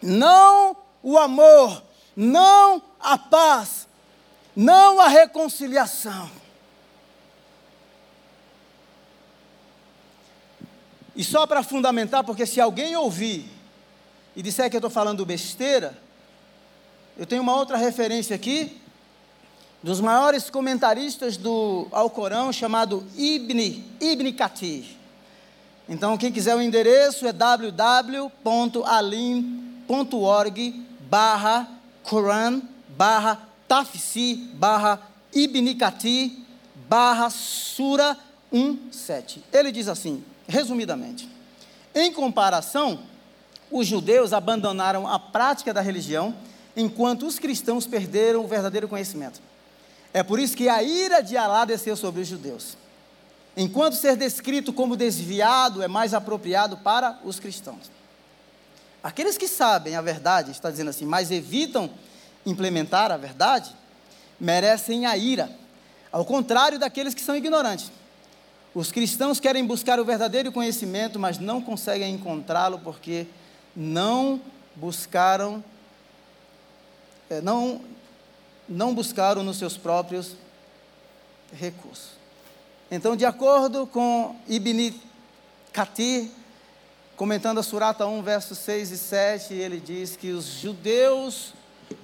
não 0.00 0.76
o 1.02 1.18
amor, 1.18 1.82
não 2.16 2.80
a 3.00 3.18
paz, 3.18 3.88
não 4.54 5.00
a 5.00 5.08
reconciliação. 5.08 6.30
E 11.16 11.24
só 11.24 11.46
para 11.48 11.64
fundamentar, 11.64 12.22
porque 12.22 12.46
se 12.46 12.60
alguém 12.60 12.96
ouvir 12.96 13.50
e 14.36 14.40
disser 14.40 14.70
que 14.70 14.76
eu 14.76 14.78
estou 14.78 14.90
falando 14.90 15.26
besteira, 15.26 15.98
eu 17.18 17.26
tenho 17.26 17.42
uma 17.42 17.56
outra 17.56 17.76
referência 17.76 18.36
aqui, 18.36 18.80
dos 19.82 20.00
maiores 20.00 20.48
comentaristas 20.48 21.36
do 21.36 21.88
Alcorão, 21.90 22.52
chamado 22.52 23.04
Ibn, 23.16 23.84
Ibn 24.00 24.32
Kathir. 24.32 24.99
Então, 25.90 26.16
quem 26.16 26.30
quiser 26.30 26.54
o 26.54 26.62
endereço 26.62 27.26
é 27.26 27.32
www.alim.org 27.32 27.82
barra 31.10 31.68
Quran 32.08 32.62
barra 32.96 33.48
Tafsi 33.66 34.36
barra 34.54 35.02
Ibnikati 35.34 36.46
barra 36.88 37.28
Sura 37.28 38.16
17. 38.52 39.42
Ele 39.52 39.72
diz 39.72 39.88
assim, 39.88 40.22
resumidamente, 40.46 41.28
em 41.92 42.12
comparação, 42.12 43.00
os 43.68 43.84
judeus 43.84 44.32
abandonaram 44.32 45.08
a 45.08 45.18
prática 45.18 45.74
da 45.74 45.80
religião, 45.80 46.36
enquanto 46.76 47.26
os 47.26 47.40
cristãos 47.40 47.84
perderam 47.84 48.44
o 48.44 48.46
verdadeiro 48.46 48.86
conhecimento. 48.86 49.40
É 50.14 50.22
por 50.22 50.38
isso 50.38 50.56
que 50.56 50.68
a 50.68 50.84
ira 50.84 51.20
de 51.20 51.36
Alá 51.36 51.64
desceu 51.64 51.96
sobre 51.96 52.20
os 52.20 52.28
judeus 52.28 52.78
enquanto 53.56 53.94
ser 53.94 54.16
descrito 54.16 54.72
como 54.72 54.96
desviado 54.96 55.82
é 55.82 55.88
mais 55.88 56.14
apropriado 56.14 56.76
para 56.78 57.18
os 57.24 57.38
cristãos. 57.40 57.90
Aqueles 59.02 59.38
que 59.38 59.48
sabem 59.48 59.96
a 59.96 60.02
verdade, 60.02 60.50
está 60.50 60.70
dizendo 60.70 60.90
assim, 60.90 61.06
mas 61.06 61.30
evitam 61.30 61.90
implementar 62.44 63.10
a 63.10 63.16
verdade, 63.16 63.74
merecem 64.38 65.06
a 65.06 65.16
ira, 65.16 65.50
ao 66.12 66.24
contrário 66.24 66.78
daqueles 66.78 67.14
que 67.14 67.20
são 67.20 67.36
ignorantes. 67.36 67.90
Os 68.74 68.92
cristãos 68.92 69.40
querem 69.40 69.64
buscar 69.64 69.98
o 69.98 70.04
verdadeiro 70.04 70.52
conhecimento, 70.52 71.18
mas 71.18 71.38
não 71.38 71.60
conseguem 71.60 72.14
encontrá-lo 72.14 72.78
porque 72.78 73.26
não 73.74 74.40
buscaram, 74.76 75.62
é, 77.28 77.40
não, 77.40 77.80
não 78.68 78.94
buscaram 78.94 79.42
nos 79.42 79.56
seus 79.56 79.76
próprios 79.76 80.36
recursos. 81.52 82.19
Então, 82.90 83.14
de 83.14 83.24
acordo 83.24 83.86
com 83.86 84.34
Ibn 84.48 84.92
Kathir, 85.72 86.28
comentando 87.16 87.58
a 87.58 87.62
Surata 87.62 88.04
1, 88.04 88.20
versos 88.20 88.58
6 88.58 88.90
e 88.90 88.98
7, 88.98 89.54
ele 89.54 89.78
diz 89.78 90.16
que 90.16 90.32
os 90.32 90.44
judeus, 90.44 91.54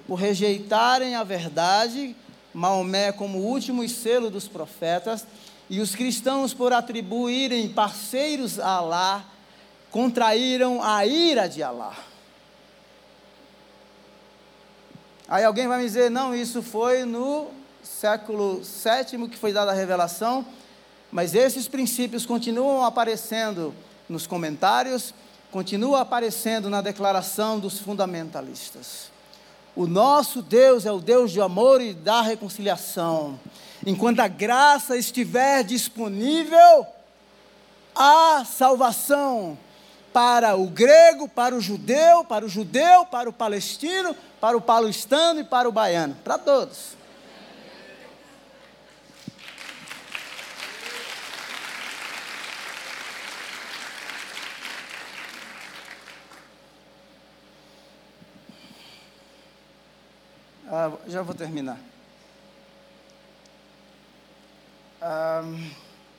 por 0.07 0.15
rejeitarem 0.15 1.13
a 1.15 1.25
verdade, 1.25 2.15
Maomé 2.53 3.11
como 3.11 3.39
último 3.39 3.87
selo 3.89 4.29
dos 4.29 4.47
profetas, 4.47 5.27
e 5.69 5.81
os 5.81 5.93
cristãos, 5.93 6.53
por 6.53 6.71
atribuírem 6.71 7.67
parceiros 7.67 8.57
a 8.57 8.69
Alá, 8.69 9.25
contraíram 9.91 10.81
a 10.81 11.05
ira 11.05 11.49
de 11.49 11.61
Alá. 11.61 11.97
Aí 15.27 15.43
alguém 15.43 15.67
vai 15.67 15.79
me 15.79 15.83
dizer, 15.83 16.09
não, 16.09 16.33
isso 16.33 16.63
foi 16.63 17.03
no 17.03 17.49
século 17.83 18.61
VII 18.61 19.27
que 19.27 19.37
foi 19.37 19.51
dada 19.51 19.71
a 19.71 19.75
revelação, 19.75 20.45
mas 21.11 21.33
esses 21.33 21.67
princípios 21.67 22.25
continuam 22.25 22.83
aparecendo 22.83 23.73
nos 24.09 24.27
comentários, 24.27 25.13
continua 25.51 26.01
aparecendo 26.01 26.69
na 26.69 26.81
declaração 26.81 27.59
dos 27.59 27.79
fundamentalistas. 27.79 29.11
O 29.75 29.85
nosso 29.85 30.41
Deus 30.41 30.85
é 30.85 30.91
o 30.91 30.99
Deus 30.99 31.31
de 31.31 31.39
amor 31.39 31.81
e 31.81 31.93
da 31.93 32.21
reconciliação. 32.21 33.39
Enquanto 33.85 34.19
a 34.19 34.27
graça 34.27 34.97
estiver 34.97 35.63
disponível, 35.63 36.85
há 37.95 38.43
salvação 38.43 39.57
para 40.11 40.55
o 40.55 40.65
grego, 40.65 41.29
para 41.29 41.55
o 41.55 41.61
judeu, 41.61 42.23
para 42.23 42.43
o 42.43 42.49
judeu, 42.49 43.05
para 43.05 43.29
o 43.29 43.33
palestino, 43.33 44.15
para 44.41 44.57
o 44.57 44.61
paulistano 44.61 45.41
e 45.41 45.43
para 45.43 45.69
o 45.69 45.71
baiano, 45.71 46.15
para 46.23 46.39
todos. 46.39 46.96
Ah, 60.69 60.91
já 61.07 61.21
vou 61.21 61.33
terminar. 61.33 61.79
Ah, 65.01 65.43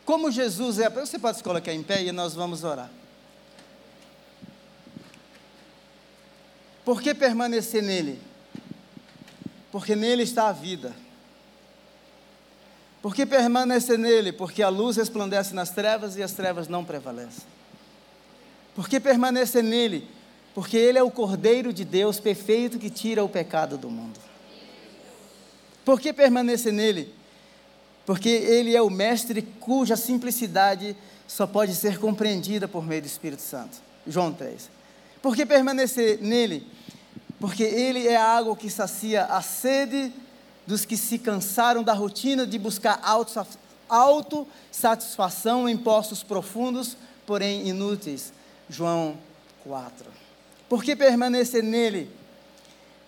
como 0.04 0.30
Jesus 0.30 0.78
é. 0.78 0.88
Você 0.88 1.18
pode 1.18 1.36
se 1.36 1.42
colocar 1.42 1.72
em 1.72 1.82
pé 1.82 2.02
e 2.02 2.12
nós 2.12 2.34
vamos 2.34 2.64
orar. 2.64 2.90
Por 6.82 7.02
que 7.02 7.14
permanecer 7.14 7.82
nele? 7.82 8.18
Porque 9.70 9.94
nele 9.94 10.22
está 10.22 10.48
a 10.48 10.52
vida. 10.52 10.94
Por 13.02 13.14
que 13.14 13.26
permanecer 13.26 13.98
nele? 13.98 14.32
Porque 14.32 14.62
a 14.62 14.70
luz 14.70 14.96
resplandece 14.96 15.54
nas 15.54 15.68
trevas 15.68 16.16
e 16.16 16.22
as 16.22 16.32
trevas 16.32 16.66
não 16.66 16.84
prevalecem. 16.84 17.44
Por 18.74 18.88
que 18.88 18.98
permanecer 18.98 19.62
nele? 19.62 20.08
Porque 20.54 20.78
ele 20.78 20.98
é 20.98 21.02
o 21.02 21.10
Cordeiro 21.10 21.72
de 21.72 21.84
Deus 21.84 22.18
perfeito 22.18 22.78
que 22.78 22.88
tira 22.88 23.22
o 23.22 23.28
pecado 23.28 23.76
do 23.76 23.90
mundo. 23.90 24.27
Por 25.88 25.98
que 25.98 26.12
permanecer 26.12 26.70
nele? 26.70 27.14
Porque 28.04 28.28
ele 28.28 28.76
é 28.76 28.82
o 28.82 28.90
mestre 28.90 29.40
cuja 29.40 29.96
simplicidade 29.96 30.94
só 31.26 31.46
pode 31.46 31.74
ser 31.74 31.98
compreendida 31.98 32.68
por 32.68 32.86
meio 32.86 33.00
do 33.00 33.06
Espírito 33.06 33.40
Santo. 33.40 33.78
João 34.06 34.30
3. 34.30 34.68
Por 35.22 35.34
que 35.34 35.46
permanecer 35.46 36.18
nele? 36.20 36.66
porque 37.40 37.62
Ele 37.62 38.06
é 38.06 38.16
a 38.16 38.36
água 38.36 38.54
que 38.54 38.68
sacia 38.68 39.24
a 39.24 39.40
sede 39.40 40.12
dos 40.66 40.84
que 40.84 40.94
se 40.94 41.18
cansaram 41.18 41.82
da 41.82 41.94
rotina 41.94 42.46
de 42.46 42.58
buscar 42.58 43.00
autossatisfação 43.88 45.66
em 45.66 45.76
poços 45.78 46.22
profundos, 46.22 46.98
porém 47.24 47.66
inúteis. 47.66 48.30
João 48.68 49.16
4. 49.64 50.04
Por 50.68 50.84
que 50.84 50.94
permanecer 50.94 51.62
nele? 51.62 52.17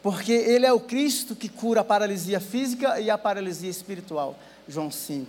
Porque 0.03 0.33
Ele 0.33 0.67
é 0.67 0.73
o 0.73 0.81
Cristo 0.81 1.37
que 1.37 1.49
cura 1.49 1.83
a 1.83 1.85
paralisia 1.85 2.41
física 2.41 3.01
e 3.01 3.11
a 3.11 3.19
paralisia 3.19 3.71
espiritual. 3.71 4.39
João 4.69 4.91
5. 4.91 5.27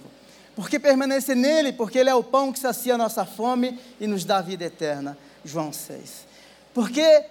Por 0.56 0.70
que 0.70 0.80
permanecer 0.80 1.36
nele? 1.36 1.74
Porque 1.74 1.98
Ele 1.98 2.10
é 2.10 2.16
o 2.16 2.24
pão 2.24 2.52
que 2.52 2.60
sacia 2.60 2.96
a 2.96 2.98
nossa 2.98 3.26
fome 3.26 3.80
e 4.00 4.08
nos 4.08 4.24
dá 4.24 4.42
vida 4.42 4.66
eterna. 4.66 5.18
João 5.44 5.74
6. 5.74 6.26
Por 6.74 6.90
que 6.90 7.26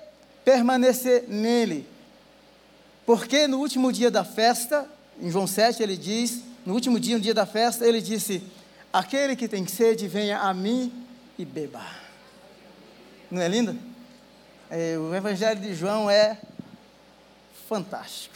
permanecer 0.44 1.24
nele. 1.28 1.86
Porque 3.06 3.46
no 3.46 3.58
último 3.58 3.92
dia 3.92 4.10
da 4.10 4.24
festa, 4.24 4.86
em 5.20 5.30
João 5.30 5.46
7, 5.46 5.82
ele 5.82 5.96
diz: 5.96 6.42
no 6.64 6.74
último 6.74 6.98
dia, 6.98 7.16
no 7.16 7.22
dia 7.22 7.34
da 7.34 7.46
festa, 7.46 7.86
ele 7.86 8.00
disse: 8.00 8.42
Aquele 8.92 9.36
que 9.36 9.48
tem 9.48 9.66
sede, 9.66 10.08
venha 10.08 10.40
a 10.40 10.54
mim 10.54 10.92
e 11.38 11.44
beba. 11.44 11.84
Não 13.30 13.40
é 13.40 13.48
lindo? 13.48 13.76
É, 14.70 14.96
o 14.98 15.14
Evangelho 15.14 15.60
de 15.60 15.74
João 15.74 16.08
é 16.08 16.38
fantástico. 17.70 18.34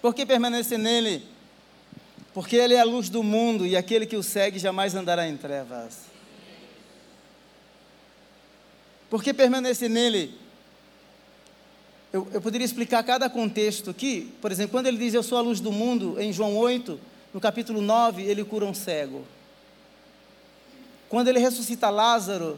Por 0.00 0.14
que 0.14 0.24
permanecer 0.24 0.78
nele? 0.78 1.26
Porque 2.32 2.54
ele 2.54 2.74
é 2.74 2.80
a 2.80 2.84
luz 2.84 3.08
do 3.08 3.20
mundo 3.20 3.66
e 3.66 3.76
aquele 3.76 4.06
que 4.06 4.14
o 4.14 4.22
segue 4.22 4.60
jamais 4.60 4.94
andará 4.94 5.26
em 5.26 5.36
trevas. 5.36 6.02
Por 9.10 9.24
que 9.24 9.34
permanecer 9.34 9.90
nele? 9.90 10.38
Eu, 12.12 12.28
eu 12.32 12.40
poderia 12.40 12.64
explicar 12.64 13.02
cada 13.02 13.28
contexto 13.28 13.90
aqui. 13.90 14.32
Por 14.40 14.52
exemplo, 14.52 14.70
quando 14.70 14.86
ele 14.86 14.98
diz 14.98 15.12
eu 15.12 15.24
sou 15.24 15.36
a 15.36 15.40
luz 15.40 15.58
do 15.58 15.72
mundo, 15.72 16.20
em 16.20 16.32
João 16.32 16.56
8, 16.56 17.00
no 17.34 17.40
capítulo 17.40 17.82
9, 17.82 18.22
ele 18.22 18.44
cura 18.44 18.64
um 18.64 18.74
cego. 18.74 19.26
Quando 21.08 21.26
ele 21.26 21.40
ressuscita 21.40 21.90
Lázaro, 21.90 22.56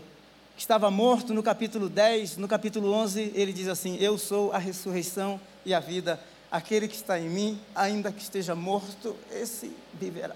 que 0.59 0.63
estava 0.63 0.91
morto, 0.91 1.33
no 1.33 1.41
capítulo 1.41 1.89
10, 1.89 2.37
no 2.37 2.49
capítulo 2.49 2.91
11, 2.91 3.31
ele 3.37 3.53
diz 3.53 3.69
assim: 3.69 3.97
Eu 4.01 4.19
sou 4.19 4.51
a 4.53 4.59
ressurreição 4.59 5.41
e 5.65 5.73
a 5.73 5.79
vida. 5.79 6.21
Aquele 6.51 6.89
que 6.89 6.97
está 6.97 7.17
em 7.17 7.31
mim, 7.31 7.61
ainda 7.77 8.11
que 8.11 8.21
esteja 8.21 8.57
morto, 8.57 9.15
esse 9.31 9.73
viverá. 9.95 10.35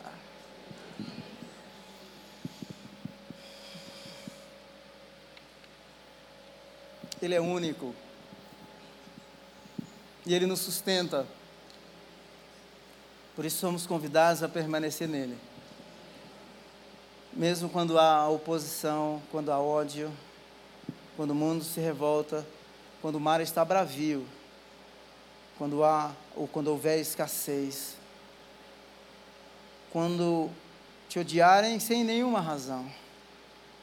Ele 7.20 7.35
é 7.35 7.41
único 7.41 7.93
e 10.25 10.33
Ele 10.33 10.47
nos 10.47 10.61
sustenta. 10.61 11.27
Por 13.35 13.45
isso 13.45 13.59
somos 13.59 13.89
convidados 13.89 14.45
a 14.45 14.49
permanecer 14.49 15.09
nele. 15.09 15.37
Mesmo 17.33 17.68
quando 17.68 17.99
há 17.99 18.28
oposição, 18.28 19.22
quando 19.30 19.51
há 19.51 19.59
ódio, 19.59 20.12
quando 21.16 21.30
o 21.30 21.35
mundo 21.35 21.64
se 21.64 21.80
revolta, 21.80 22.47
quando 23.01 23.16
o 23.16 23.20
mar 23.20 23.41
está 23.41 23.64
bravio, 23.64 24.26
quando 25.57 25.83
há 25.83 26.12
ou 26.37 26.47
quando 26.47 26.68
houver 26.68 27.01
escassez, 27.01 27.97
quando 29.91 30.51
te 31.09 31.18
odiarem 31.18 31.80
sem 31.80 32.05
nenhuma 32.05 32.41
razão, 32.41 32.87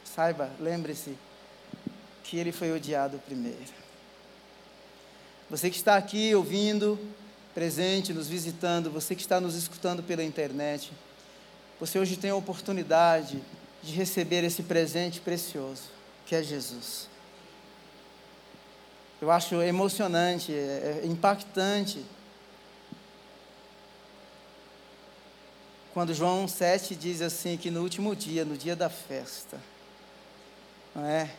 saiba, 0.04 0.50
lembre-se 0.60 1.16
que 2.22 2.36
ele 2.36 2.52
foi 2.52 2.72
odiado 2.72 3.18
primeiro. 3.18 3.80
Você 5.48 5.68
que 5.68 5.76
está 5.76 5.96
aqui 5.96 6.32
ouvindo, 6.34 6.98
presente, 7.52 8.12
nos 8.12 8.28
visitando, 8.28 8.90
você 8.90 9.16
que 9.16 9.22
está 9.22 9.40
nos 9.40 9.56
escutando 9.56 10.02
pela 10.02 10.22
internet, 10.22 10.92
você 11.80 11.98
hoje 11.98 12.18
tem 12.18 12.30
a 12.30 12.36
oportunidade 12.36 13.42
de 13.82 13.94
receber 13.94 14.44
esse 14.44 14.62
presente 14.62 15.18
precioso, 15.18 15.84
que 16.26 16.34
é 16.34 16.42
Jesus. 16.42 17.08
Eu 19.20 19.30
acho 19.30 19.54
emocionante, 19.62 20.52
é, 20.52 21.00
é 21.02 21.06
impactante. 21.06 22.04
Quando 25.94 26.12
João 26.12 26.46
7 26.46 26.94
diz 26.94 27.22
assim 27.22 27.56
que 27.56 27.70
no 27.70 27.80
último 27.80 28.14
dia, 28.14 28.44
no 28.44 28.58
dia 28.58 28.76
da 28.76 28.90
festa, 28.90 29.58
não 30.94 31.04
é? 31.06 31.30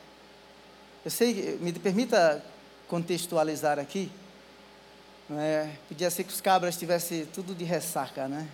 Eu 1.05 1.11
sei, 1.11 1.57
me 1.61 1.71
permita 1.71 2.43
contextualizar 2.87 3.77
aqui, 3.77 4.11
é, 5.31 5.69
podia 5.87 6.09
ser 6.09 6.23
que 6.23 6.33
os 6.33 6.41
cabras 6.41 6.77
tivessem 6.77 7.25
tudo 7.27 7.55
de 7.55 7.63
ressaca, 7.63 8.27
né? 8.27 8.47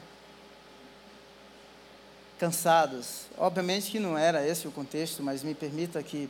Cansados. 2.40 3.26
Obviamente 3.38 3.92
que 3.92 4.00
não 4.00 4.18
era 4.18 4.48
esse 4.48 4.68
o 4.68 4.72
contexto, 4.72 5.24
mas 5.24 5.44
me 5.44 5.56
permita 5.56 6.02
que 6.04 6.30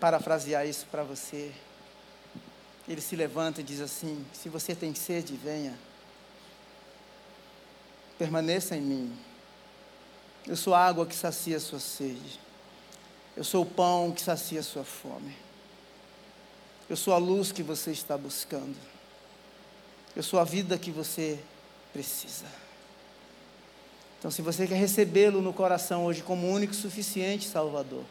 parafrasear 0.00 0.66
isso 0.66 0.86
para 0.90 1.04
você. 1.04 1.52
Ele 2.88 3.00
se 3.00 3.14
levanta 3.14 3.60
e 3.60 3.64
diz 3.64 3.80
assim: 3.80 4.24
Se 4.32 4.48
você 4.48 4.74
tem 4.74 4.94
sede, 4.94 5.36
venha. 5.36 5.78
Permaneça 8.18 8.76
em 8.76 8.80
mim. 8.80 9.18
Eu 10.46 10.56
sou 10.56 10.74
a 10.74 10.84
água 10.84 11.06
que 11.06 11.14
sacia 11.14 11.56
a 11.56 11.60
sua 11.60 11.78
sede. 11.78 12.40
Eu 13.36 13.44
sou 13.44 13.62
o 13.62 13.66
pão 13.66 14.12
que 14.12 14.20
sacia 14.20 14.60
a 14.60 14.62
sua 14.62 14.84
fome. 14.84 15.36
Eu 16.88 16.96
sou 16.96 17.14
a 17.14 17.18
luz 17.18 17.52
que 17.52 17.62
você 17.62 17.92
está 17.92 18.18
buscando. 18.18 18.76
Eu 20.14 20.22
sou 20.22 20.38
a 20.38 20.44
vida 20.44 20.76
que 20.76 20.90
você 20.90 21.38
precisa. 21.92 22.61
Então, 24.22 24.30
se 24.30 24.40
você 24.40 24.68
quer 24.68 24.76
recebê-lo 24.76 25.42
no 25.42 25.52
coração 25.52 26.04
hoje 26.04 26.22
como 26.22 26.48
único 26.48 26.72
e 26.72 26.76
suficiente 26.76 27.48
Salvador, 27.48 28.04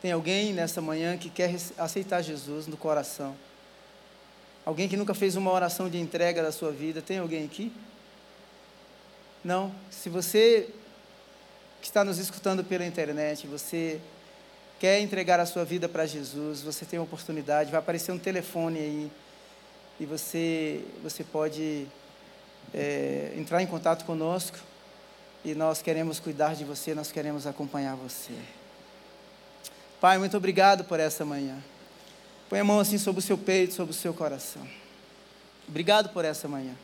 tem 0.00 0.12
alguém 0.12 0.52
nessa 0.52 0.80
manhã 0.80 1.18
que 1.18 1.28
quer 1.28 1.52
aceitar 1.76 2.22
Jesus 2.22 2.68
no 2.68 2.76
coração? 2.76 3.34
Alguém 4.64 4.88
que 4.88 4.96
nunca 4.96 5.14
fez 5.14 5.34
uma 5.34 5.50
oração 5.50 5.90
de 5.90 5.98
entrega 5.98 6.44
da 6.44 6.52
sua 6.52 6.70
vida? 6.70 7.02
Tem 7.02 7.18
alguém 7.18 7.44
aqui? 7.44 7.72
Não? 9.42 9.74
Se 9.90 10.08
você 10.08 10.68
que 11.80 11.88
está 11.88 12.04
nos 12.04 12.18
escutando 12.18 12.62
pela 12.62 12.86
internet, 12.86 13.48
você 13.48 14.00
quer 14.78 15.00
entregar 15.00 15.40
a 15.40 15.46
sua 15.46 15.64
vida 15.64 15.88
para 15.88 16.06
Jesus, 16.06 16.62
você 16.62 16.84
tem 16.84 17.00
uma 17.00 17.04
oportunidade, 17.04 17.72
vai 17.72 17.80
aparecer 17.80 18.12
um 18.12 18.18
telefone 18.18 18.78
aí 18.78 19.10
e 19.98 20.06
você, 20.06 20.84
você 21.02 21.24
pode 21.24 21.88
é, 22.74 23.32
entrar 23.36 23.62
em 23.62 23.66
contato 23.66 24.04
conosco 24.04 24.58
e 25.44 25.54
nós 25.54 25.80
queremos 25.80 26.18
cuidar 26.18 26.54
de 26.54 26.64
você, 26.64 26.94
nós 26.94 27.12
queremos 27.12 27.46
acompanhar 27.46 27.94
você. 27.94 28.34
Pai, 30.00 30.18
muito 30.18 30.36
obrigado 30.36 30.84
por 30.84 31.00
essa 31.00 31.24
manhã. 31.24 31.56
Põe 32.48 32.60
a 32.60 32.64
mão 32.64 32.78
assim 32.78 32.98
sobre 32.98 33.20
o 33.20 33.22
seu 33.22 33.38
peito, 33.38 33.74
sobre 33.74 33.92
o 33.92 33.96
seu 33.96 34.12
coração. 34.12 34.66
Obrigado 35.68 36.10
por 36.10 36.24
essa 36.24 36.46
manhã. 36.46 36.74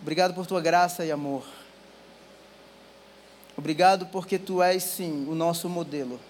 Obrigado 0.00 0.34
por 0.34 0.46
tua 0.46 0.60
graça 0.60 1.04
e 1.04 1.12
amor. 1.12 1.44
Obrigado 3.56 4.06
porque 4.06 4.38
tu 4.38 4.62
és 4.62 4.82
sim 4.82 5.26
o 5.28 5.34
nosso 5.34 5.68
modelo. 5.68 6.20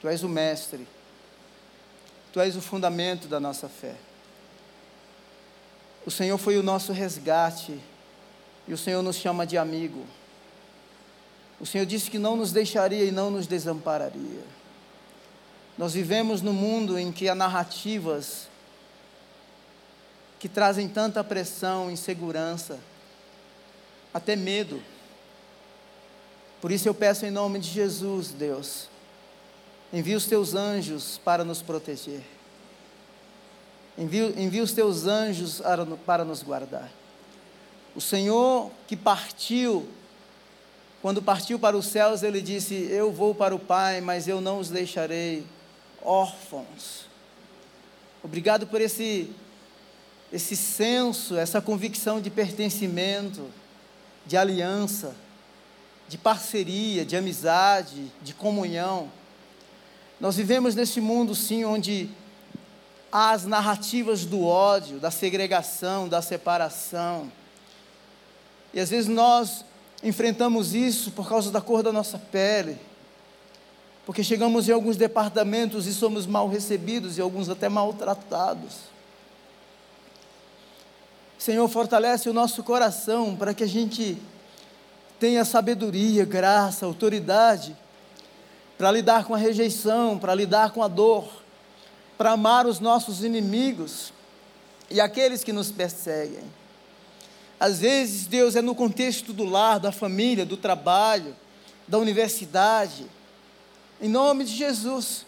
Tu 0.00 0.08
és 0.08 0.22
o 0.22 0.28
mestre. 0.28 0.86
Tu 2.32 2.40
és 2.40 2.56
o 2.56 2.60
fundamento 2.60 3.28
da 3.28 3.40
nossa 3.40 3.68
fé. 3.68 3.96
O 6.04 6.10
Senhor 6.10 6.38
foi 6.38 6.56
o 6.56 6.62
nosso 6.62 6.92
resgate 6.92 7.78
e 8.66 8.72
o 8.72 8.78
Senhor 8.78 9.02
nos 9.02 9.16
chama 9.16 9.46
de 9.46 9.58
amigo. 9.58 10.04
O 11.60 11.66
Senhor 11.66 11.84
disse 11.84 12.10
que 12.10 12.18
não 12.18 12.36
nos 12.36 12.52
deixaria 12.52 13.04
e 13.04 13.10
não 13.10 13.30
nos 13.30 13.46
desampararia. 13.46 14.42
Nós 15.76 15.92
vivemos 15.92 16.40
num 16.40 16.52
mundo 16.52 16.98
em 16.98 17.12
que 17.12 17.28
há 17.28 17.34
narrativas 17.34 18.48
que 20.38 20.48
trazem 20.48 20.88
tanta 20.88 21.22
pressão, 21.22 21.90
insegurança, 21.90 22.78
até 24.12 24.34
medo. 24.34 24.82
Por 26.62 26.72
isso 26.72 26.88
eu 26.88 26.94
peço 26.94 27.26
em 27.26 27.30
nome 27.30 27.58
de 27.58 27.68
Jesus, 27.68 28.28
Deus, 28.28 28.88
envia 29.92 30.16
os 30.16 30.26
teus 30.26 30.54
anjos 30.54 31.20
para 31.22 31.44
nos 31.44 31.60
proteger. 31.60 32.22
Envia, 34.00 34.32
envia 34.34 34.62
os 34.62 34.72
teus 34.72 35.04
anjos 35.04 35.60
para 36.06 36.24
nos 36.24 36.42
guardar. 36.42 36.90
O 37.94 38.00
Senhor 38.00 38.70
que 38.88 38.96
partiu, 38.96 39.86
quando 41.02 41.20
partiu 41.20 41.58
para 41.58 41.76
os 41.76 41.84
céus, 41.84 42.22
ele 42.22 42.40
disse: 42.40 42.74
Eu 42.90 43.12
vou 43.12 43.34
para 43.34 43.54
o 43.54 43.58
Pai, 43.58 44.00
mas 44.00 44.26
eu 44.26 44.40
não 44.40 44.58
os 44.58 44.70
deixarei 44.70 45.44
órfãos. 46.02 47.10
Obrigado 48.22 48.66
por 48.66 48.80
esse, 48.80 49.30
esse 50.32 50.56
senso, 50.56 51.36
essa 51.36 51.60
convicção 51.60 52.22
de 52.22 52.30
pertencimento, 52.30 53.50
de 54.24 54.34
aliança, 54.34 55.14
de 56.08 56.16
parceria, 56.16 57.04
de 57.04 57.18
amizade, 57.18 58.10
de 58.22 58.32
comunhão. 58.32 59.12
Nós 60.18 60.36
vivemos 60.36 60.74
neste 60.74 61.02
mundo, 61.02 61.34
sim, 61.34 61.66
onde 61.66 62.08
as 63.12 63.44
narrativas 63.44 64.24
do 64.24 64.44
ódio, 64.44 64.98
da 64.98 65.10
segregação, 65.10 66.08
da 66.08 66.22
separação. 66.22 67.30
E 68.72 68.80
às 68.80 68.90
vezes 68.90 69.08
nós 69.08 69.64
enfrentamos 70.02 70.74
isso 70.74 71.10
por 71.10 71.28
causa 71.28 71.50
da 71.50 71.60
cor 71.60 71.82
da 71.82 71.92
nossa 71.92 72.18
pele, 72.18 72.78
porque 74.06 74.22
chegamos 74.22 74.68
em 74.68 74.72
alguns 74.72 74.96
departamentos 74.96 75.86
e 75.86 75.92
somos 75.92 76.26
mal 76.26 76.48
recebidos 76.48 77.18
e 77.18 77.20
alguns 77.20 77.48
até 77.48 77.68
maltratados. 77.68 78.90
Senhor, 81.38 81.66
fortalece 81.68 82.28
o 82.28 82.32
nosso 82.32 82.62
coração 82.62 83.34
para 83.34 83.54
que 83.54 83.64
a 83.64 83.68
gente 83.68 84.18
tenha 85.18 85.44
sabedoria, 85.44 86.24
graça, 86.24 86.86
autoridade 86.86 87.76
para 88.76 88.90
lidar 88.90 89.24
com 89.24 89.34
a 89.34 89.38
rejeição, 89.38 90.18
para 90.18 90.34
lidar 90.34 90.70
com 90.70 90.82
a 90.82 90.88
dor, 90.88 91.39
para 92.20 92.32
amar 92.32 92.66
os 92.66 92.80
nossos 92.80 93.24
inimigos 93.24 94.12
e 94.90 95.00
aqueles 95.00 95.42
que 95.42 95.54
nos 95.54 95.72
perseguem. 95.72 96.44
Às 97.58 97.80
vezes, 97.80 98.26
Deus 98.26 98.54
é 98.56 98.60
no 98.60 98.74
contexto 98.74 99.32
do 99.32 99.42
lar, 99.42 99.80
da 99.80 99.90
família, 99.90 100.44
do 100.44 100.54
trabalho, 100.54 101.34
da 101.88 101.96
universidade. 101.96 103.06
Em 104.02 104.08
nome 104.10 104.44
de 104.44 104.54
Jesus, 104.54 105.24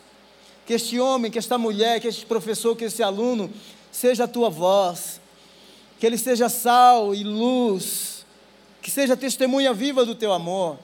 que 0.66 0.74
este 0.74 1.00
homem, 1.00 1.30
que 1.30 1.38
esta 1.38 1.56
mulher, 1.56 1.98
que 1.98 2.08
este 2.08 2.26
professor, 2.26 2.76
que 2.76 2.84
esse 2.84 3.02
aluno, 3.02 3.50
seja 3.90 4.24
a 4.24 4.28
tua 4.28 4.50
voz, 4.50 5.18
que 5.98 6.04
ele 6.04 6.18
seja 6.18 6.50
sal 6.50 7.14
e 7.14 7.24
luz, 7.24 8.26
que 8.82 8.90
seja 8.90 9.16
testemunha 9.16 9.72
viva 9.72 10.04
do 10.04 10.14
teu 10.14 10.30
amor. 10.30 10.78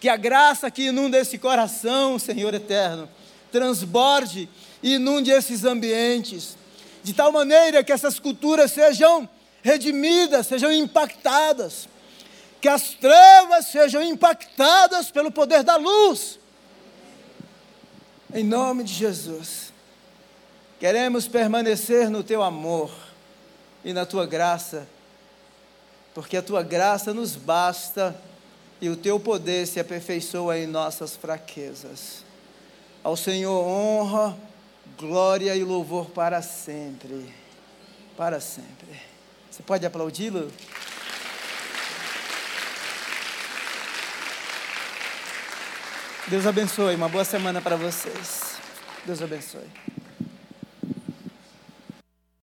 Que 0.00 0.08
a 0.08 0.16
graça 0.16 0.68
que 0.72 0.88
inunda 0.88 1.16
esse 1.16 1.38
coração, 1.38 2.18
Senhor 2.18 2.52
eterno, 2.52 3.08
transborde 3.52 4.48
inunde 4.82 5.30
esses 5.30 5.64
ambientes, 5.64 6.56
de 7.02 7.12
tal 7.12 7.32
maneira 7.32 7.82
que 7.82 7.92
essas 7.92 8.18
culturas 8.18 8.72
sejam 8.72 9.28
redimidas, 9.62 10.46
sejam 10.46 10.72
impactadas, 10.72 11.88
que 12.60 12.68
as 12.68 12.90
trevas 12.90 13.66
sejam 13.66 14.02
impactadas 14.02 15.10
pelo 15.10 15.30
poder 15.30 15.62
da 15.62 15.76
luz. 15.76 16.38
Em 18.32 18.44
nome 18.44 18.84
de 18.84 18.92
Jesus, 18.92 19.72
queremos 20.78 21.26
permanecer 21.26 22.10
no 22.10 22.22
teu 22.22 22.42
amor 22.42 22.90
e 23.84 23.92
na 23.92 24.04
tua 24.04 24.26
graça, 24.26 24.86
porque 26.14 26.36
a 26.36 26.42
tua 26.42 26.62
graça 26.62 27.14
nos 27.14 27.36
basta 27.36 28.14
e 28.80 28.88
o 28.88 28.96
teu 28.96 29.18
poder 29.18 29.66
se 29.66 29.80
aperfeiçoa 29.80 30.58
em 30.58 30.66
nossas 30.66 31.16
fraquezas. 31.16 32.24
Ao 33.02 33.16
Senhor 33.16 33.64
honra, 33.64 34.36
glória 34.98 35.54
e 35.54 35.62
louvor 35.62 36.10
para 36.10 36.42
sempre. 36.42 37.32
Para 38.16 38.40
sempre. 38.40 39.00
Você 39.48 39.62
pode 39.62 39.86
aplaudi-lo? 39.86 40.50
Deus 46.26 46.46
abençoe. 46.46 46.96
Uma 46.96 47.08
boa 47.08 47.24
semana 47.24 47.60
para 47.60 47.76
vocês. 47.76 48.58
Deus 49.06 49.22
abençoe. 49.22 49.97